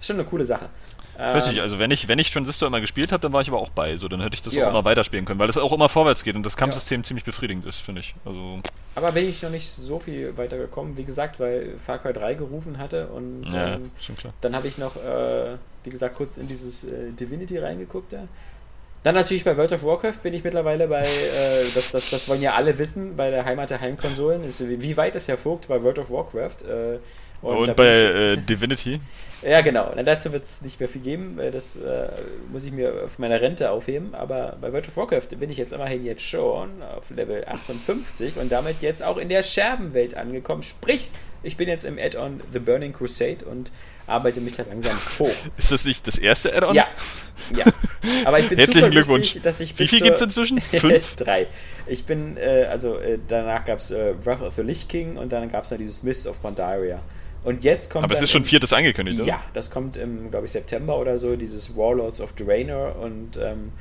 [0.00, 0.68] ist schon eine coole Sache.
[1.16, 3.40] Ich weiß nicht, Ähm, also wenn ich, wenn ich Transistor immer gespielt habe, dann war
[3.40, 3.96] ich aber auch bei.
[3.96, 4.66] So, dann hätte ich das Ja.
[4.66, 7.64] auch immer weiterspielen können, weil das auch immer vorwärts geht und das Kampfsystem ziemlich befriedigend
[7.66, 8.14] ist, finde ich.
[8.24, 8.58] Also,
[8.96, 12.78] Aber bin ich noch nicht so viel weitergekommen, wie gesagt, weil Far Cry 3 gerufen
[12.78, 13.90] hatte und ja, ähm.
[14.40, 18.12] Dann habe ich noch, äh, wie gesagt, kurz in dieses äh, Divinity reingeguckt.
[18.12, 18.26] Ja.
[19.04, 22.40] Dann natürlich bei World of Warcraft bin ich mittlerweile bei, äh, das, das, das wollen
[22.40, 25.82] ja alle wissen, bei der Heimat der Heimkonsolen, ist, wie, wie weit es hervorgt bei
[25.82, 26.64] World of Warcraft.
[26.66, 26.98] Äh,
[27.46, 29.00] Und, da bei äh, Divinity.
[29.46, 29.92] Ja, genau.
[29.94, 32.08] Na, dazu wird es nicht mehr viel geben, weil das äh,
[32.50, 34.14] muss ich mir auf meiner Rente aufheben.
[34.14, 38.50] Aber bei World of Warcraft bin ich jetzt immerhin jetzt schon auf Level 58 und
[38.50, 40.62] damit jetzt auch in der Scherbenwelt angekommen.
[40.62, 41.10] Sprich,
[41.42, 43.70] ich bin jetzt im Add-on The Burning Crusade und
[44.06, 45.28] arbeite mich da langsam hoch.
[45.58, 46.74] Ist das nicht das erste Add-on?
[46.74, 46.86] Ja,
[47.54, 47.64] ja.
[48.24, 49.38] Aber ich bin Herzlichen Glückwunsch.
[49.42, 50.58] dass ich Wie viel zur- gibt's inzwischen?
[50.62, 51.16] Fünf?
[51.16, 51.48] Drei.
[51.86, 55.32] Ich bin, äh, also äh, danach gab es äh, Wrath of the Lich King und
[55.32, 57.02] dann gab es noch dieses Mists of Pandaria.
[57.44, 58.04] Und jetzt kommt.
[58.04, 59.28] Aber es ist schon viertes angekündigt, oder?
[59.28, 63.72] Ja, das kommt im, glaube ich, September oder so, dieses Warlords of Draenor und ähm,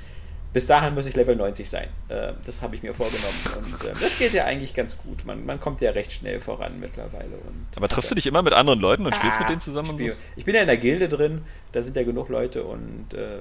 [0.52, 1.88] bis dahin muss ich Level 90 sein.
[2.10, 3.34] Äh, das habe ich mir vorgenommen.
[3.58, 5.26] Und äh, das geht ja eigentlich ganz gut.
[5.26, 7.38] Man, man kommt ja recht schnell voran mittlerweile.
[7.48, 9.88] Und Aber triffst du dich immer mit anderen Leuten und spielst Ah, mit denen zusammen
[9.90, 9.94] so?
[9.98, 11.42] spiel, Ich bin ja in der Gilde drin,
[11.72, 13.40] da sind ja genug Leute und äh,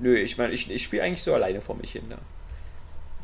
[0.00, 2.08] nö, ich meine, ich, ich spiele eigentlich so alleine vor mich hin.
[2.08, 2.16] Ne?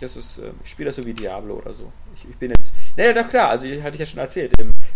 [0.00, 1.90] Das ist, äh, ich spiele das so wie Diablo oder so.
[2.14, 2.59] Ich, ich bin jetzt,
[3.00, 4.52] naja, doch klar, also hatte ich ja schon erzählt.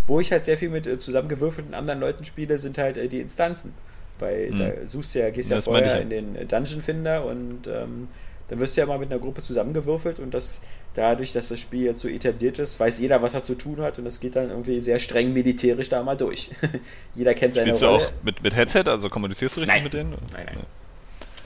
[0.06, 3.20] Wo ich halt sehr viel mit äh, zusammengewürfelten anderen Leuten spiele, sind halt äh, die
[3.20, 3.72] Instanzen.
[4.18, 4.58] Bei, Hm.
[4.58, 5.96] da suchst du ja, gehst ja Das vorher ja.
[5.96, 8.08] in den äh, Dungeon Finder und ähm,
[8.48, 10.60] dann wirst du ja mal mit einer Gruppe zusammengewürfelt und das
[10.92, 13.98] dadurch, dass das Spiel jetzt so etabliert ist, weiß jeder, was er zu tun hat
[13.98, 16.50] und das geht dann irgendwie sehr streng militärisch da mal durch.
[17.14, 18.04] jeder kennt seine Spielst du Rolle.
[18.04, 18.84] auch mit, mit Headset?
[18.86, 19.84] Also kommunizierst du richtig Nein.
[19.84, 20.10] mit denen?
[20.32, 20.58] Nein, nein.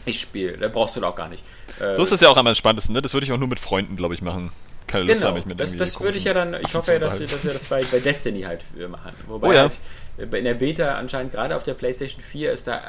[0.05, 1.45] Ich spiele, da brauchst du doch gar nicht.
[1.81, 3.01] Äh, so ist das ja auch am entspanntesten, ne?
[3.01, 4.51] Das würde ich auch nur mit Freunden, glaube ich, machen.
[4.89, 7.45] Keine Lust genau, mit das, das würde ich ja dann, ich hoffe ja, dass, dass,
[7.45, 9.13] wir das bei, bei Destiny halt machen.
[9.29, 9.61] Wobei oh, ja.
[9.61, 9.79] halt
[10.19, 12.81] in der Beta anscheinend gerade auf der PlayStation 4 es da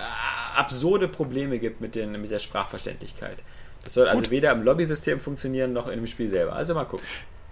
[0.55, 3.37] absurde Probleme gibt mit, den, mit der Sprachverständlichkeit.
[3.83, 4.31] Das soll also Gut.
[4.31, 6.53] weder im Lobby-System funktionieren noch in dem Spiel selber.
[6.53, 7.05] Also mal gucken.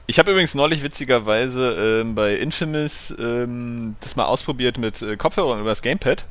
[0.08, 5.60] Ich habe übrigens neulich witzigerweise ähm, bei Infamous ähm, das mal ausprobiert mit äh, Kopfhörern
[5.60, 6.26] über das Gamepad.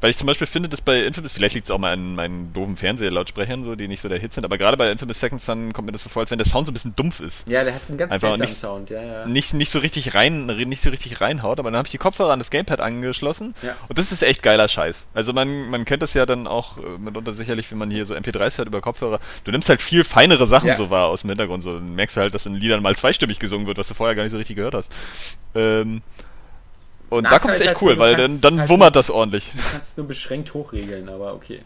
[0.00, 2.52] Weil ich zum Beispiel finde, dass bei Infamous, vielleicht liegt es auch mal an meinen
[2.52, 5.72] doofen Fernsehlautsprechern, so, die nicht so der Hit sind, aber gerade bei Infamous Second Son
[5.72, 7.48] kommt mir das so vor, als wenn der Sound so ein bisschen dumpf ist.
[7.48, 9.26] Ja, der hat einen ganz Einfach nicht, Sound, ja, ja.
[9.26, 12.32] Nicht, nicht so richtig rein, nicht so richtig reinhaut, aber dann habe ich die Kopfhörer
[12.32, 13.76] an das Gamepad angeschlossen ja.
[13.88, 15.06] und das ist echt geiler Scheiß.
[15.14, 18.14] Also man, man kennt das ja dann auch äh, mitunter sicherlich, wenn man hier so
[18.14, 19.20] MP3s hört über Kopfhörer.
[19.44, 20.76] Du nimmst halt viel feinere Sachen ja.
[20.76, 23.38] so wahr aus dem Hintergrund, so dann merkst du halt, dass in Liedern mal zweistimmig
[23.38, 24.90] gesungen wird, was du vorher gar nicht so richtig gehört hast.
[25.54, 26.02] Ähm,
[27.10, 29.52] und Nachteil da kommt es echt halt, cool, weil dann, dann halt wummert das ordentlich.
[29.54, 31.62] Du kannst nur beschränkt hochregeln, aber okay.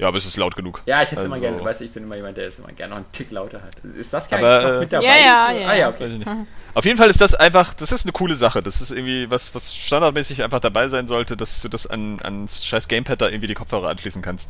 [0.00, 0.80] Ja, aber es ist laut genug.
[0.86, 2.58] Ja, ich hätte es immer also gerne, weißt du, ich bin immer jemand, der es
[2.58, 3.76] immer gerne noch einen Tick lauter hat.
[3.84, 5.04] Ist das gar aber, noch mit dabei?
[5.04, 5.68] Ja, ja, ja.
[5.68, 6.24] Ah, ja, okay.
[6.72, 8.62] Auf jeden Fall ist das einfach, das ist eine coole Sache.
[8.62, 12.48] Das ist irgendwie was, was standardmäßig einfach dabei sein sollte, dass du das an, an
[12.48, 14.48] scheiß Gamepad da irgendwie die Kopfhörer anschließen kannst.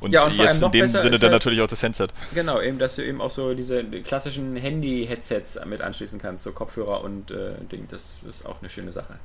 [0.00, 2.08] Und, ja, und jetzt in dem Sinne dann halt, natürlich auch das Headset.
[2.34, 7.02] Genau, eben, dass du eben auch so diese klassischen Handy-Headsets mit anschließen kannst, so Kopfhörer
[7.04, 7.86] und äh, Ding.
[7.90, 9.18] Das ist auch eine schöne Sache.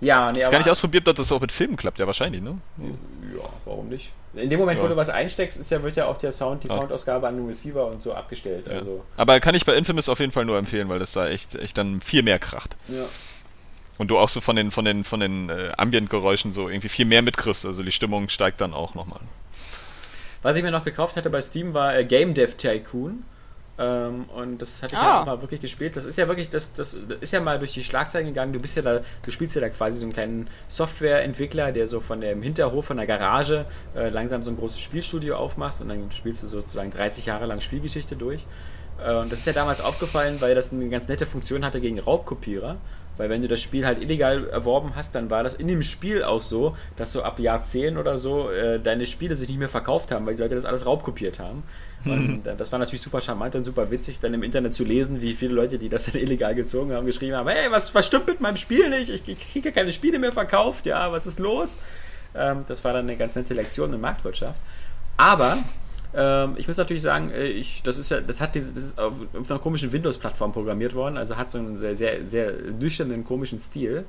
[0.00, 2.58] Ja, nee, das gar nicht ausprobiert, dass das auch mit Filmen klappt, ja wahrscheinlich, ne?
[2.78, 4.12] Ja, warum nicht?
[4.34, 4.84] In dem Moment, ja.
[4.84, 6.76] wo du was einsteckst, ist ja, wird ja auch der Sound, die ja.
[6.76, 8.66] Soundausgabe an den Receiver und so abgestellt.
[8.68, 8.78] Ja.
[8.78, 9.04] Also.
[9.16, 11.78] Aber kann ich bei Infamous auf jeden Fall nur empfehlen, weil das da echt, echt
[11.78, 12.76] dann viel mehr kracht.
[12.88, 13.04] Ja.
[13.96, 17.04] Und du auch so von den, von den, von den äh, Ambient-Geräuschen so irgendwie viel
[17.04, 19.20] mehr mitkriegst, also die Stimmung steigt dann auch nochmal.
[20.44, 23.24] Was ich mir noch gekauft hatte bei Steam war äh, Game Dev Tycoon.
[23.78, 25.20] Ähm, und das hatte ich ah.
[25.20, 25.96] ja mal wirklich gespielt.
[25.96, 28.52] Das ist ja wirklich, das, das ist ja mal durch die Schlagzeilen gegangen.
[28.52, 32.00] Du bist ja da, du spielst ja da quasi so einen kleinen Softwareentwickler, der so
[32.00, 33.64] von dem Hinterhof von der Garage
[33.96, 37.62] äh, langsam so ein großes Spielstudio aufmacht und dann spielst du sozusagen 30 Jahre lang
[37.62, 38.44] Spielgeschichte durch.
[39.02, 41.98] Äh, und das ist ja damals aufgefallen, weil das eine ganz nette Funktion hatte gegen
[41.98, 42.76] Raubkopierer.
[43.16, 46.24] Weil wenn du das Spiel halt illegal erworben hast, dann war das in dem Spiel
[46.24, 49.68] auch so, dass so ab Jahr 10 oder so äh, deine Spiele sich nicht mehr
[49.68, 51.62] verkauft haben, weil die Leute das alles raubkopiert haben.
[52.04, 55.22] Und äh, das war natürlich super charmant und super witzig, dann im Internet zu lesen,
[55.22, 58.26] wie viele Leute, die das dann illegal gezogen haben, geschrieben haben, hey, was, was stimmt
[58.26, 59.10] mit meinem Spiel nicht?
[59.10, 61.78] Ich, ich kriege keine Spiele mehr verkauft, ja, was ist los?
[62.34, 64.58] Ähm, das war dann eine ganz nette Lektion in Marktwirtschaft.
[65.16, 65.58] Aber
[66.14, 68.98] ähm, ich muss natürlich sagen, äh, ich, das ist ja, das hat diese, das ist
[68.98, 73.24] auf, auf einer komischen Windows-Plattform programmiert worden, also hat so einen sehr, sehr, sehr nüchternen,
[73.24, 74.04] komischen Stil.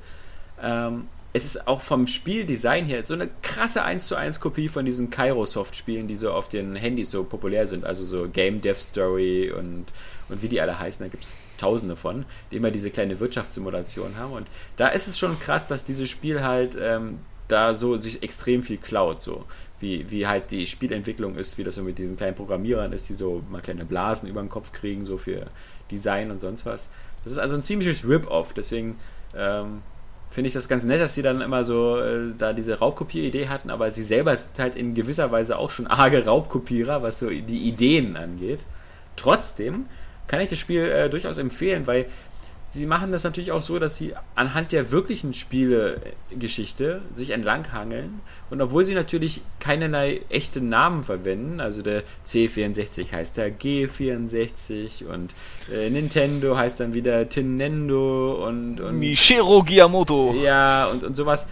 [0.61, 4.85] Ähm, es ist auch vom Spieldesign her so eine krasse 1 zu 1 Kopie von
[4.85, 7.83] diesen Kairosoft-Spielen, die so auf den Handys so populär sind.
[7.83, 9.85] Also so Game Dev Story und,
[10.29, 11.05] und wie die alle heißen.
[11.05, 14.31] Da gibt es tausende von, die immer diese kleine Wirtschaftssimulation haben.
[14.31, 17.19] Und da ist es schon krass, dass dieses Spiel halt ähm,
[17.49, 19.21] da so sich extrem viel klaut.
[19.21, 19.43] So.
[19.79, 23.13] Wie, wie halt die Spielentwicklung ist, wie das so mit diesen kleinen Programmierern ist, die
[23.13, 25.47] so mal kleine Blasen über den Kopf kriegen, so für
[25.91, 26.91] Design und sonst was.
[27.25, 28.53] Das ist also ein ziemliches Rip-Off.
[28.53, 28.97] Deswegen
[29.35, 29.81] ähm,
[30.29, 33.69] finde ich das ganz nett, dass sie dann immer so äh, da diese Raubkopier-Idee hatten,
[33.69, 37.67] aber sie selber sind halt in gewisser Weise auch schon arge Raubkopierer, was so die
[37.67, 38.63] Ideen angeht.
[39.15, 39.85] Trotzdem
[40.27, 42.05] kann ich das Spiel äh, durchaus empfehlen, weil
[42.75, 48.19] sie machen das natürlich auch so, dass sie anhand der wirklichen Spielegeschichte sich entlanghangeln.
[48.49, 55.33] Und obwohl sie natürlich keinerlei echte Namen verwenden, also der C64 heißt der G64 und
[55.71, 60.35] äh, Nintendo heißt dann wieder Tinendo und, und Michiro Giyamoto.
[60.43, 61.47] Ja, und, und sowas.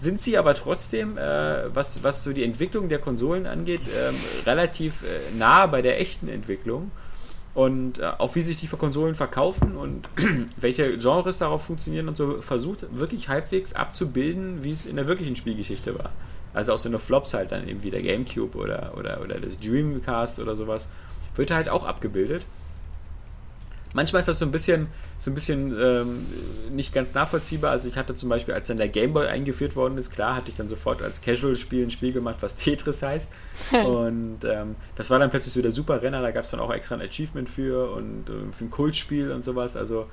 [0.00, 5.04] Sind sie aber trotzdem, äh, was, was so die Entwicklung der Konsolen angeht, äh, relativ
[5.36, 6.90] nah bei der echten Entwicklung
[7.58, 10.08] und äh, auch wie sich die Konsolen verkaufen und
[10.56, 15.34] welche Genres darauf funktionieren und so versucht wirklich halbwegs abzubilden, wie es in der wirklichen
[15.34, 16.12] Spielgeschichte war.
[16.54, 19.56] Also auch so eine Flops halt dann eben wie der Gamecube oder, oder, oder das
[19.56, 20.88] Dreamcast oder sowas,
[21.34, 22.44] wird halt auch abgebildet.
[23.94, 24.88] Manchmal ist das so ein bisschen,
[25.18, 26.26] so ein bisschen ähm,
[26.70, 27.70] nicht ganz nachvollziehbar.
[27.70, 30.56] Also ich hatte zum Beispiel, als dann der Gameboy eingeführt worden ist, klar, hatte ich
[30.56, 33.32] dann sofort als Casual-Spiel ein Spiel gemacht, was Tetris heißt.
[33.72, 36.94] und ähm, das war dann plötzlich so der Super-Renner, da gab es dann auch extra
[36.94, 39.76] ein Achievement für und äh, für ein Kultspiel und sowas.
[39.76, 40.06] Also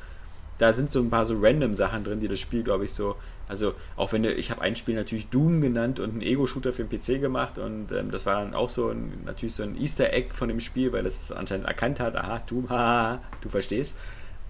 [0.57, 3.15] da sind so ein paar so random Sachen drin, die das Spiel, glaube ich, so.
[3.47, 6.83] Also, auch wenn du, ich habe ein Spiel natürlich Doom genannt und einen Ego-Shooter für
[6.83, 10.11] den PC gemacht und ähm, das war dann auch so ein, natürlich so ein Easter
[10.13, 13.97] Egg von dem Spiel, weil es anscheinend erkannt hat, aha, Doom, haha, du verstehst.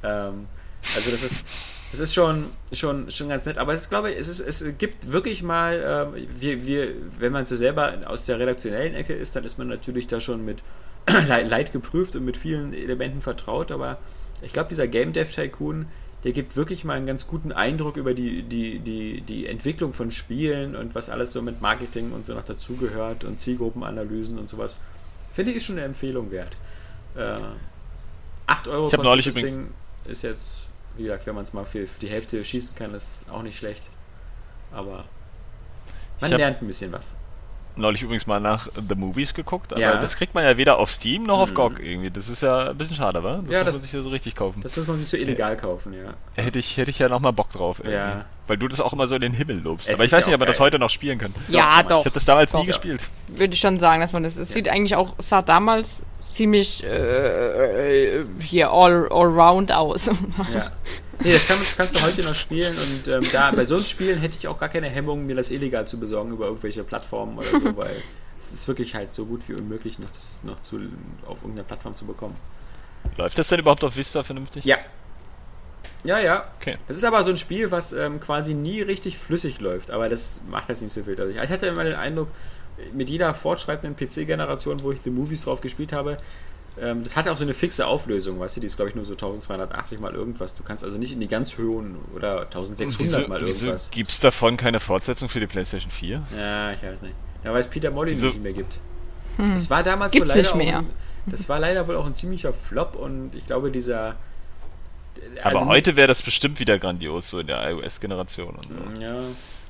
[0.04, 0.48] Ähm,
[0.96, 1.46] also, das ist,
[1.92, 4.78] das ist schon, schon, schon ganz nett, aber es ist, glaube ich, es, ist, es
[4.78, 9.36] gibt wirklich mal, ähm, wir, wir, wenn man so selber aus der redaktionellen Ecke ist,
[9.36, 10.64] dann ist man natürlich da schon mit
[11.08, 14.00] Leid geprüft und mit vielen Elementen vertraut, aber
[14.42, 15.88] ich glaube, dieser Game Dev Tycoon,
[16.26, 20.10] der gibt wirklich mal einen ganz guten Eindruck über die, die, die, die Entwicklung von
[20.10, 24.82] Spielen und was alles so mit Marketing und so noch dazugehört und Zielgruppenanalysen und sowas.
[25.34, 26.58] Finde ich schon eine Empfehlung wert.
[27.16, 27.38] Äh,
[28.48, 29.68] 8 Euro ich neulich das Ding
[30.06, 30.62] ist jetzt,
[30.98, 33.88] wie gesagt, wenn man es mal für die Hälfte schießen kann, ist auch nicht schlecht.
[34.72, 35.06] Aber
[36.22, 37.16] man lernt ein bisschen was
[37.76, 39.98] neulich übrigens mal nach The Movies geguckt, aber ja.
[39.98, 41.56] das kriegt man ja weder auf Steam noch auf mhm.
[41.56, 42.10] GOG irgendwie.
[42.10, 43.42] Das ist ja ein bisschen schade, wa?
[43.44, 44.62] Das ja, muss das, man sich ja so richtig kaufen.
[44.62, 45.56] Das muss man sich so illegal ja.
[45.56, 46.14] kaufen, ja.
[46.34, 47.98] Hätte ich, hätte ich ja noch mal Bock drauf, irgendwie.
[47.98, 48.26] Ja.
[48.48, 49.88] Weil du das auch immer so in den Himmel lobst.
[49.88, 51.34] Es aber ich weiß nicht, ob man das heute noch spielen kann.
[51.48, 52.00] Ja, doch.
[52.00, 52.60] Ich habe das damals doch.
[52.60, 53.02] nie gespielt.
[53.28, 54.38] Würde ich schon sagen, dass man das.
[54.38, 60.06] Es sieht eigentlich auch, sah damals ziemlich äh, äh hier all, all round aus.
[60.54, 60.72] ja.
[61.24, 63.86] Nee, das, kann, das, kannst du heute noch spielen und ähm, da bei so einem
[63.86, 67.38] Spielen hätte ich auch gar keine Hemmung, mir das illegal zu besorgen über irgendwelche Plattformen
[67.38, 68.02] oder so, weil
[68.40, 70.80] es ist wirklich halt so gut wie unmöglich, noch das noch zu,
[71.26, 72.36] auf irgendeiner Plattform zu bekommen.
[73.18, 74.66] Läuft das denn überhaupt auf Vista vernünftig?
[74.66, 74.78] Ja.
[76.04, 76.44] Ja, ja.
[76.60, 76.78] Okay.
[76.88, 80.42] Das ist aber so ein Spiel, was ähm, quasi nie richtig flüssig läuft, aber das
[80.50, 81.38] macht jetzt nicht so viel dadurch.
[81.42, 82.28] Ich hatte immer den Eindruck,
[82.94, 86.18] mit jeder fortschreitenden PC-Generation, wo ich die Movies drauf gespielt habe,
[86.82, 89.06] ähm, das hatte auch so eine fixe Auflösung, weißt du, die ist glaube ich nur
[89.06, 90.56] so 1280 mal irgendwas.
[90.56, 93.92] Du kannst also nicht in die ganz hohen oder 1600 wieso, mal irgendwas.
[93.92, 96.24] Gibt es davon keine Fortsetzung für die PlayStation 4?
[96.38, 97.16] Ja, ich weiß nicht.
[97.44, 98.80] Ja, weil es Peter Molly nicht mehr gibt.
[99.38, 99.54] Hm.
[99.54, 100.80] Das war damals Gibt's wohl leider nicht mehr.
[100.80, 100.90] Ein,
[101.28, 104.16] das war leider wohl auch ein ziemlicher Flop und ich glaube dieser
[105.44, 108.58] also aber heute wäre das bestimmt wieder grandios, so in der iOS-Generation.
[108.62, 109.02] So.
[109.02, 109.16] Ja.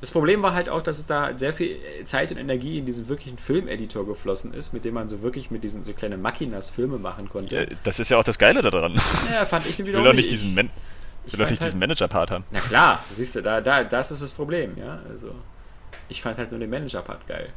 [0.06, 3.10] Das Problem war halt auch, dass es da sehr viel Zeit und Energie in diesen
[3.10, 7.00] wirklichen Filmeditor geflossen ist, mit dem man so wirklich mit diesen so kleinen Machinas Filme
[7.00, 7.56] machen konnte.
[7.56, 9.02] Ja, das ist ja auch das Geile daran.
[9.34, 10.70] Ja, fand ich wieder Ich will doch nicht diesen, Man
[11.26, 12.44] ich will doch nicht halt, diesen Manager-Part haben.
[12.52, 15.00] Na klar, siehst du, da, da, das ist das Problem, ja.
[15.10, 15.32] Also,
[16.08, 17.50] ich fand halt nur den Manager-Part geil.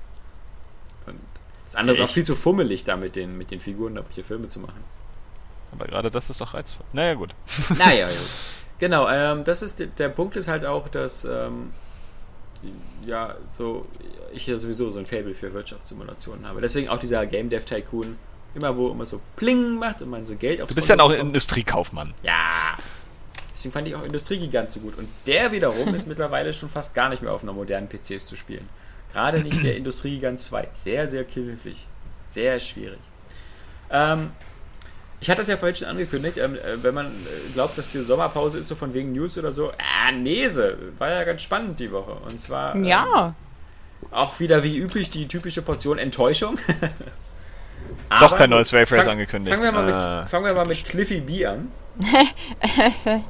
[1.04, 1.20] Und
[1.66, 4.24] das andere ist auch viel zu fummelig, da mit den, mit den Figuren da welche
[4.24, 4.82] Filme zu machen.
[5.72, 6.86] Aber gerade das ist doch reizvoll.
[6.94, 7.34] Naja, gut.
[7.76, 8.16] Naja, ja.
[8.78, 11.72] Genau, ähm, das ist der Punkt ist halt auch, dass ähm,
[13.06, 13.86] ja, so
[14.32, 16.60] ich ja sowieso so ein Fable für Wirtschaftssimulationen habe.
[16.60, 18.16] Deswegen auch dieser Game Dev Tycoon,
[18.54, 21.10] immer wo immer so Pling macht und man so Geld auf Du bist ja auch
[21.10, 22.14] Industriekaufmann.
[22.22, 22.76] Ja.
[23.54, 24.96] Deswegen fand ich auch Industriegigant so gut.
[24.96, 28.36] Und der wiederum ist mittlerweile schon fast gar nicht mehr auf einer modernen PCs zu
[28.36, 28.68] spielen.
[29.12, 30.68] Gerade nicht der Industriegigant 2.
[30.74, 31.86] Sehr, sehr knifflig.
[32.28, 33.00] Sehr schwierig.
[33.90, 34.30] Ähm,
[35.20, 38.02] ich hatte das ja vorhin schon angekündigt, ähm, äh, wenn man äh, glaubt, dass die
[38.02, 39.72] Sommerpause ist, so von wegen News oder so.
[39.72, 42.12] Ah, Nese, war ja ganz spannend die Woche.
[42.12, 42.74] Und zwar.
[42.74, 43.34] Ähm, ja.
[44.12, 46.58] Auch wieder wie üblich die typische Portion Enttäuschung.
[48.20, 49.54] Doch kein neues Wave Race angekündigt.
[49.54, 51.70] Fangen wir, mal ah, mit, fangen wir mal mit Cliffy B an.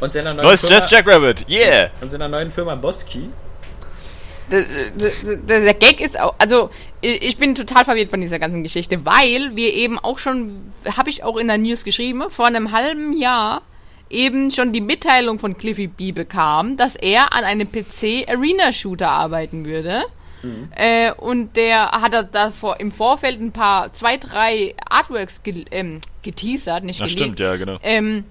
[0.00, 1.90] und seiner neuen Neues Firma, Just Jackrabbit, yeah!
[2.00, 3.28] Und seiner neuen Firma Boski
[4.50, 9.72] der, Gag ist auch, also ich bin total verwirrt von dieser ganzen Geschichte, weil wir
[9.74, 13.62] eben auch schon, habe ich auch in der News geschrieben, vor einem halben Jahr
[14.10, 19.10] eben schon die Mitteilung von Cliffy B bekam, dass er an einem PC Arena Shooter
[19.10, 20.04] arbeiten würde.
[20.42, 20.68] Mhm.
[20.76, 26.00] Äh, und der hat da vor, im Vorfeld ein paar, zwei, drei Artworks ge, ähm,
[26.22, 27.78] geteasert, nicht Das stimmt, ja, genau.
[27.82, 28.24] Ähm,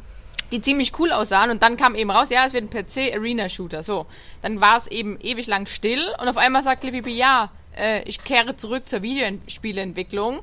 [0.53, 3.49] die ziemlich cool aussahen und dann kam eben raus, ja, es wird ein PC Arena
[3.49, 3.81] Shooter.
[3.81, 4.05] So,
[4.43, 8.23] dann war es eben ewig lang still und auf einmal sagt Clippy, ja, äh, ich
[8.23, 10.41] kehre zurück zur Videospielentwicklung,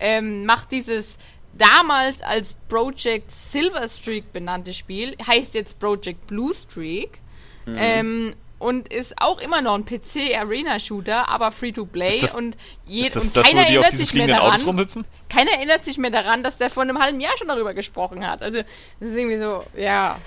[0.00, 1.16] ähm, macht dieses
[1.56, 7.20] damals als Project Silver Streak benannte Spiel, heißt jetzt Project Blue Streak.
[7.64, 7.76] Mhm.
[7.78, 12.56] Ähm, und ist auch immer noch ein PC-Arena-Shooter, aber Free-to-Play und,
[12.86, 14.88] jed und das, keiner erinnert sich mehr daran.
[15.28, 18.42] Keiner erinnert sich mehr daran, dass der vor einem halben Jahr schon darüber gesprochen hat.
[18.42, 18.58] Also
[19.00, 20.18] das ist irgendwie so, ja,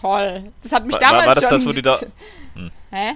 [0.00, 0.52] toll.
[0.62, 2.00] Das hat mich war, damals war, das schon das, wo die da
[2.54, 2.70] hm.
[2.90, 3.14] Hä?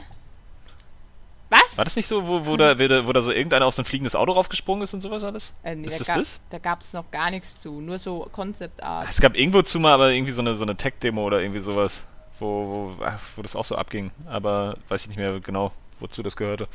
[1.51, 1.77] Was?
[1.77, 4.15] War das nicht so, wo, wo, da, wo da so irgendeiner auf so ein fliegendes
[4.15, 5.53] Auto raufgesprungen ist und sowas alles?
[5.63, 6.41] Äh, nee, ist da das das?
[6.49, 9.07] Da gab es noch gar nichts zu, nur so Concept Art.
[9.11, 12.05] Es gab irgendwo zu mal aber irgendwie so eine, so eine Tech-Demo oder irgendwie sowas
[12.39, 13.07] wo, wo,
[13.37, 14.11] wo das auch so abging.
[14.27, 16.69] Aber weiß ich nicht mehr genau, wozu das gehörte.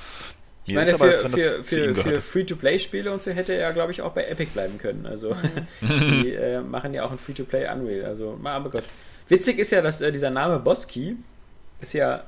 [0.67, 4.25] Ich meine, für, für, für, für Free-to-Play-Spiele und so hätte er, glaube ich, auch bei
[4.25, 5.05] Epic bleiben können.
[5.05, 5.34] Also,
[5.79, 6.23] mhm.
[6.23, 8.05] die äh, machen ja auch ein Free-to-Play Unreal.
[8.05, 8.84] Also, aber Gott.
[9.29, 11.15] Witzig ist ja, dass äh, dieser Name Boski
[11.79, 12.25] ist ja,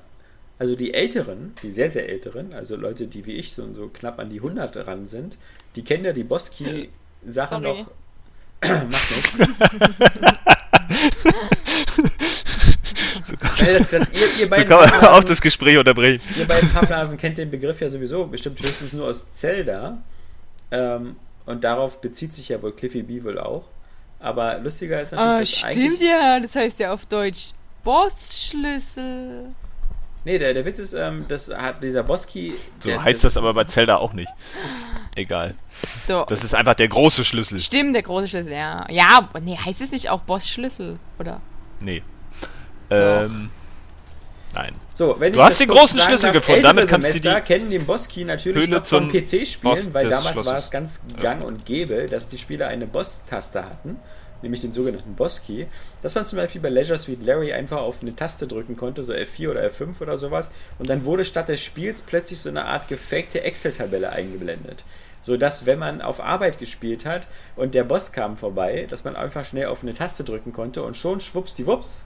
[0.58, 4.20] also die Älteren, die sehr, sehr Älteren, also Leute, die wie ich so, so knapp
[4.20, 5.36] an die 100 ran sind,
[5.76, 7.88] die kennen ja die Boski-Sachen noch.
[8.62, 9.38] Macht nichts.
[13.60, 16.22] Kann, das, das, ihr, ihr beiden so kann man auch das Gespräch unterbrechen.
[16.38, 19.98] Ihr beiden Pappnasen kennt den Begriff ja sowieso, bestimmt höchstens nur aus Zelda.
[20.72, 21.16] Ähm,
[21.46, 23.64] und darauf bezieht sich ja wohl Cliffy B wohl auch.
[24.20, 27.52] Aber lustiger ist natürlich, oh, dass stimmt ja, das heißt ja auf Deutsch
[27.84, 29.46] Bossschlüssel.
[30.26, 32.54] Nee, der, der Witz ist, ähm, das hat dieser Boski.
[32.80, 34.32] So der, heißt das, das aber bei Zelda auch nicht.
[35.16, 35.56] Egal.
[36.08, 36.26] So.
[36.28, 37.60] Das ist einfach der große Schlüssel.
[37.62, 38.86] Stimmt, der große Schlüssel, ja.
[38.90, 41.42] Ja, nee, heißt es nicht auch Bossschlüssel, oder?
[41.80, 42.04] Nee.
[42.90, 43.50] Ähm,
[44.54, 44.76] nein.
[44.94, 48.26] So, wenn du hast den großen Schlüssel gefunden, damit kannst du die kennen den Boss-Key
[48.26, 50.66] natürlich Höhle noch vom PC-Spielen, weil damals war Schlosses.
[50.66, 53.98] es ganz gang und gäbe, dass die Spieler eine Boss-Taste hatten,
[54.42, 55.68] nämlich den sogenannten Boss-Key,
[56.02, 59.14] dass man zum Beispiel bei Leisure Suite Larry einfach auf eine Taste drücken konnte, so
[59.14, 62.88] F4 oder F5 oder sowas, und dann wurde statt des Spiels plötzlich so eine Art
[62.88, 64.84] gefakte Excel-Tabelle eingeblendet.
[65.22, 69.16] So dass, wenn man auf Arbeit gespielt hat und der Boss kam vorbei, dass man
[69.16, 72.02] einfach schnell auf eine Taste drücken konnte und schon schwuppsdiwupps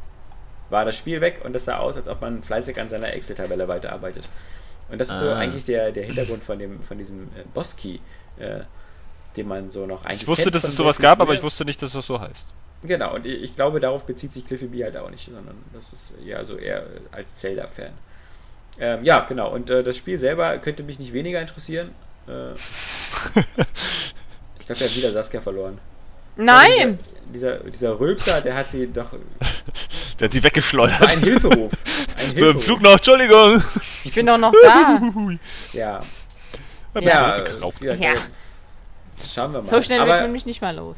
[0.70, 3.68] war das Spiel weg und es sah aus, als ob man fleißig an seiner Excel-Tabelle
[3.68, 4.28] weiterarbeitet.
[4.90, 5.38] Und das ist so Ah.
[5.38, 8.00] eigentlich der, der Hintergrund von, dem, von diesem äh, Boss-Key,
[8.40, 8.60] äh,
[9.38, 11.82] den man so noch eigentlich Ich wusste, dass es sowas gab, aber ich wusste nicht,
[11.82, 12.46] dass das so heißt.
[12.84, 15.94] Genau, und ich, ich glaube, darauf bezieht sich Cliffy B halt auch nicht, sondern das
[15.94, 17.92] ist ja so eher als Zelda-Fan.
[18.80, 21.92] Ähm, ja, genau, und äh, das Spiel selber könnte mich nicht weniger interessieren.
[22.28, 22.54] Äh,
[24.60, 25.78] ich glaube, der hat wieder Saskia verloren.
[26.36, 27.00] Nein!
[27.34, 29.14] Dieser, dieser, dieser Rülpser, der hat sie doch.
[30.20, 31.02] Der hat sie weggeschleudert.
[31.02, 31.72] ein Hilferuf.
[32.18, 32.64] Ein So im Hilferuf.
[32.64, 33.64] Flug noch, Entschuldigung.
[34.04, 35.00] Ich bin doch noch da.
[35.74, 36.02] Ja.
[37.02, 37.44] Ja,
[37.82, 38.14] ja, Ja.
[39.26, 39.70] Schauen wir mal.
[39.70, 40.96] So schnell wird Aber man mich nicht mal los.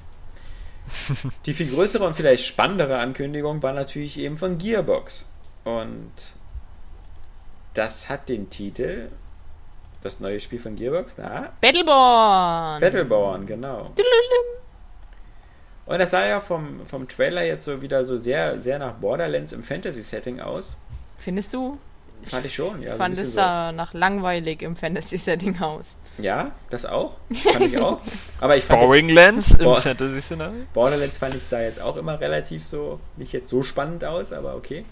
[1.45, 5.31] die viel größere und vielleicht spannendere Ankündigung war natürlich eben von Gearbox.
[5.63, 6.11] Und
[7.73, 9.09] das hat den Titel,
[10.03, 12.81] das neue Spiel von Gearbox, na, Battleborn!
[12.81, 13.93] Battleborn, genau.
[15.85, 19.53] Und das sah ja vom, vom Trailer jetzt so wieder so sehr, sehr nach Borderlands
[19.53, 20.77] im Fantasy-Setting aus.
[21.19, 21.77] Findest du?
[22.23, 22.89] Fand ich schon, ja.
[22.89, 23.39] So ein fand bisschen es so.
[23.39, 25.95] sah nach langweilig im Fantasy-Setting aus.
[26.17, 27.17] Ja, das auch.
[27.43, 28.01] Fand ich auch.
[28.39, 29.75] Aber ich fand jetzt, Boring Lands im.
[29.75, 30.63] Fantasy-Szenario.
[30.73, 34.55] Borderlands fand ich sah jetzt auch immer relativ so, nicht jetzt so spannend aus, aber
[34.55, 34.85] okay.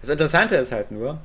[0.00, 1.18] Das Interessante ist halt nur,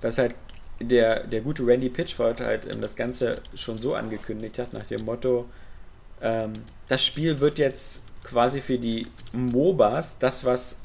[0.00, 0.34] dass halt
[0.80, 5.04] der, der gute Randy Pitchford halt ähm, das Ganze schon so angekündigt hat, nach dem
[5.04, 5.46] Motto,
[6.20, 6.52] ähm,
[6.88, 10.82] das Spiel wird jetzt quasi für die MOBAs das, was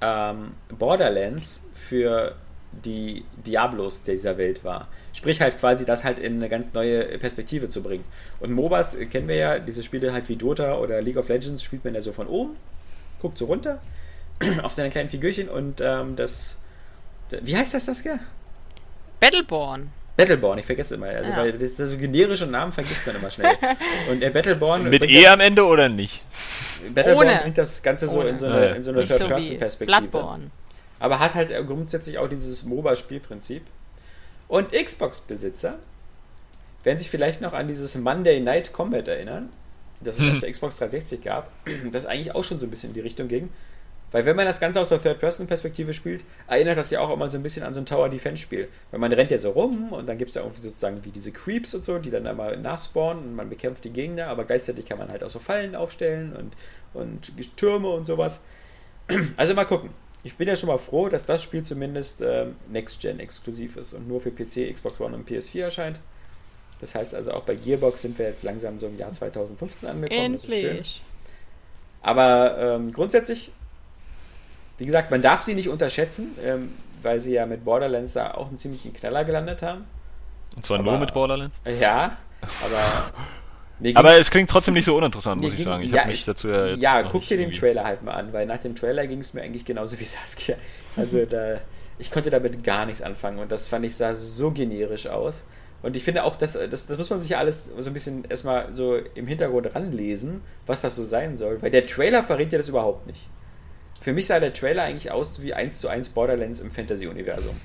[0.00, 2.36] ähm, Borderlands für
[2.84, 4.88] die Diablos dieser Welt war.
[5.12, 8.04] Sprich halt quasi das halt in eine ganz neue Perspektive zu bringen.
[8.40, 11.84] Und MOBAs kennen wir ja, diese Spiele halt wie Dota oder League of Legends spielt
[11.84, 12.56] man ja so von oben,
[13.20, 13.80] guckt so runter
[14.62, 16.58] auf seine kleinen Figürchen und ähm, das,
[17.30, 18.18] wie heißt das, Saskia?
[19.20, 19.90] Battleborn.
[20.16, 21.06] Battleborn, ich vergesse immer.
[21.08, 21.36] Also, Ja.
[21.36, 23.54] weil das, das so generische Namen vergisst man immer schnell.
[24.10, 24.88] Und äh, Battleborn.
[24.88, 26.22] Mit E das- am Ende oder nicht?
[26.94, 27.38] Battleborn Ohne.
[27.42, 28.30] bringt das Ganze so Ohne.
[28.30, 28.72] in so Ah, eine, ja.
[28.74, 30.00] in so eine Nicht so Third-Person-Perspektive.
[30.00, 30.50] Bloodborne.
[30.98, 33.62] aber hat halt grundsätzlich auch dieses MOBA-Spielprinzip.
[34.48, 35.78] Und Xbox-Besitzer
[36.84, 39.50] werden sich vielleicht noch an dieses Monday Night Combat erinnern,
[40.00, 41.50] das es auf der Xbox 360 gab,
[41.90, 43.48] das eigentlich auch schon so ein bisschen in die Richtung ging.
[44.16, 47.36] Weil wenn man das Ganze aus der Third-Person-Perspektive spielt, erinnert das ja auch immer so
[47.36, 48.66] ein bisschen an so ein Tower-Defense-Spiel.
[48.90, 51.32] Weil man rennt ja so rum und dann gibt es ja irgendwie sozusagen wie diese
[51.32, 54.96] Creeps und so, die dann einmal nachspawnen und man bekämpft die Gegner, aber gleichzeitig kann
[54.96, 56.56] man halt auch so Fallen aufstellen und,
[56.94, 58.40] und Türme und sowas.
[59.36, 59.90] Also mal gucken.
[60.24, 64.08] Ich bin ja schon mal froh, dass das Spiel zumindest ähm, Next-Gen exklusiv ist und
[64.08, 65.98] nur für PC, Xbox One und PS4 erscheint.
[66.80, 70.32] Das heißt also auch bei Gearbox sind wir jetzt langsam so im Jahr 2015 angekommen.
[70.32, 70.70] Das ist schön.
[70.70, 71.02] Endlich.
[72.00, 73.52] Aber ähm, grundsätzlich,
[74.78, 76.72] wie gesagt, man darf sie nicht unterschätzen, ähm,
[77.02, 79.84] weil sie ja mit Borderlands da auch einen ziemlichen Knaller gelandet haben.
[80.56, 81.58] Und zwar Aber- nur mit Borderlands.
[81.80, 82.16] Ja,
[82.64, 83.10] aber.
[83.94, 85.82] Aber es klingt trotzdem nicht so uninteressant, muss ich sagen.
[85.82, 88.02] Ich ja, habe mich ich- dazu ja jetzt Ja, guck dir den irgendwie- Trailer halt
[88.02, 90.56] mal an, weil nach dem Trailer ging es mir eigentlich genauso wie Saskia.
[90.96, 91.60] Also da,
[91.98, 95.44] ich konnte damit gar nichts anfangen und das fand ich sah so generisch aus.
[95.82, 98.24] Und ich finde auch, das, das, das muss man sich ja alles so ein bisschen
[98.30, 102.58] erstmal so im Hintergrund ranlesen, was das so sein soll, weil der Trailer verrät ja
[102.58, 103.28] das überhaupt nicht.
[104.06, 107.56] Für mich sah der Trailer eigentlich aus wie 1 zu 1 Borderlands im Fantasy-Universum.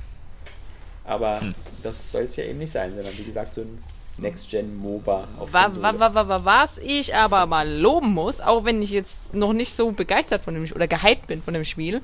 [1.05, 1.53] Aber Hm.
[1.83, 3.77] das soll es ja eben nicht sein, sondern wie gesagt so ein
[4.17, 5.99] Next-Gen-MOBA auf Wa, Konsole.
[5.99, 9.75] wa, wa, wa, was ich aber mal loben muss, auch wenn ich jetzt noch nicht
[9.75, 12.01] so begeistert von dem oder gehypt bin von dem Spiel,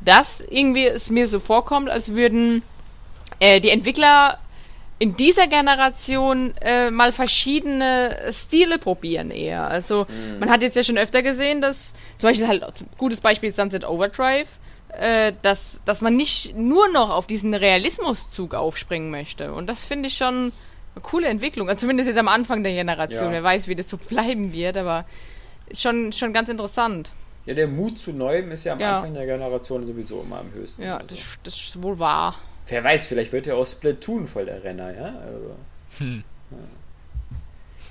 [0.00, 2.62] dass irgendwie es mir so vorkommt, als würden
[3.40, 4.38] äh, die Entwickler
[4.98, 9.66] in dieser Generation äh, mal verschiedene Stile probieren eher.
[9.68, 10.06] Also
[10.40, 12.64] man hat jetzt ja schon öfter gesehen, dass zum Beispiel halt
[12.96, 14.48] gutes Beispiel Sunset Overdrive,
[14.98, 19.52] äh, dass, dass man nicht nur noch auf diesen Realismuszug aufspringen möchte.
[19.52, 20.52] Und das finde ich schon
[20.94, 21.68] eine coole Entwicklung.
[21.68, 23.26] Also zumindest jetzt am Anfang der Generation.
[23.26, 23.32] Ja.
[23.32, 25.04] Wer weiß, wie das so bleiben wird, aber
[25.66, 27.10] ist schon, schon ganz interessant.
[27.44, 28.96] Ja, der Mut zu Neuem ist ja am Ja.
[28.96, 30.82] Anfang der Generation sowieso immer am höchsten.
[30.84, 31.14] Ja, also.
[31.14, 32.36] das, das ist wohl wahr.
[32.68, 35.14] Wer weiß, vielleicht wird ja auch Splatoon voll der Renner, ja?
[35.24, 35.56] Also.
[35.98, 36.24] Hm.
[36.50, 36.56] Ja.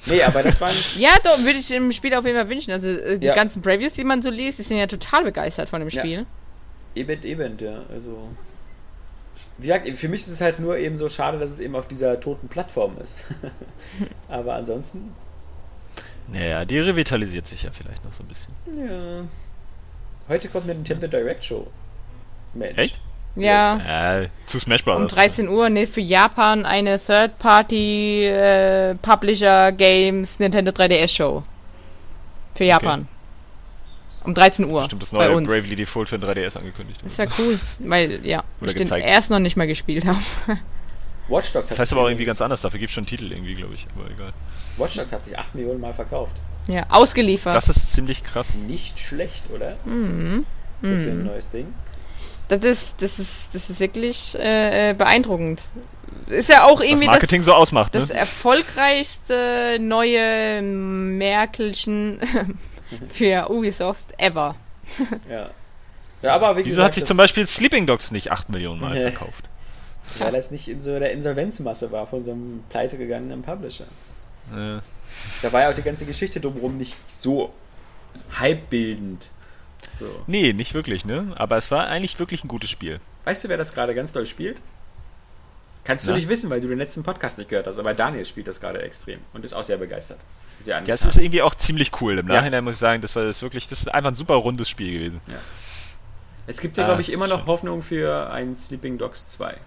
[0.08, 0.76] Nee, aber das waren.
[0.98, 2.72] Ja, doch, würde ich im Spiel auf jeden Fall wünschen.
[2.72, 3.34] Also äh, die Ja.
[3.36, 6.02] ganzen Previews, die man so liest, die sind ja total begeistert von dem Ja.
[6.02, 6.26] Spiel.
[6.96, 7.84] Event, Event, ja.
[7.92, 8.30] Also.
[9.58, 11.88] Wie gesagt, für mich ist es halt nur eben so schade, dass es eben auf
[11.88, 13.18] dieser toten Plattform ist.
[14.30, 15.14] aber ansonsten,
[16.28, 18.54] Naja, die revitalisiert sich ja vielleicht noch so ein bisschen.
[18.88, 19.26] ja.
[20.28, 21.68] Heute kommt eine Nintendo Direct Show.
[22.54, 22.78] Mensch.
[22.78, 23.00] Echt?
[23.36, 24.22] Ja.
[24.22, 24.98] Äh, zu Smash Bros.
[24.98, 31.44] Um 13 Uhr, ne, für Japan eine Third-Party äh, Publisher Games Nintendo 3DS Show.
[32.56, 33.02] Für Japan.
[33.02, 33.10] Okay.
[34.26, 34.84] Um 13 Uhr.
[34.86, 37.02] Stimmt, das neue Bravely Default für den 3DS angekündigt.
[37.04, 39.04] Das wäre cool, weil, ja, Oder ich gezeigt.
[39.04, 40.20] den erst noch nicht mal gespielt habe.
[41.28, 43.32] Watch Dogs Das heißt aber auch irgendwie ganz anders, dafür gibt es schon einen Titel
[43.32, 44.34] irgendwie, glaube ich, aber egal.
[44.78, 46.38] Watch Dogs hat sich 8 Millionen Mal verkauft.
[46.68, 47.56] Ja, ausgeliefert.
[47.56, 48.56] Das ist ziemlich krass.
[48.56, 49.78] Nicht schlecht, oder?
[49.86, 50.46] Mhm.
[50.82, 51.04] So mhm.
[51.04, 51.74] für ein neues Ding.
[52.48, 55.62] Das ist, das ist, das ist wirklich äh, äh beeindruckend.
[56.28, 57.94] Ist ja auch irgendwie das Marketing das, so ausmacht.
[57.94, 58.00] Ne?
[58.00, 62.20] Das erfolgreichste neue Merkelchen
[63.14, 64.56] für Ubisoft ever.
[65.30, 65.50] ja.
[66.22, 69.00] ja aber wie Wieso gesagt, hat sich zum Beispiel Sleeping Dogs nicht 8 Millionen Mal
[69.12, 69.46] verkauft?
[70.20, 73.86] Weil das nicht in so der Insolvenzmasse war von so einem pleitegegangenen Publisher.
[74.56, 74.82] Ja.
[75.42, 77.54] Da war ja auch die ganze Geschichte drumherum nicht so
[78.40, 79.30] hypebildend.
[80.00, 80.06] So.
[80.28, 81.34] Nee, nicht wirklich, ne?
[81.36, 83.00] Aber es war eigentlich wirklich ein gutes Spiel.
[83.24, 84.62] Weißt du, wer das gerade ganz doll spielt?
[85.84, 86.18] Kannst du Na?
[86.18, 88.82] nicht wissen, weil du den letzten Podcast nicht gehört hast, aber Daniel spielt das gerade
[88.82, 90.20] extrem und ist auch sehr begeistert.
[90.60, 92.18] Sehr ja, es ist irgendwie auch ziemlich cool.
[92.18, 92.62] Im Nachhinein ja.
[92.62, 95.22] muss ich sagen, das war das wirklich, das ist einfach ein super rundes Spiel gewesen.
[95.28, 95.36] Ja.
[96.48, 97.48] Es gibt ja, ah, glaube ich, immer noch schön.
[97.48, 99.58] Hoffnung für ein Sleeping Dogs 2.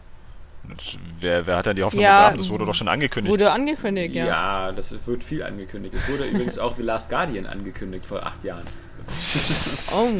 [1.20, 2.38] Wer, wer hat denn die Hoffnung ja, begraben?
[2.38, 3.32] Das wurde doch schon angekündigt.
[3.32, 4.26] Wurde angekündigt, ja.
[4.26, 5.94] Ja, das wird viel angekündigt.
[5.94, 8.64] Es wurde übrigens auch The Last Guardian angekündigt vor acht Jahren.
[9.92, 10.12] Oh.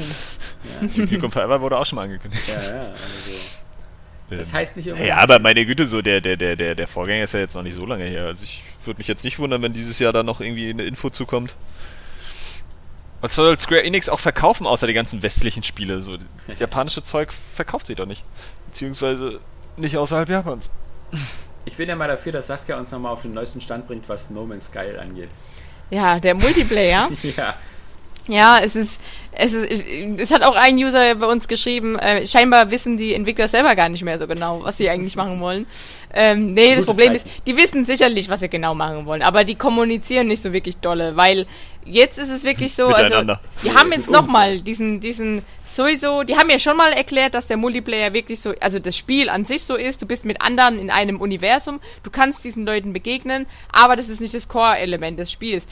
[0.82, 1.06] Ja.
[1.06, 2.48] Duke Forever wurde auch schon mal angekündigt.
[2.48, 3.32] Ja, ja, also.
[4.30, 5.02] Das heißt nicht immer.
[5.02, 7.62] Ja, aber meine Güte, so der, der, der, der, der Vorgänger ist ja jetzt noch
[7.62, 8.26] nicht so lange her.
[8.26, 11.10] Also ich würde mich jetzt nicht wundern, wenn dieses Jahr da noch irgendwie eine Info
[11.10, 11.54] zukommt.
[13.20, 16.02] Was soll Square Enix auch verkaufen, außer die ganzen westlichen Spiele?
[16.02, 18.24] So, das japanische Zeug verkauft sie doch nicht.
[18.66, 19.40] Beziehungsweise
[19.76, 20.70] nicht außerhalb Japans.
[21.64, 24.30] Ich bin ja mal dafür, dass Saskia uns nochmal auf den neuesten Stand bringt, was
[24.30, 25.30] No Man's Sky angeht.
[25.90, 27.10] Ja, der Multiplayer.
[27.36, 27.54] ja.
[28.28, 29.00] Ja, es ist,
[29.32, 29.84] es ist,
[30.18, 33.88] es hat auch ein User bei uns geschrieben, äh, scheinbar wissen die Entwickler selber gar
[33.88, 35.66] nicht mehr so genau, was sie eigentlich machen wollen.
[36.12, 37.28] Ähm, nee, das Problem Zeichen.
[37.28, 40.76] ist, die wissen sicherlich, was sie genau machen wollen, aber die kommunizieren nicht so wirklich
[40.76, 41.46] dolle, weil
[41.84, 46.50] jetzt ist es wirklich so, also, die haben jetzt nochmal diesen, diesen, sowieso, die haben
[46.50, 49.76] ja schon mal erklärt, dass der Multiplayer wirklich so, also das Spiel an sich so
[49.76, 54.08] ist, du bist mit anderen in einem Universum, du kannst diesen Leuten begegnen, aber das
[54.08, 55.66] ist nicht das Core-Element des Spiels.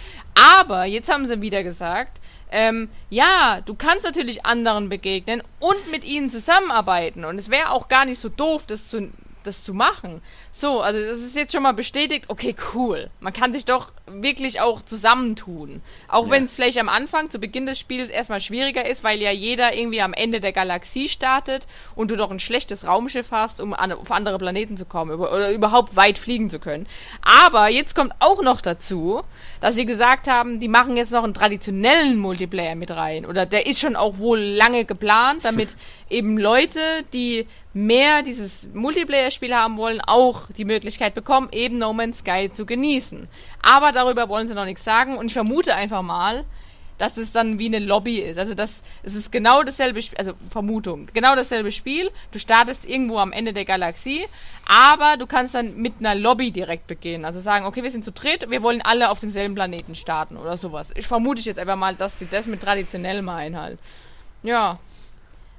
[0.59, 2.19] Aber jetzt haben sie wieder gesagt,
[2.51, 7.25] ähm, ja, du kannst natürlich anderen begegnen und mit ihnen zusammenarbeiten.
[7.25, 9.11] Und es wäre auch gar nicht so doof, das zu,
[9.43, 10.23] das zu machen.
[10.53, 13.11] So, also das ist jetzt schon mal bestätigt, okay, cool.
[13.21, 15.83] Man kann sich doch wirklich auch zusammentun.
[16.09, 16.31] Auch ja.
[16.31, 19.77] wenn es vielleicht am Anfang, zu Beginn des Spiels erstmal schwieriger ist, weil ja jeder
[19.77, 23.93] irgendwie am Ende der Galaxie startet und du doch ein schlechtes Raumschiff hast, um an,
[23.93, 26.87] auf andere Planeten zu kommen oder überhaupt weit fliegen zu können.
[27.23, 29.23] Aber jetzt kommt auch noch dazu,
[29.61, 33.27] dass sie gesagt haben, die machen jetzt noch einen traditionellen Multiplayer mit rein.
[33.27, 35.77] Oder der ist schon auch wohl lange geplant, damit
[36.11, 36.81] eben Leute,
[37.13, 42.65] die mehr dieses Multiplayer-Spiel haben wollen, auch die Möglichkeit bekommen, eben No Man's Sky zu
[42.65, 43.29] genießen.
[43.63, 46.45] Aber darüber wollen sie noch nichts sagen und ich vermute einfach mal,
[46.99, 48.39] dass es dann wie eine Lobby ist.
[48.39, 52.11] Also das, es ist genau dasselbe Spiel, also Vermutung, genau dasselbe Spiel.
[52.33, 54.27] Du startest irgendwo am Ende der Galaxie,
[54.67, 57.25] aber du kannst dann mit einer Lobby direkt beginnen.
[57.25, 60.57] Also sagen, okay, wir sind zu dritt, wir wollen alle auf demselben Planeten starten oder
[60.57, 60.91] sowas.
[60.97, 63.79] Ich vermute jetzt einfach mal, dass sie das mit traditionell meinen halt.
[64.43, 64.79] Ja,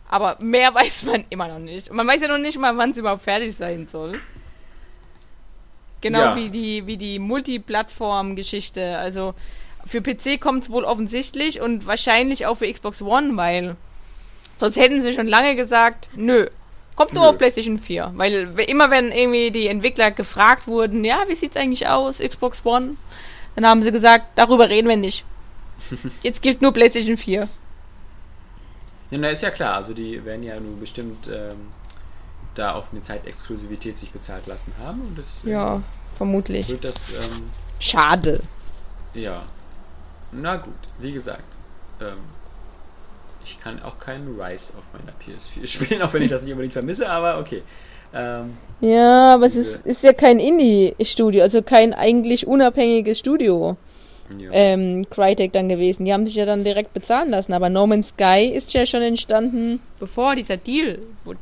[0.09, 1.91] aber mehr weiß man immer noch nicht.
[1.91, 4.19] Man weiß ja noch nicht mal, wann es überhaupt fertig sein soll.
[6.01, 6.35] Genau ja.
[6.35, 8.97] wie die, wie die Multiplattform-Geschichte.
[8.97, 9.33] Also
[9.87, 13.75] für PC kommt es wohl offensichtlich und wahrscheinlich auch für Xbox One, weil
[14.57, 16.47] sonst hätten sie schon lange gesagt, nö,
[16.95, 17.29] kommt nur nö.
[17.29, 18.13] auf PlayStation 4.
[18.15, 22.97] Weil immer wenn irgendwie die Entwickler gefragt wurden, ja, wie sieht's eigentlich aus, Xbox One,
[23.55, 25.23] dann haben sie gesagt, darüber reden wir nicht.
[26.23, 27.47] Jetzt gilt nur PlayStation 4.
[29.09, 29.75] Ja, na, ist ja klar.
[29.75, 31.67] Also die werden ja nun bestimmt ähm,
[32.55, 35.01] da auch eine Zeitexklusivität sich bezahlt lassen haben.
[35.01, 35.83] Und das, ja, ähm,
[36.17, 36.67] vermutlich.
[36.67, 37.49] Wird das, ähm,
[37.79, 38.41] Schade.
[39.13, 39.43] Ja.
[40.31, 41.55] Na gut, wie gesagt.
[42.01, 42.17] Ähm,
[43.43, 46.73] ich kann auch keinen Rise auf meiner PS4 spielen, auch wenn ich das nicht unbedingt
[46.73, 47.63] vermisse, aber okay.
[48.13, 53.77] Ähm, ja, aber es ist, ist ja kein Indie-Studio, also kein eigentlich unabhängiges Studio
[54.37, 54.51] ja.
[54.51, 56.05] ähm, Crytek dann gewesen.
[56.05, 57.53] Die haben sich ja dann direkt bezahlen lassen.
[57.53, 60.99] Aber No Man's Sky ist ja schon entstanden, bevor dieser Deal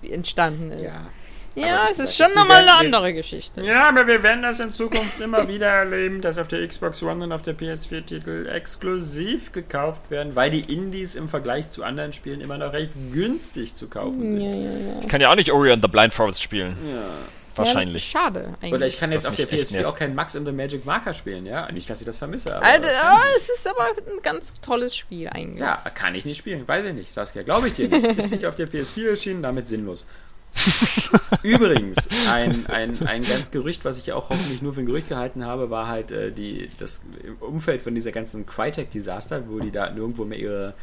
[0.09, 0.83] entstanden ist.
[0.83, 1.07] Ja.
[1.55, 3.61] Ja, es ist schon nochmal eine andere Geschichte.
[3.61, 7.23] Ja, aber wir werden das in Zukunft immer wieder erleben, dass auf der Xbox One
[7.23, 12.13] und auf der PS4 Titel exklusiv gekauft werden, weil die Indies im Vergleich zu anderen
[12.13, 14.41] Spielen immer noch recht günstig zu kaufen sind.
[14.41, 14.99] Ja, ja, ja.
[15.01, 16.75] Ich kann ja auch nicht Ori and the Blind Forest spielen.
[16.91, 17.09] Ja.
[17.57, 18.11] Wahrscheinlich.
[18.11, 18.73] Ja, schade eigentlich.
[18.73, 21.45] Oder ich kann jetzt auf der PS4 auch keinen Max in the Magic Marker spielen,
[21.45, 21.71] ja?
[21.71, 22.55] Nicht, dass ich das vermisse.
[22.55, 25.61] Aber also, oh, es ist aber ein ganz tolles Spiel eigentlich.
[25.61, 27.43] Ja, kann ich nicht spielen, weiß ich nicht, Saskia.
[27.43, 28.05] Glaube ich dir nicht.
[28.17, 30.09] Ist nicht auf der PS4 erschienen, damit sinnlos.
[31.43, 31.97] Übrigens,
[32.29, 35.69] ein, ein, ein ganz Gerücht, was ich auch hoffentlich nur für ein Gerücht gehalten habe,
[35.69, 37.03] war halt äh, die, das
[37.39, 40.73] Umfeld von dieser ganzen Crytek-Desaster, wo die da nirgendwo mehr ihre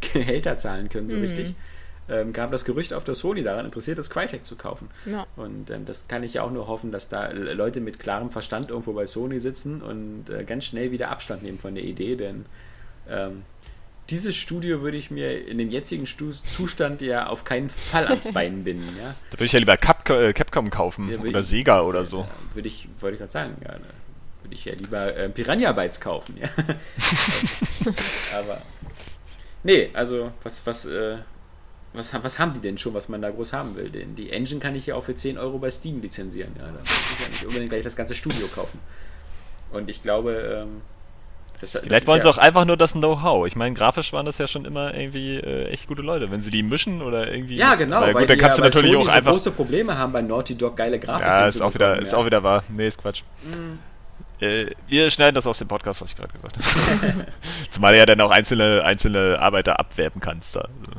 [0.00, 1.22] Gehälter zahlen können, so mhm.
[1.22, 1.54] richtig
[2.08, 4.88] ähm, gab das Gerücht auf, dass Sony daran interessiert ist, Crytek zu kaufen.
[5.04, 5.26] Ja.
[5.36, 8.70] Und ähm, das kann ich ja auch nur hoffen, dass da Leute mit klarem Verstand
[8.70, 12.46] irgendwo bei Sony sitzen und äh, ganz schnell wieder Abstand nehmen von der Idee, denn
[13.08, 13.42] ähm,
[14.10, 18.32] dieses Studio würde ich mir in dem jetzigen Stu Zustand ja auf keinen Fall ans
[18.32, 18.96] Bein binden.
[18.96, 19.14] Ja?
[19.30, 22.20] Da würde ich ja lieber Cap äh, Capcom kaufen ja, oder ich, Sega oder so.
[22.20, 23.72] Ja, würde ich, wollte ich gerade sagen, ja,
[24.42, 26.38] würde ich ja lieber äh, Piranha Bytes kaufen.
[26.40, 26.48] Ja?
[28.34, 28.62] Aber
[29.62, 31.18] nee, also was, was, äh,
[31.92, 33.90] was, was haben die denn schon, was man da groß haben will?
[33.90, 36.54] Denn die Engine kann ich ja auch für 10 Euro bei Steam lizenzieren.
[36.58, 38.78] Ja, da muss ich ja nicht unbedingt gleich das ganze Studio kaufen.
[39.70, 40.80] Und ich glaube, ähm,
[41.60, 43.46] das, Vielleicht das wollen sie auch einfach nur das Know-how.
[43.46, 46.30] Ich meine, grafisch waren das ja schon immer irgendwie äh, echt gute Leute.
[46.30, 47.56] Wenn sie die mischen oder irgendwie.
[47.56, 48.00] Ja, genau.
[48.00, 49.32] Weil, weil gut, dann kannst ja, du natürlich Sony auch einfach.
[49.32, 51.26] große Probleme haben bei Naughty Dog geile Grafik.
[51.26, 52.02] Ja, ist auch wieder, ja.
[52.02, 52.62] ist auch wieder wahr.
[52.68, 53.22] Nee, ist Quatsch.
[53.42, 53.78] Mhm.
[54.40, 57.26] Äh, wir schneiden das aus dem Podcast, was ich gerade gesagt habe.
[57.70, 60.54] Zumal du ja dann auch einzelne, einzelne Arbeiter abwerben kannst.
[60.54, 60.60] Da.
[60.60, 60.92] Also.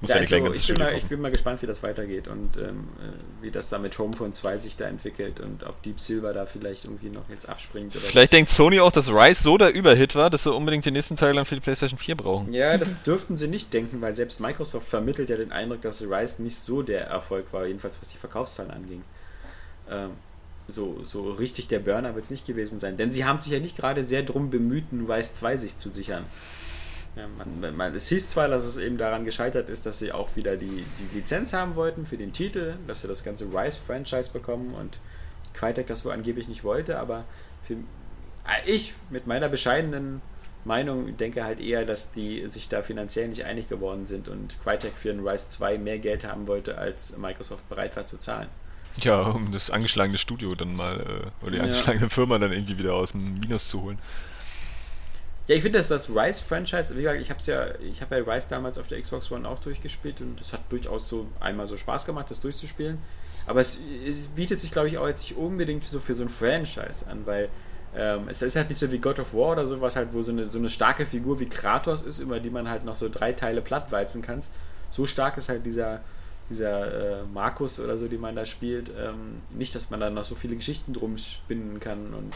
[0.00, 2.88] Muss ja, also ich, bin mal, ich, bin mal, gespannt, wie das weitergeht und ähm,
[3.00, 6.46] äh, wie das da mit Homefront 2 sich da entwickelt und ob Deep Silver da
[6.46, 7.96] vielleicht irgendwie noch jetzt abspringt.
[7.96, 11.16] vielleicht denkt Sony auch, dass Rise so der Überhit war, dass sie unbedingt den nächsten
[11.16, 12.52] Teil dann für die PlayStation 4 brauchen.
[12.52, 16.44] Ja, das dürften sie nicht denken, weil selbst Microsoft vermittelt ja den Eindruck, dass Rise
[16.44, 19.02] nicht so der Erfolg war, jedenfalls was die Verkaufszahlen anging.
[19.90, 20.10] Ähm,
[20.68, 23.58] so, so richtig der Burner wird es nicht gewesen sein, denn sie haben sich ja
[23.58, 26.24] nicht gerade sehr drum bemüht, Rise 2 sich zu sichern.
[27.18, 30.36] Ja, man, man, es hieß zwar, dass es eben daran gescheitert ist, dass sie auch
[30.36, 34.74] wieder die, die Lizenz haben wollten für den Titel, dass sie das ganze Rise-Franchise bekommen
[34.74, 34.98] und
[35.52, 37.24] Crytek das wohl angeblich nicht wollte, aber
[37.62, 40.20] für, äh, ich mit meiner bescheidenen
[40.64, 44.92] Meinung denke halt eher, dass die sich da finanziell nicht einig geworden sind und Crytek
[44.94, 48.48] für den Rise 2 mehr Geld haben wollte, als Microsoft bereit war zu zahlen.
[49.00, 51.62] Ja, um das angeschlagene Studio dann mal, äh, oder die ja.
[51.64, 53.98] angeschlagene Firma dann irgendwie wieder aus dem Minus zu holen.
[55.48, 58.76] Ja, ich finde, dass das Rise-Franchise, wie gesagt, ich habe ja, ich ja Rise damals
[58.76, 62.30] auf der Xbox One auch durchgespielt und es hat durchaus so einmal so Spaß gemacht,
[62.30, 62.98] das durchzuspielen.
[63.46, 66.28] Aber es, es bietet sich, glaube ich, auch jetzt nicht unbedingt so für so ein
[66.28, 67.48] Franchise an, weil
[67.96, 70.32] ähm, es ist halt nicht so wie God of War oder sowas halt, wo so
[70.32, 73.32] eine, so eine starke Figur wie Kratos ist, über die man halt noch so drei
[73.32, 74.42] Teile plattwalzen kann.
[74.90, 76.02] So stark ist halt dieser,
[76.50, 78.90] dieser äh, Markus oder so, die man da spielt.
[78.90, 82.34] Ähm, nicht, dass man da noch so viele Geschichten drum spinnen kann und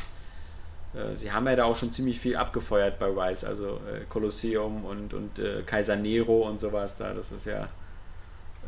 [1.14, 5.14] sie haben ja da auch schon ziemlich viel abgefeuert bei Rise, also äh, Kolosseum und,
[5.14, 7.14] und äh, Kaiser Nero und sowas da.
[7.14, 7.68] Das ist ja.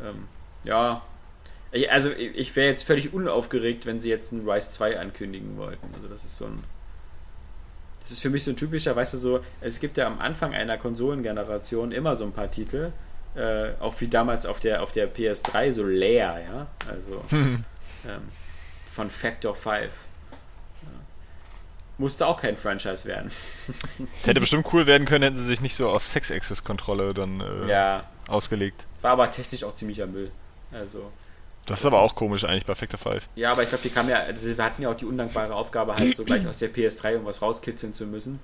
[0.03, 0.27] Ähm,
[0.63, 1.03] ja.
[1.71, 5.93] Ich, also ich wäre jetzt völlig unaufgeregt, wenn sie jetzt ein Rise 2 ankündigen wollten.
[5.93, 6.63] Also das ist so ein.
[8.01, 10.53] Das ist für mich so ein typischer, weißt du, so, es gibt ja am Anfang
[10.53, 12.91] einer Konsolengeneration immer so ein paar Titel,
[13.35, 16.67] äh, auch wie damals auf der, auf der PS3, so leer, ja.
[16.87, 17.63] Also ähm,
[18.85, 19.89] von Factor 5
[21.97, 23.31] musste auch kein Franchise werden.
[24.15, 27.69] Es hätte bestimmt cool werden können, hätten sie sich nicht so auf Sex-Access-Kontrolle dann äh,
[27.69, 28.03] ja.
[28.27, 28.85] ausgelegt.
[29.01, 30.31] War aber technisch auch ziemlicher Müll.
[30.71, 31.11] Also.
[31.65, 33.27] Das ist aber auch komisch eigentlich bei Factor 5.
[33.35, 35.95] Ja, aber ich glaube, die kamen ja, also sie hatten ja auch die undankbare Aufgabe,
[35.95, 38.39] halt so gleich aus der PS3 irgendwas rauskitzeln zu müssen.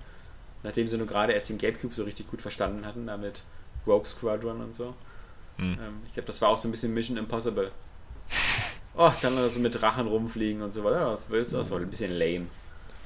[0.63, 3.41] Nachdem sie nur gerade erst den Gamecube so richtig gut verstanden hatten, damit
[3.85, 4.95] Rogue Squadron und so.
[5.57, 5.73] Hm.
[5.73, 7.71] Ähm, ich glaube, das war auch so ein bisschen Mission Impossible.
[8.93, 11.11] Oh, dann so mit Drachen rumfliegen und so weiter.
[11.11, 12.47] Das, das war ein bisschen lame.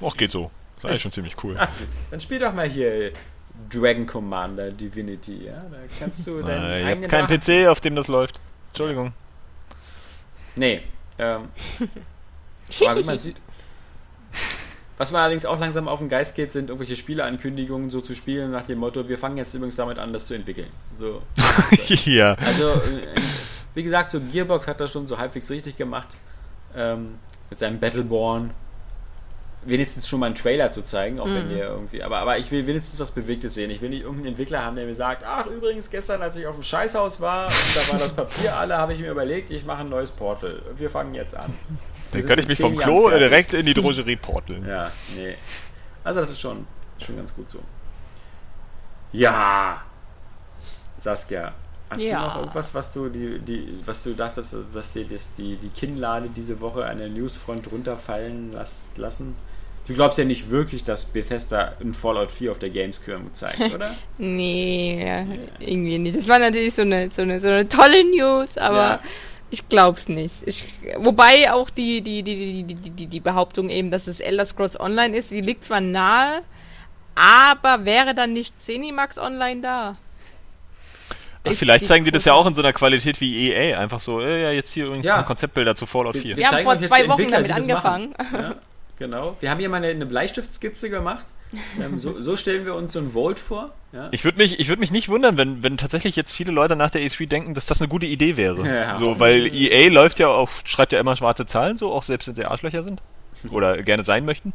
[0.04, 0.50] Ach, geht so.
[0.76, 1.56] Das ist eigentlich schon ziemlich cool.
[1.58, 1.68] Ach,
[2.10, 3.12] dann spiel doch mal hier
[3.70, 5.64] Dragon Commander Divinity, ja?
[5.70, 7.10] Da kannst du deinen Nein, eigenen.
[7.10, 8.40] Ich hab keinen PC, auf dem das läuft.
[8.68, 9.12] Entschuldigung.
[10.54, 10.82] Nee.
[11.18, 11.48] Ähm.
[12.80, 13.40] aber wie man sieht.
[14.98, 18.50] Was mir allerdings auch langsam auf den Geist geht, sind irgendwelche Spieleankündigungen so zu spielen
[18.50, 20.70] nach dem Motto, wir fangen jetzt übrigens damit an, das zu entwickeln.
[20.94, 21.22] So.
[21.86, 22.34] ja.
[22.34, 23.14] Also, äh,
[23.74, 26.08] wie gesagt, so Gearbox hat das schon so halbwegs richtig gemacht.
[26.74, 27.18] Ähm,
[27.50, 28.52] mit seinem Battleborn
[29.66, 31.34] wenigstens schon mal einen Trailer zu zeigen, auch mhm.
[31.34, 33.70] wenn ihr irgendwie, aber, aber ich will wenigstens was Bewegtes sehen.
[33.70, 36.54] Ich will nicht irgendeinen Entwickler haben, der mir sagt, ach übrigens, gestern, als ich auf
[36.54, 39.80] dem Scheißhaus war und da war das Papier alle, habe ich mir überlegt, ich mache
[39.80, 40.62] ein neues Portal.
[40.76, 41.52] Wir fangen jetzt an.
[42.12, 44.66] Dann könnte ich mich vom Klo direkt in die Drogerie porteln.
[44.66, 45.36] Ja, nee.
[46.04, 46.66] Also das ist schon,
[47.04, 47.60] schon ganz gut so.
[49.12, 49.82] Ja!
[51.00, 51.52] Saskia,
[51.88, 52.18] Hast ja.
[52.18, 55.68] du noch irgendwas, was du die, die, was du dachtest, dass dir das, die, die
[55.68, 58.56] Kinnlade diese Woche an der Newsfront runterfallen
[58.96, 59.36] lassen?
[59.86, 63.94] Du glaubst ja nicht wirklich, dass Bethesda ein Fallout 4 auf der Gamescom zeigt, oder?
[64.18, 65.24] nee, ja,
[65.60, 66.18] irgendwie nicht.
[66.18, 69.00] Das war natürlich so eine, so eine, so eine tolle News, aber
[69.50, 70.34] Ich glaub's nicht.
[70.44, 70.64] Ich,
[70.98, 74.78] wobei auch die, die, die, die, die, die, die Behauptung eben, dass es Elder Scrolls
[74.78, 76.42] Online ist, die liegt zwar nahe,
[77.14, 79.96] aber wäre dann nicht Zenimax Online da?
[81.44, 83.78] Ach, vielleicht zeigen die das ja auch in so einer Qualität wie EA.
[83.78, 85.22] Einfach so, äh, ja, jetzt hier übrigens ja.
[85.22, 86.22] Konzeptbilder zu Fallout 4.
[86.22, 88.14] Wir, wir, wir haben vor zwei Wochen damit angefangen.
[88.32, 88.56] Ja,
[88.98, 89.36] genau.
[89.40, 91.26] Wir haben hier mal eine, eine Bleistiftskizze gemacht.
[91.80, 93.72] Ähm, so, so, stellen wir uns so ein Vault vor.
[93.92, 94.08] Ja.
[94.10, 97.02] Ich würde mich, würd mich nicht wundern, wenn, wenn tatsächlich jetzt viele Leute nach der
[97.02, 98.66] E3 denken, dass das eine gute Idee wäre.
[98.66, 102.26] Ja, so, weil EA läuft ja auch, schreibt ja immer schwarze Zahlen, so auch selbst
[102.26, 103.00] wenn sie Arschlöcher sind.
[103.50, 104.54] Oder gerne sein möchten.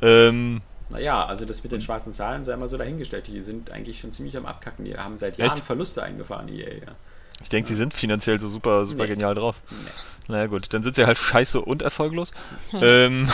[0.00, 3.28] Ähm, naja, also das mit den schwarzen Zahlen sei mal so dahingestellt.
[3.28, 4.84] Die sind eigentlich schon ziemlich am Abkacken.
[4.84, 5.64] Die haben seit Jahren Echt?
[5.64, 6.74] Verluste eingefahren, EA.
[6.74, 6.92] Ja.
[7.42, 7.74] Ich denke, ja.
[7.74, 9.10] sie sind finanziell so super, super nee.
[9.10, 9.60] genial drauf.
[9.70, 9.76] Nee.
[10.28, 12.32] Naja gut, dann sind sie halt scheiße und erfolglos.
[12.72, 13.28] ähm.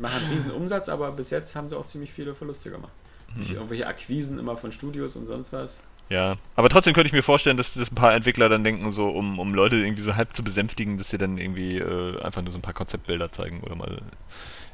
[0.00, 2.92] Machen einen riesen Umsatz, aber bis jetzt haben sie auch ziemlich viele Verluste gemacht.
[3.34, 3.44] Mhm.
[3.54, 5.78] irgendwelche Akquisen immer von Studios und sonst was.
[6.08, 9.08] Ja, aber trotzdem könnte ich mir vorstellen, dass, dass ein paar Entwickler dann denken, so
[9.08, 12.52] um, um Leute irgendwie so halb zu besänftigen, dass sie dann irgendwie äh, einfach nur
[12.52, 14.02] so ein paar Konzeptbilder zeigen oder mal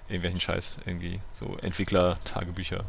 [0.08, 2.84] irgendwelchen Scheiß, irgendwie so Entwickler-Tagebücher.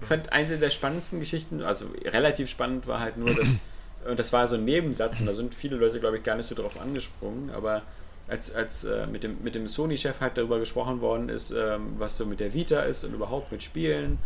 [0.00, 3.60] Ich fand eine der spannendsten Geschichten, also relativ spannend war halt nur, dass,
[4.08, 6.46] und das war so ein Nebensatz, und da sind viele Leute, glaube ich, gar nicht
[6.46, 7.82] so drauf angesprungen, aber
[8.28, 12.16] als, als äh, mit dem, mit dem Sony-Chef halt darüber gesprochen worden ist, ähm, was
[12.16, 14.18] so mit der Vita ist und überhaupt mit Spielen,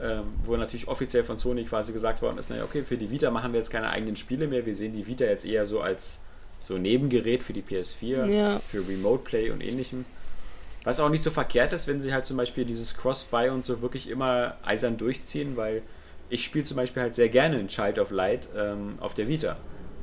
[0.00, 3.30] ähm, wo natürlich offiziell von Sony quasi gesagt worden ist, naja, okay, für die Vita
[3.30, 6.20] machen wir jetzt keine eigenen Spiele mehr, wir sehen die Vita jetzt eher so als
[6.58, 8.60] so Nebengerät für die PS4, ja.
[8.60, 10.04] für Remote Play und ähnlichem.
[10.84, 13.82] Was auch nicht so verkehrt ist, wenn sie halt zum Beispiel dieses Cross-Buy und so
[13.82, 15.82] wirklich immer eisern durchziehen, weil
[16.32, 19.56] ich spiele zum Beispiel halt sehr gerne in Child of Light ähm, auf der Vita.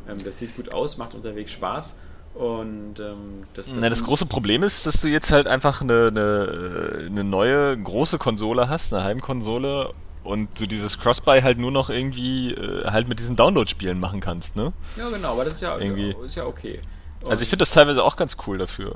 [0.07, 1.97] Ähm, das sieht gut aus, macht unterwegs Spaß.
[2.35, 6.07] Und ähm, das, das, Na, das große Problem ist, dass du jetzt halt einfach eine,
[6.07, 9.91] eine, eine neue große Konsole hast, eine Heimkonsole
[10.23, 14.55] und du dieses Cross-Buy halt nur noch irgendwie äh, halt mit diesen Download-Spielen machen kannst,
[14.55, 14.71] ne?
[14.95, 16.15] Ja, genau, aber das ist ja, irgendwie.
[16.23, 16.79] ist ja okay.
[17.23, 18.95] Und also ich finde das teilweise auch ganz cool dafür.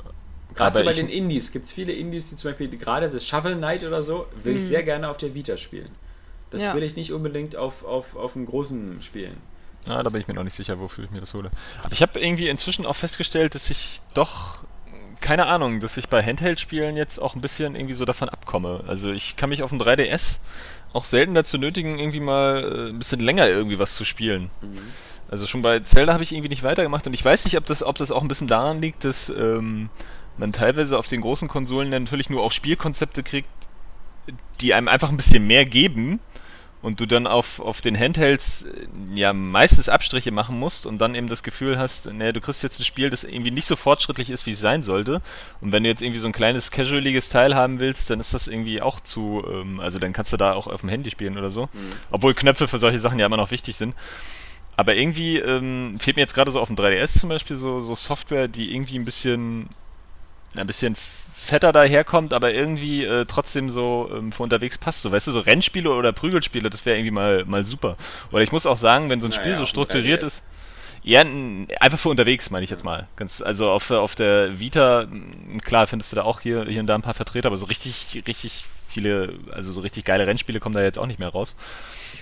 [0.53, 3.55] Gerade so bei den Indies gibt es viele Indies, die zum Beispiel gerade das Shovel
[3.55, 4.59] Knight oder so, will hm.
[4.59, 5.89] ich sehr gerne auf der Vita spielen.
[6.53, 6.75] Das ja.
[6.75, 9.37] will ich nicht unbedingt auf, auf, auf einem großen spielen.
[9.89, 11.49] Ah, da bin ich mir noch nicht sicher, wofür ich mir das hole.
[11.81, 14.59] Aber ich habe irgendwie inzwischen auch festgestellt, dass ich doch,
[15.19, 18.83] keine Ahnung, dass ich bei Handheld-Spielen jetzt auch ein bisschen irgendwie so davon abkomme.
[18.87, 20.37] Also ich kann mich auf dem 3DS
[20.93, 24.51] auch selten dazu nötigen, irgendwie mal äh, ein bisschen länger irgendwie was zu spielen.
[24.61, 24.77] Mhm.
[25.31, 27.81] Also schon bei Zelda habe ich irgendwie nicht weitergemacht und ich weiß nicht, ob das,
[27.81, 29.89] ob das auch ein bisschen daran liegt, dass ähm,
[30.37, 33.49] man teilweise auf den großen Konsolen natürlich nur auch Spielkonzepte kriegt,
[34.61, 36.19] die einem einfach ein bisschen mehr geben
[36.83, 41.15] und du dann auf, auf den Handhelds äh, ja meistens Abstriche machen musst und dann
[41.15, 44.29] eben das Gefühl hast, naja, du kriegst jetzt ein Spiel, das irgendwie nicht so fortschrittlich
[44.29, 45.21] ist, wie es sein sollte.
[45.61, 48.47] Und wenn du jetzt irgendwie so ein kleines casualiges Teil haben willst, dann ist das
[48.47, 51.51] irgendwie auch zu, ähm, also dann kannst du da auch auf dem Handy spielen oder
[51.51, 51.69] so.
[51.71, 51.93] Mhm.
[52.11, 53.95] Obwohl Knöpfe für solche Sachen ja immer noch wichtig sind.
[54.75, 57.95] Aber irgendwie ähm, fehlt mir jetzt gerade so auf dem 3DS zum Beispiel so, so
[57.95, 59.69] Software, die irgendwie ein bisschen
[60.55, 60.95] ein bisschen
[61.43, 65.03] fetter daherkommt, aber irgendwie äh, trotzdem so ähm, für unterwegs passt.
[65.03, 67.97] So, weißt du, so Rennspiele oder Prügelspiele, das wäre irgendwie mal, mal super.
[68.31, 70.43] Oder ich muss auch sagen, wenn so ein naja, Spiel so strukturiert ist,
[71.03, 71.21] ja,
[71.81, 73.07] einfach für unterwegs, meine ich jetzt mal.
[73.17, 75.05] Ganz, also auf, auf der Vita,
[75.63, 78.23] klar, findest du da auch hier, hier und da ein paar Vertreter, aber so richtig,
[78.25, 81.55] richtig viele, also so richtig geile Rennspiele kommen da jetzt auch nicht mehr raus.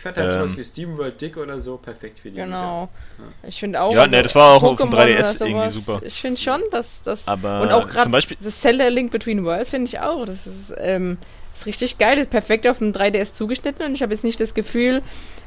[0.01, 2.89] Ich fand halt ähm, sowas wie SteamWorld Dick oder so perfekt für die Genau.
[3.19, 3.47] Ja.
[3.47, 3.93] Ich finde auch.
[3.93, 6.01] Ja, also, ne, das war auch Pokémon auf dem 3DS irgendwie super.
[6.03, 7.27] Ich finde schon, dass das.
[7.27, 8.09] Aber und auch gerade
[8.41, 10.25] das Zelda Link Between Worlds finde ich auch.
[10.25, 11.19] Das ist, ähm,
[11.53, 12.15] ist richtig geil.
[12.15, 15.03] Das ist perfekt auf dem 3DS zugeschnitten und ich habe jetzt nicht das Gefühl,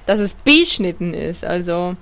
[0.07, 1.45] dass es beschnitten ist.
[1.45, 1.97] Also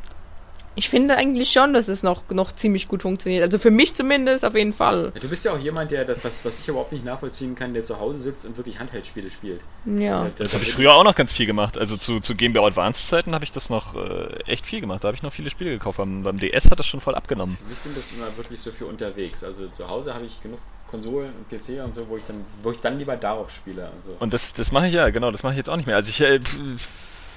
[0.74, 3.42] ich finde eigentlich schon, dass es noch, noch ziemlich gut funktioniert.
[3.42, 5.12] Also für mich zumindest auf jeden Fall.
[5.14, 7.74] Ja, du bist ja auch jemand, der das, was, was ich überhaupt nicht nachvollziehen kann,
[7.74, 9.60] der zu Hause sitzt und wirklich Handheldspiele spielt.
[9.84, 10.24] Ja.
[10.24, 11.76] Das, das habe ich früher auch noch ganz viel gemacht.
[11.76, 15.04] Also zu, zu Game Boy Advance Zeiten habe ich das noch äh, echt viel gemacht.
[15.04, 15.98] Da habe ich noch viele Spiele gekauft.
[15.98, 17.56] Beim, beim DS hat das schon voll abgenommen.
[17.58, 19.44] Für mich sind das immer wirklich so für unterwegs.
[19.44, 20.58] Also zu Hause habe ich genug
[20.90, 23.84] Konsolen und PC und so, wo ich dann, wo ich dann lieber darauf spiele.
[23.84, 24.14] Also.
[24.20, 25.96] Und das, das mache ich ja, genau, das mache ich jetzt auch nicht mehr.
[25.96, 26.38] Also ich äh,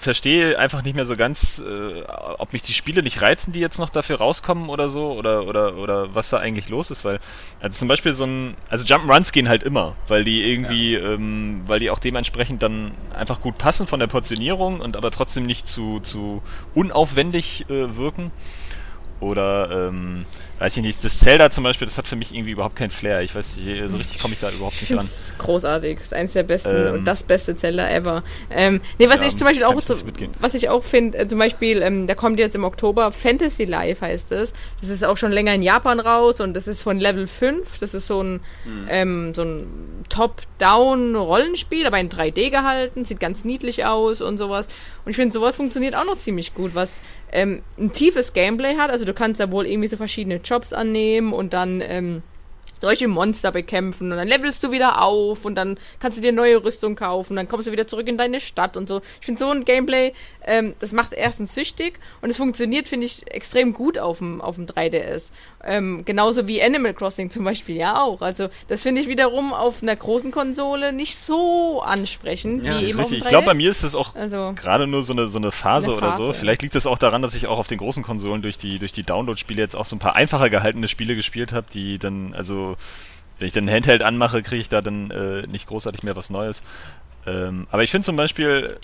[0.06, 2.04] verstehe einfach nicht mehr so ganz, äh,
[2.38, 5.76] ob mich die Spiele nicht reizen, die jetzt noch dafür rauskommen oder so, oder, oder,
[5.78, 7.20] oder was da eigentlich los ist, weil,
[7.60, 11.14] also zum Beispiel so ein, also Jump'n'Runs gehen halt immer, weil die irgendwie, ja.
[11.14, 15.46] ähm, weil die auch dementsprechend dann einfach gut passen von der Portionierung und aber trotzdem
[15.46, 16.42] nicht zu, zu
[16.74, 18.32] unaufwendig äh, wirken.
[19.20, 20.26] Oder, ähm,
[20.60, 23.22] weiß ich nicht, das Zelda zum Beispiel, das hat für mich irgendwie überhaupt keinen Flair.
[23.22, 25.10] Ich weiß nicht, so richtig komme ich da überhaupt nicht ran.
[25.38, 28.24] Großartig, das ist eins der besten ähm, und das beste Zelda ever.
[28.50, 29.82] Ähm, nee, was ja, ich zum Beispiel auch,
[30.40, 34.06] was ich auch finde, äh, zum Beispiel, ähm, da kommt jetzt im Oktober Fantasy Life
[34.06, 34.52] heißt es.
[34.52, 34.54] Das.
[34.82, 37.80] das ist auch schon länger in Japan raus und das ist von Level 5.
[37.80, 38.34] Das ist so ein,
[38.66, 38.88] mhm.
[38.90, 39.68] ähm, so ein
[40.10, 44.68] Top-Down-Rollenspiel, aber in 3D gehalten, sieht ganz niedlich aus und sowas.
[45.06, 47.00] Und ich finde, sowas funktioniert auch noch ziemlich gut, was
[47.32, 48.90] ähm, ein tiefes Gameplay hat.
[48.90, 52.24] Also Also du kannst da wohl irgendwie so verschiedene Jobs annehmen und dann ähm,
[52.82, 56.64] solche Monster bekämpfen und dann levelst du wieder auf und dann kannst du dir neue
[56.64, 59.02] Rüstung kaufen, dann kommst du wieder zurück in deine Stadt und so.
[59.20, 60.14] Ich finde so ein Gameplay,
[60.46, 64.56] ähm, das macht erstens süchtig und es funktioniert, finde ich, extrem gut auf dem, auf
[64.56, 65.24] dem 3DS.
[65.68, 68.22] Ähm, genauso wie Animal Crossing zum Beispiel ja auch.
[68.22, 73.00] Also das finde ich wiederum auf einer großen Konsole nicht so ansprechend ja, wie eben
[73.00, 73.20] richtig.
[73.20, 75.92] Ich glaube, bei mir ist es auch also, gerade nur so eine, so eine Phase,
[75.92, 76.34] eine Phase oder so.
[76.34, 78.92] Vielleicht liegt es auch daran, dass ich auch auf den großen Konsolen durch die, durch
[78.92, 82.65] die Download-Spiele jetzt auch so ein paar einfacher gehaltene Spiele gespielt habe, die dann, also
[83.40, 86.64] wenn ich dann Handheld anmache, kriege ich da dann äh, nicht großartig mehr was Neues.
[87.26, 88.78] Ähm, aber ich finde zum Beispiel,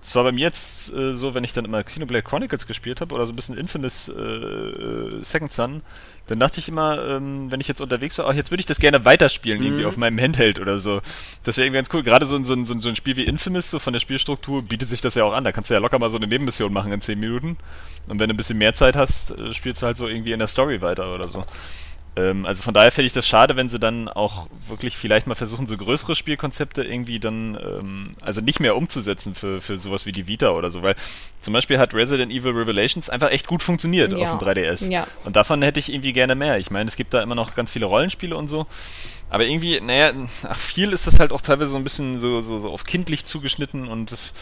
[0.00, 3.14] es war bei mir jetzt äh, so, wenn ich dann immer Xenoblade Chronicles gespielt habe
[3.14, 5.82] oder so ein bisschen Infamous äh, äh, Second Son,
[6.28, 8.78] dann dachte ich immer, ähm, wenn ich jetzt unterwegs war, ach, jetzt würde ich das
[8.78, 9.66] gerne weiterspielen, mhm.
[9.66, 11.00] irgendwie auf meinem Handheld oder so.
[11.42, 12.02] Das wäre irgendwie ganz cool.
[12.02, 15.00] Gerade so, so, so, so, ein Spiel wie Infamous, so von der Spielstruktur, bietet sich
[15.00, 15.44] das ja auch an.
[15.44, 17.56] Da kannst du ja locker mal so eine Nebenmission machen in 10 Minuten.
[18.06, 20.38] Und wenn du ein bisschen mehr Zeit hast, äh, spielst du halt so irgendwie in
[20.38, 21.42] der Story weiter oder so.
[22.18, 25.36] Ähm, also von daher fände ich das schade, wenn sie dann auch wirklich vielleicht mal
[25.36, 30.12] versuchen, so größere Spielkonzepte irgendwie dann, ähm, also nicht mehr umzusetzen für, für sowas wie
[30.12, 30.96] die Vita oder so, weil
[31.40, 34.18] zum Beispiel hat Resident Evil Revelations einfach echt gut funktioniert ja.
[34.18, 34.90] auf dem 3DS.
[34.90, 35.06] Ja.
[35.24, 36.58] Und davon hätte ich irgendwie gerne mehr.
[36.58, 38.66] Ich meine, es gibt da immer noch ganz viele Rollenspiele und so.
[39.30, 40.12] Aber irgendwie, naja,
[40.42, 43.24] ach, viel ist das halt auch teilweise so ein bisschen so, so, so auf kindlich
[43.24, 44.32] zugeschnitten und das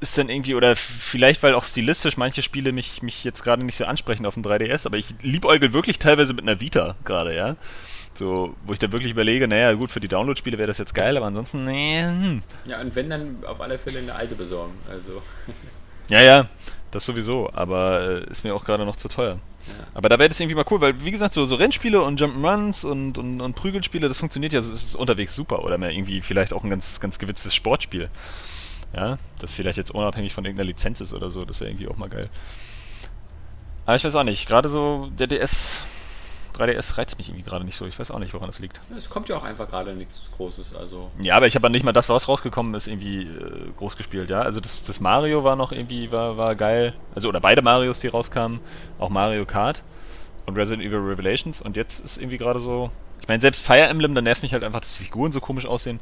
[0.00, 3.76] ist dann irgendwie, oder vielleicht, weil auch stilistisch manche Spiele mich, mich jetzt gerade nicht
[3.76, 7.56] so ansprechen auf dem 3DS, aber ich liebäugel wirklich teilweise mit einer Vita gerade, ja.
[8.14, 11.16] So, wo ich dann wirklich überlege, naja, gut, für die Download-Spiele wäre das jetzt geil,
[11.16, 12.02] aber ansonsten, nee.
[12.02, 12.42] Hm.
[12.66, 15.22] Ja, und wenn dann auf alle Fälle eine alte besorgen, also.
[16.08, 16.48] ja, ja,
[16.90, 19.38] das sowieso, aber äh, ist mir auch gerade noch zu teuer.
[19.66, 19.74] Ja.
[19.94, 22.86] Aber da wäre das irgendwie mal cool, weil wie gesagt, so, so Rennspiele und Jump'n'Runs
[22.86, 25.62] und, und, und Prügelspiele, das funktioniert ja das ist unterwegs super.
[25.62, 28.08] Oder mehr irgendwie vielleicht auch ein ganz, ganz gewitztes Sportspiel.
[28.94, 31.96] Ja, das vielleicht jetzt unabhängig von irgendeiner Lizenz ist oder so, das wäre irgendwie auch
[31.96, 32.28] mal geil.
[33.84, 35.80] Aber ich weiß auch nicht, gerade so der DS,
[36.58, 37.86] 3DS reizt mich irgendwie gerade nicht so.
[37.86, 38.80] Ich weiß auch nicht, woran das liegt.
[38.96, 41.10] Es kommt ja auch einfach gerade nichts Großes, also.
[41.20, 44.42] Ja, aber ich habe nicht mal das, was rausgekommen ist, irgendwie äh, groß gespielt, ja.
[44.42, 46.94] Also das, das Mario war noch irgendwie, war, war geil.
[47.14, 48.60] Also, oder beide Marios, die rauskamen,
[48.98, 49.82] auch Mario Kart
[50.46, 52.90] und Resident Evil Revelations und jetzt ist irgendwie gerade so.
[53.20, 55.66] Ich meine, selbst Fire Emblem, da nervt mich halt einfach, dass die Figuren so komisch
[55.66, 56.00] aussehen.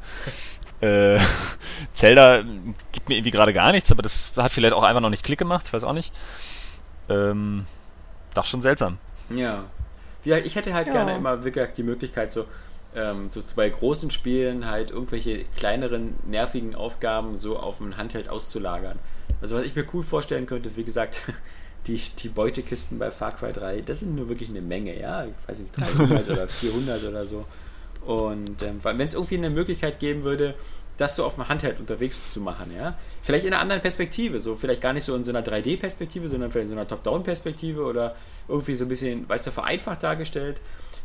[0.81, 1.19] Äh,
[1.93, 2.43] Zelda
[2.91, 5.39] gibt mir irgendwie gerade gar nichts, aber das hat vielleicht auch einfach noch nicht Klick
[5.39, 6.13] gemacht, ich weiß auch nicht.
[7.09, 7.65] Ähm,
[8.33, 8.97] das schon seltsam.
[9.29, 9.65] Ja.
[10.23, 10.93] ja ich hätte halt ja.
[10.93, 12.45] gerne immer wirklich die Möglichkeit, so,
[12.95, 18.99] ähm, so zwei großen Spielen halt irgendwelche kleineren, nervigen Aufgaben so auf ein Handheld auszulagern.
[19.41, 21.21] Also was ich mir cool vorstellen könnte, wie gesagt,
[21.87, 25.47] die, die Beutekisten bei Far Cry 3, das sind nur wirklich eine Menge, ja, ich
[25.47, 27.45] weiß nicht, 300 oder 400 oder so.
[28.05, 30.55] Und ähm, wenn es irgendwie eine Möglichkeit geben würde,
[30.97, 32.97] das so auf dem Handheld unterwegs zu machen, ja.
[33.21, 36.51] Vielleicht in einer anderen Perspektive, so vielleicht gar nicht so in so einer 3D-Perspektive, sondern
[36.51, 38.15] vielleicht in so einer Top-Down-Perspektive oder
[38.47, 40.59] irgendwie so ein bisschen, weißt du, vereinfacht dargestellt.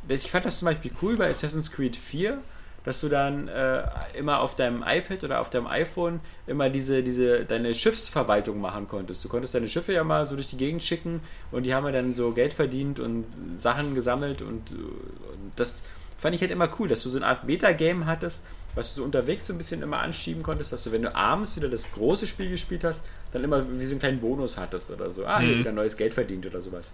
[0.09, 2.39] Ich fand das zum Beispiel cool bei Assassin's Creed 4,
[2.85, 3.83] dass du dann äh,
[4.19, 9.25] immer auf deinem iPad oder auf deinem iPhone immer diese, diese, deine Schiffsverwaltung machen konntest.
[9.25, 11.21] Du konntest deine Schiffe ja mal so durch die Gegend schicken
[11.53, 15.87] und die haben ja dann so Geld verdient und Sachen gesammelt und, und das
[16.23, 18.43] fand ich halt immer cool, dass du so eine Art Meta-Game hattest,
[18.77, 21.57] was du so unterwegs so ein bisschen immer anschieben konntest, dass du, wenn du abends
[21.57, 25.11] wieder das große Spiel gespielt hast, dann immer wie so einen kleinen Bonus hattest oder
[25.11, 25.27] so.
[25.27, 25.59] Ah, hier mhm.
[25.59, 26.93] wieder neues Geld verdient oder sowas.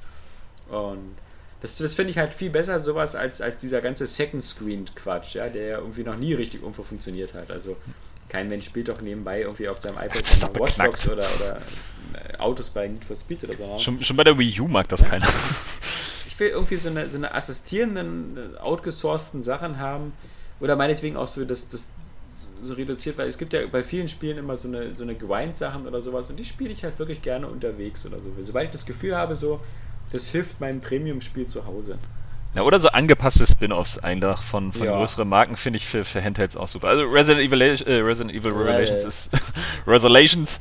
[0.70, 1.14] Und
[1.60, 5.66] das, das finde ich halt viel besser, sowas, als, als dieser ganze Second-Screen-Quatsch, ja, der
[5.66, 7.50] ja irgendwie noch nie richtig irgendwo funktioniert hat.
[7.50, 7.76] Also
[8.30, 11.60] kein Mensch spielt doch nebenbei irgendwie auf seinem iPad Watch Dogs oder, oder
[12.14, 13.78] äh, Autos bei Need for Speed oder so.
[13.78, 15.08] Schon, schon bei der Wii U mag das ja.
[15.08, 15.28] keiner
[16.40, 20.12] will irgendwie so eine, so eine assistierenden, äh, outgesourcten Sachen haben.
[20.60, 21.92] Oder meinetwegen auch so das, das
[22.60, 25.86] so reduziert, weil es gibt ja bei vielen Spielen immer so eine, so eine Grind-Sachen
[25.86, 28.30] oder sowas und die spiele ich halt wirklich gerne unterwegs oder so.
[28.42, 29.60] Sobald ich das Gefühl habe, so,
[30.12, 31.98] das hilft meinem Premium-Spiel zu Hause.
[32.54, 34.96] Ja, oder so angepasste Spin-offs einfach von, von ja.
[34.96, 36.88] größeren Marken finde ich für, für Handhelds auch super.
[36.88, 39.30] Also Resident Evil, äh, Resident Evil Revelations ist
[39.86, 40.58] Resolations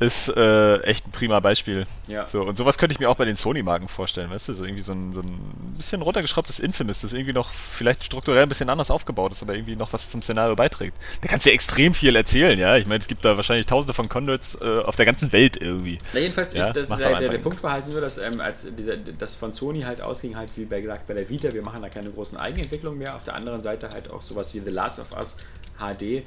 [0.00, 1.86] ist äh, echt ein prima Beispiel.
[2.08, 2.28] Ja.
[2.28, 4.54] So, und sowas könnte ich mir auch bei den Sony-Marken vorstellen, weißt du?
[4.54, 8.48] So irgendwie so ein, so ein bisschen runtergeschraubtes Infamous, das irgendwie noch vielleicht strukturell ein
[8.48, 10.96] bisschen anders aufgebaut ist, aber irgendwie noch was zum Szenario beiträgt.
[11.20, 12.76] Da kannst du ja extrem viel erzählen, ja?
[12.76, 15.98] Ich meine, es gibt da wahrscheinlich tausende von Conduits äh, auf der ganzen Welt irgendwie.
[16.12, 16.68] Na, jedenfalls, ja?
[16.68, 19.52] ich, das, der, der, der Punkt war halt nur, dass ähm, als dieser, das von
[19.52, 22.36] Sony halt ausging, halt wie bei, gesagt, bei der Vita, wir machen da keine großen
[22.36, 23.14] Eigenentwicklungen mehr.
[23.14, 25.36] Auf der anderen Seite halt auch sowas wie The Last of Us
[25.78, 26.24] HD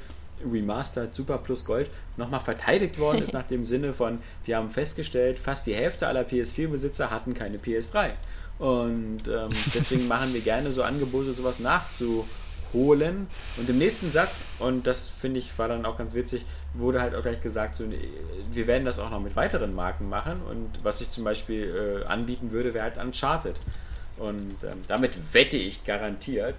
[0.50, 5.38] Remastered Super Plus Gold nochmal verteidigt worden ist, nach dem Sinne von, wir haben festgestellt,
[5.38, 8.10] fast die Hälfte aller PS4-Besitzer hatten keine PS3.
[8.58, 12.26] Und ähm, deswegen machen wir gerne so Angebote, sowas nachzuholen
[12.72, 13.26] holen.
[13.56, 16.44] Und im nächsten Satz, und das finde ich war dann auch ganz witzig,
[16.74, 17.84] wurde halt auch gleich gesagt, so,
[18.50, 20.42] wir werden das auch noch mit weiteren Marken machen.
[20.42, 23.60] Und was ich zum Beispiel äh, anbieten würde, wäre halt Uncharted.
[24.18, 26.56] Und ähm, damit wette ich garantiert.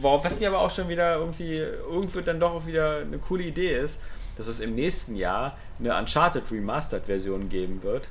[0.00, 3.78] Was mir aber auch schon wieder irgendwie, irgendwo dann doch auch wieder eine coole Idee
[3.78, 4.02] ist,
[4.36, 8.08] dass es im nächsten Jahr eine Uncharted Remastered Version geben wird.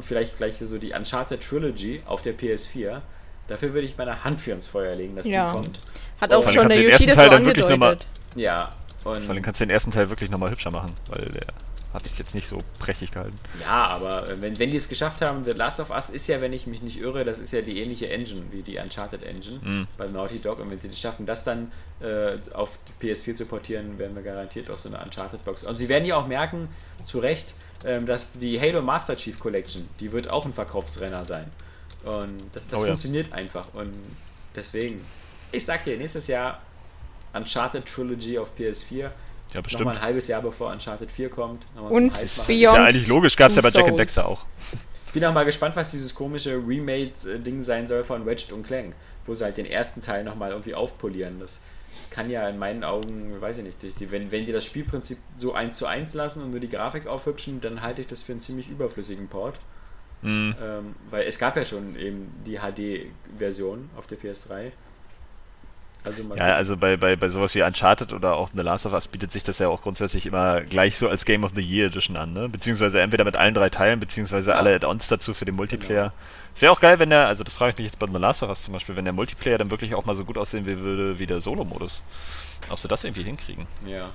[0.00, 3.00] Vielleicht gleich so die Uncharted Trilogy auf der PS4.
[3.48, 5.50] Dafür würde ich meine Hand für ins Feuer legen, dass ja.
[5.50, 5.80] die kommt.
[6.20, 8.06] Hat auch schon der Yoshi das so angedeutet.
[8.36, 8.70] Ja.
[9.04, 11.46] Und Vor allem kannst du den ersten Teil wirklich nochmal hübscher machen, weil der
[11.92, 13.38] hat sich jetzt nicht so prächtig gehalten.
[13.60, 16.40] Ja, aber äh, wenn, wenn die es geschafft haben, The Last of Us ist ja,
[16.40, 19.58] wenn ich mich nicht irre, das ist ja die ähnliche Engine wie die Uncharted Engine
[19.58, 19.88] mm.
[19.98, 20.60] bei Naughty Dog.
[20.60, 24.70] Und wenn sie es schaffen, das dann äh, auf PS4 zu portieren, werden wir garantiert
[24.70, 25.64] auch so eine Uncharted-Box.
[25.64, 26.68] Und sie werden ja auch merken,
[27.02, 27.54] zu Recht,
[27.84, 31.50] ähm, dass die Halo Master Chief Collection, die wird auch ein Verkaufsrenner sein.
[32.04, 33.34] Und das, das oh, funktioniert ja.
[33.34, 33.74] einfach.
[33.74, 33.94] Und
[34.54, 35.04] deswegen,
[35.50, 36.60] ich sag dir, nächstes Jahr
[37.32, 39.10] Uncharted Trilogy auf PS4
[39.54, 39.80] ja, bestimmt.
[39.80, 41.66] Nochmal ein halbes Jahr bevor Uncharted 4 kommt.
[41.76, 44.44] Und Beyond ist ja eigentlich logisch, gab es ja bei Jack and Dexter auch.
[45.06, 48.94] Ich bin auch mal gespannt, was dieses komische Remade-Ding sein soll von Wedged und Clank,
[49.26, 51.40] wo sie halt den ersten Teil nochmal irgendwie aufpolieren.
[51.40, 51.64] Das
[52.10, 55.52] kann ja in meinen Augen, weiß ich nicht, die, wenn, wenn die das Spielprinzip so
[55.52, 58.40] eins zu eins lassen und nur die Grafik aufhübschen, dann halte ich das für einen
[58.40, 59.58] ziemlich überflüssigen Port.
[60.22, 60.54] Mhm.
[60.62, 64.72] Ähm, weil es gab ja schon eben die HD-Version auf der PS3.
[66.04, 69.06] Also ja, also bei, bei, bei sowas wie Uncharted oder auch The Last of Us
[69.06, 72.16] bietet sich das ja auch grundsätzlich immer gleich so als Game of the Year Edition
[72.16, 72.48] an, ne?
[72.48, 74.56] Beziehungsweise entweder mit allen drei Teilen, beziehungsweise ja.
[74.56, 76.04] alle Add-ons dazu für den Multiplayer.
[76.04, 76.14] Genau.
[76.54, 78.42] Es wäre auch geil, wenn der, also das frage ich mich jetzt bei The Last
[78.42, 81.18] of Us zum Beispiel, wenn der Multiplayer dann wirklich auch mal so gut aussehen würde
[81.18, 82.02] wie der Solo-Modus.
[82.70, 83.66] Ob sie das irgendwie hinkriegen.
[83.86, 84.10] Ja.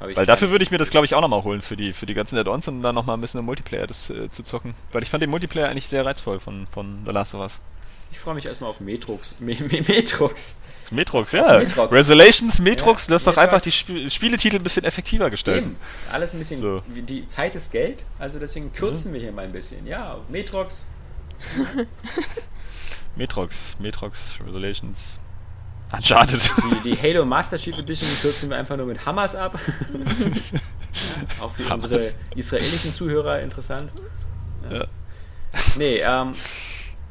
[0.00, 2.14] Weil dafür würde ich mir das, glaube ich, auch nochmal holen für die, für die
[2.14, 4.74] ganzen Add-ons und dann nochmal ein bisschen im Multiplayer das äh, zu zocken.
[4.92, 7.60] Weil ich fand den Multiplayer eigentlich sehr reizvoll von, von The Last of Us.
[8.10, 9.40] Ich freue mich erstmal auf Metrox.
[9.40, 10.54] Me Me Metrox.
[10.90, 11.58] Metrox, ja.
[11.58, 11.92] Metrox.
[11.92, 15.70] Resolations, Metrox, ja, lass doch einfach die Sp Spieletitel ein bisschen effektiver gestalten.
[15.72, 15.76] Eben.
[16.12, 16.60] Alles ein bisschen.
[16.60, 16.82] So.
[16.86, 19.14] Die Zeit ist Geld, also deswegen kürzen mhm.
[19.14, 19.86] wir hier mal ein bisschen.
[19.86, 20.88] Ja, Metrox.
[23.16, 25.20] Metrox, Metrox, Resolations.
[25.92, 26.50] Uncharted.
[26.84, 29.58] Die, die, Halo Master Chief Edition kürzen wir einfach nur mit Hammers ab.
[29.58, 31.84] ja, auch für Hammers.
[31.84, 33.90] unsere israelischen Zuhörer interessant.
[34.70, 34.86] Ja.
[35.76, 36.34] Nee, ähm,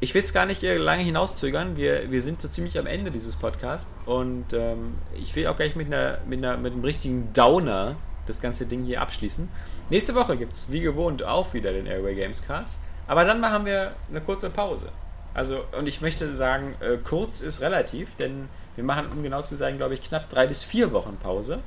[0.00, 1.76] ich will es gar nicht lange hinauszögern.
[1.76, 5.74] Wir, wir sind so ziemlich am Ende dieses Podcasts und ähm, ich will auch gleich
[5.74, 7.96] mit, einer, mit, einer, mit einem richtigen Downer
[8.26, 9.48] das ganze Ding hier abschließen.
[9.90, 12.80] Nächste Woche gibt es wie gewohnt auch wieder den Airway Games Cast.
[13.06, 14.92] Aber dann machen wir eine kurze Pause.
[15.34, 19.56] Also, und ich möchte sagen, äh, kurz ist relativ, denn wir machen, um genau zu
[19.56, 21.60] sein, glaube ich, knapp drei bis vier Wochen Pause.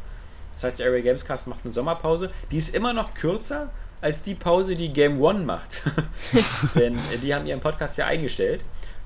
[0.54, 2.32] Das heißt, der Airway Games Cast macht eine Sommerpause.
[2.52, 3.70] Die ist immer noch kürzer,
[4.02, 5.82] als die Pause, die Game One macht.
[6.76, 8.64] Denn äh, die haben ihren Podcast ja eingestellt,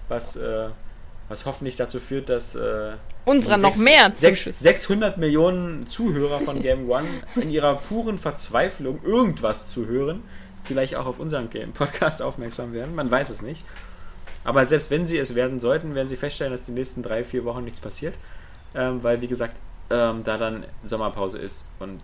[0.07, 0.69] was, äh,
[1.27, 2.93] was hoffentlich dazu führt, dass äh,
[3.25, 9.67] unserer noch mehr 6, 600 Millionen Zuhörer von Game One in ihrer puren Verzweiflung irgendwas
[9.67, 10.23] zu hören,
[10.63, 12.95] vielleicht auch auf unseren Game Podcast aufmerksam werden.
[12.95, 13.65] Man weiß es nicht.
[14.43, 17.45] Aber selbst wenn sie es werden sollten, werden sie feststellen, dass die nächsten drei, vier
[17.45, 18.13] Wochen nichts passiert.
[18.75, 19.55] Ähm, weil, wie gesagt,
[19.89, 22.01] ähm, da dann Sommerpause ist und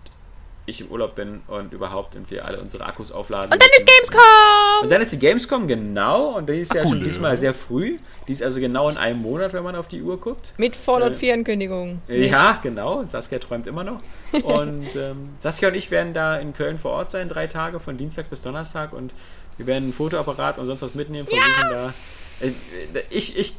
[0.64, 3.52] ich im Urlaub bin und überhaupt und wir alle unsere Akkus aufladen.
[3.52, 4.82] Und dann ist Gamescom!
[4.82, 6.36] Und dann ist die Gamescom, genau.
[6.36, 7.98] Und die ist Ach, ja cool, schon diesmal sehr früh.
[8.28, 10.52] Die ist also genau in einem Monat, wenn man auf die Uhr guckt.
[10.58, 12.00] Mit Fallout 4 Ankündigung.
[12.06, 13.04] Ja, genau.
[13.04, 14.00] Saskia träumt immer noch.
[14.42, 17.98] Und ähm, Saskia und ich werden da in Köln vor Ort sein, drei Tage, von
[17.98, 18.94] Dienstag bis Donnerstag.
[18.94, 19.12] Und
[19.58, 21.26] wir werden ein Fotoapparat und sonst was mitnehmen.
[21.26, 21.70] Versuchen ja.
[21.70, 21.94] da.
[22.46, 22.52] Äh,
[23.10, 23.56] ich, ich,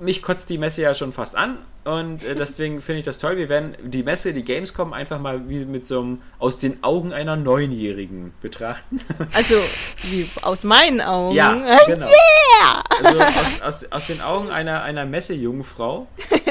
[0.00, 3.36] mich kotzt die Messe ja schon fast an und äh, deswegen finde ich das toll.
[3.36, 7.12] Wir werden die Messe, die Gamescom einfach mal wie mit so einem aus den Augen
[7.12, 9.00] einer Neunjährigen betrachten.
[9.32, 9.54] Also
[10.02, 11.34] wie aus meinen Augen.
[11.34, 11.52] Ja,
[11.86, 12.06] genau.
[12.06, 12.82] Yeah!
[12.88, 16.08] Also aus, aus, aus den Augen einer, einer Messejungfrau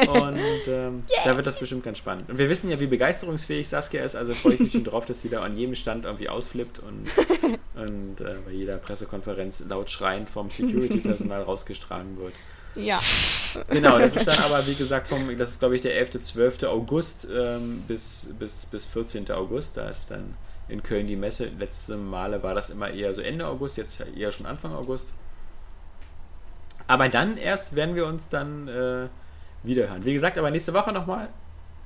[0.07, 1.23] und ähm, yeah.
[1.25, 2.29] da wird das bestimmt ganz spannend.
[2.29, 5.21] Und wir wissen ja, wie begeisterungsfähig Saskia ist, also freue ich mich schon drauf, dass
[5.21, 7.05] sie da an jedem Stand irgendwie ausflippt und,
[7.75, 12.33] und äh, bei jeder Pressekonferenz laut schreiend vom Security-Personal rausgestragen wird.
[12.75, 12.99] Ja.
[13.69, 16.63] Genau, das ist dann aber, wie gesagt, vom, das ist glaube ich der 11., 12.
[16.63, 19.31] August ähm, bis, bis, bis 14.
[19.31, 19.77] August.
[19.77, 20.35] Da ist dann
[20.67, 21.49] in Köln die Messe.
[21.57, 25.13] Letzte Male war das immer eher so Ende August, jetzt eher schon Anfang August.
[26.87, 29.07] Aber dann erst werden wir uns dann äh,
[29.63, 30.05] wiederhören.
[30.05, 31.29] Wie gesagt, aber nächste Woche nochmal,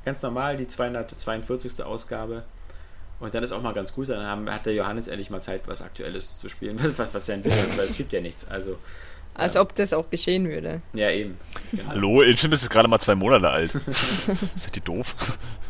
[0.05, 1.83] ganz normal, die 242.
[1.83, 2.43] Ausgabe.
[3.19, 5.61] Und dann ist auch mal ganz gut, dann haben, hat der Johannes endlich mal Zeit,
[5.67, 8.45] was Aktuelles zu spielen, was, was ja ein Witz ist, weil es gibt ja nichts.
[8.49, 8.77] Also
[9.33, 9.61] als ja.
[9.61, 10.81] ob das auch geschehen würde.
[10.93, 11.37] Ja, eben.
[11.71, 11.89] Genau.
[11.89, 13.71] Hallo, Infamous ist gerade mal zwei Monate alt.
[14.55, 15.15] ist die doof?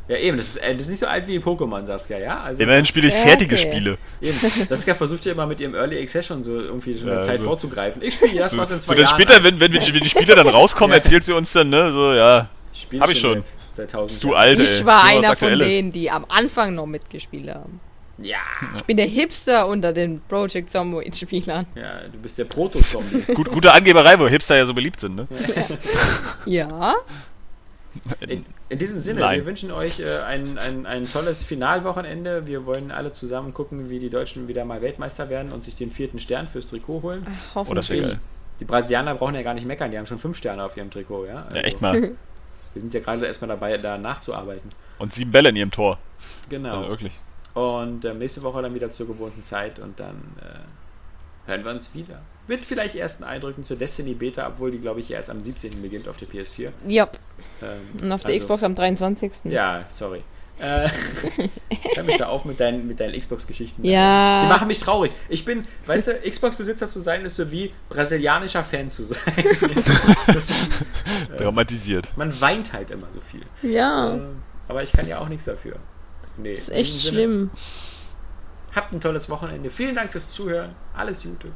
[0.08, 0.38] Ja, eben.
[0.38, 2.42] Das ist, äh, das ist nicht so alt wie Pokémon, Saskia, ja?
[2.42, 3.72] Also, Immerhin spiele ich fertige okay.
[3.72, 3.98] Spiele.
[4.22, 4.38] Eben.
[4.68, 8.02] Saskia versucht ja immer mit ihrem Early Access schon so irgendwie schon ja, Zeit vorzugreifen.
[8.02, 9.18] Ich spiele das, so, was in zwei so Jahren...
[9.18, 10.98] dann später, wenn, wenn, die Spiele dann rauskommen, ja.
[10.98, 13.44] erzählt sie uns dann, ne, so, ja, Spiel Hab ich schon.
[13.72, 14.80] Seit, seit Bist du alt, ey.
[14.80, 17.80] Ich war einer von denen, die am Anfang noch mitgespielt haben.
[18.20, 18.38] Ja.
[18.76, 21.66] Ich bin der Hipster unter den Project Zomboid-Spielern.
[21.76, 23.22] Ja, du bist der Proto-Zombie.
[23.34, 25.28] Gut, gute Angeberei, wo Hipster ja so beliebt sind, ne?
[26.46, 26.96] Ja.
[28.28, 29.40] In, in diesem Sinne, Nein.
[29.40, 32.48] wir wünschen euch äh, ein, ein, ein tolles Finalwochenende.
[32.48, 35.92] Wir wollen alle zusammen gucken, wie die Deutschen wieder mal Weltmeister werden und sich den
[35.92, 37.26] vierten Stern fürs Trikot holen.
[37.56, 38.02] Oh, das wäre Hoffentlich.
[38.04, 38.20] geil.
[38.60, 41.26] Die Brasilianer brauchen ja gar nicht meckern, die haben schon fünf Sterne auf ihrem Trikot,
[41.26, 41.44] ja?
[41.44, 42.02] Also, Ja, echt mal.
[42.74, 44.70] Wir sind ja gerade erstmal dabei, da nachzuarbeiten.
[44.98, 46.00] Und sieben Bälle in ihrem Tor.
[46.50, 46.78] Genau.
[46.78, 47.14] Also wirklich.
[47.54, 51.94] Und ähm, nächste Woche dann wieder zur gewohnten Zeit und dann äh, hören wir uns
[51.94, 52.22] wieder.
[52.48, 55.82] Mit vielleicht ersten Eindrücken zur Destiny Beta, obwohl die, glaube ich, erst am 17.
[55.82, 56.70] beginnt auf der PS4.
[56.88, 57.10] Ja.
[57.62, 59.32] Ähm, Und auf der also- Xbox am 23.
[59.46, 60.24] Ja, sorry.
[60.60, 60.88] Äh,
[61.96, 63.84] hör mich da auf mit deinen, mit deinen Xbox-Geschichten.
[63.84, 64.44] Ja.
[64.44, 65.12] Die machen mich traurig.
[65.28, 69.22] Ich bin, weißt du, Xbox-Besitzer zu sein, ist so wie brasilianischer Fan zu sein.
[70.28, 70.82] das ist,
[71.38, 72.08] Dramatisiert.
[72.18, 73.44] man weint halt immer so viel.
[73.64, 74.16] Ja.
[74.16, 74.20] Äh,
[74.68, 75.76] aber ich kann ja auch nichts dafür.
[76.38, 76.56] Nee.
[76.56, 77.52] Das ist echt schlimm.
[78.76, 79.70] Habt ein tolles Wochenende.
[79.70, 80.76] Vielen Dank fürs Zuhören.
[80.96, 81.50] Alles Gute.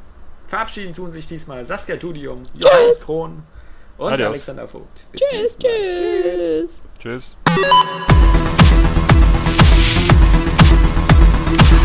[0.46, 3.42] Verabschieden tun sich diesmal Saskia Tudium, Johannes Krohn
[3.98, 4.28] und Adios.
[4.28, 5.04] Alexander Vogt.
[5.12, 6.82] Bis tschüss, tschüss.
[6.98, 7.36] Tschüss.
[11.58, 11.84] Tschüss.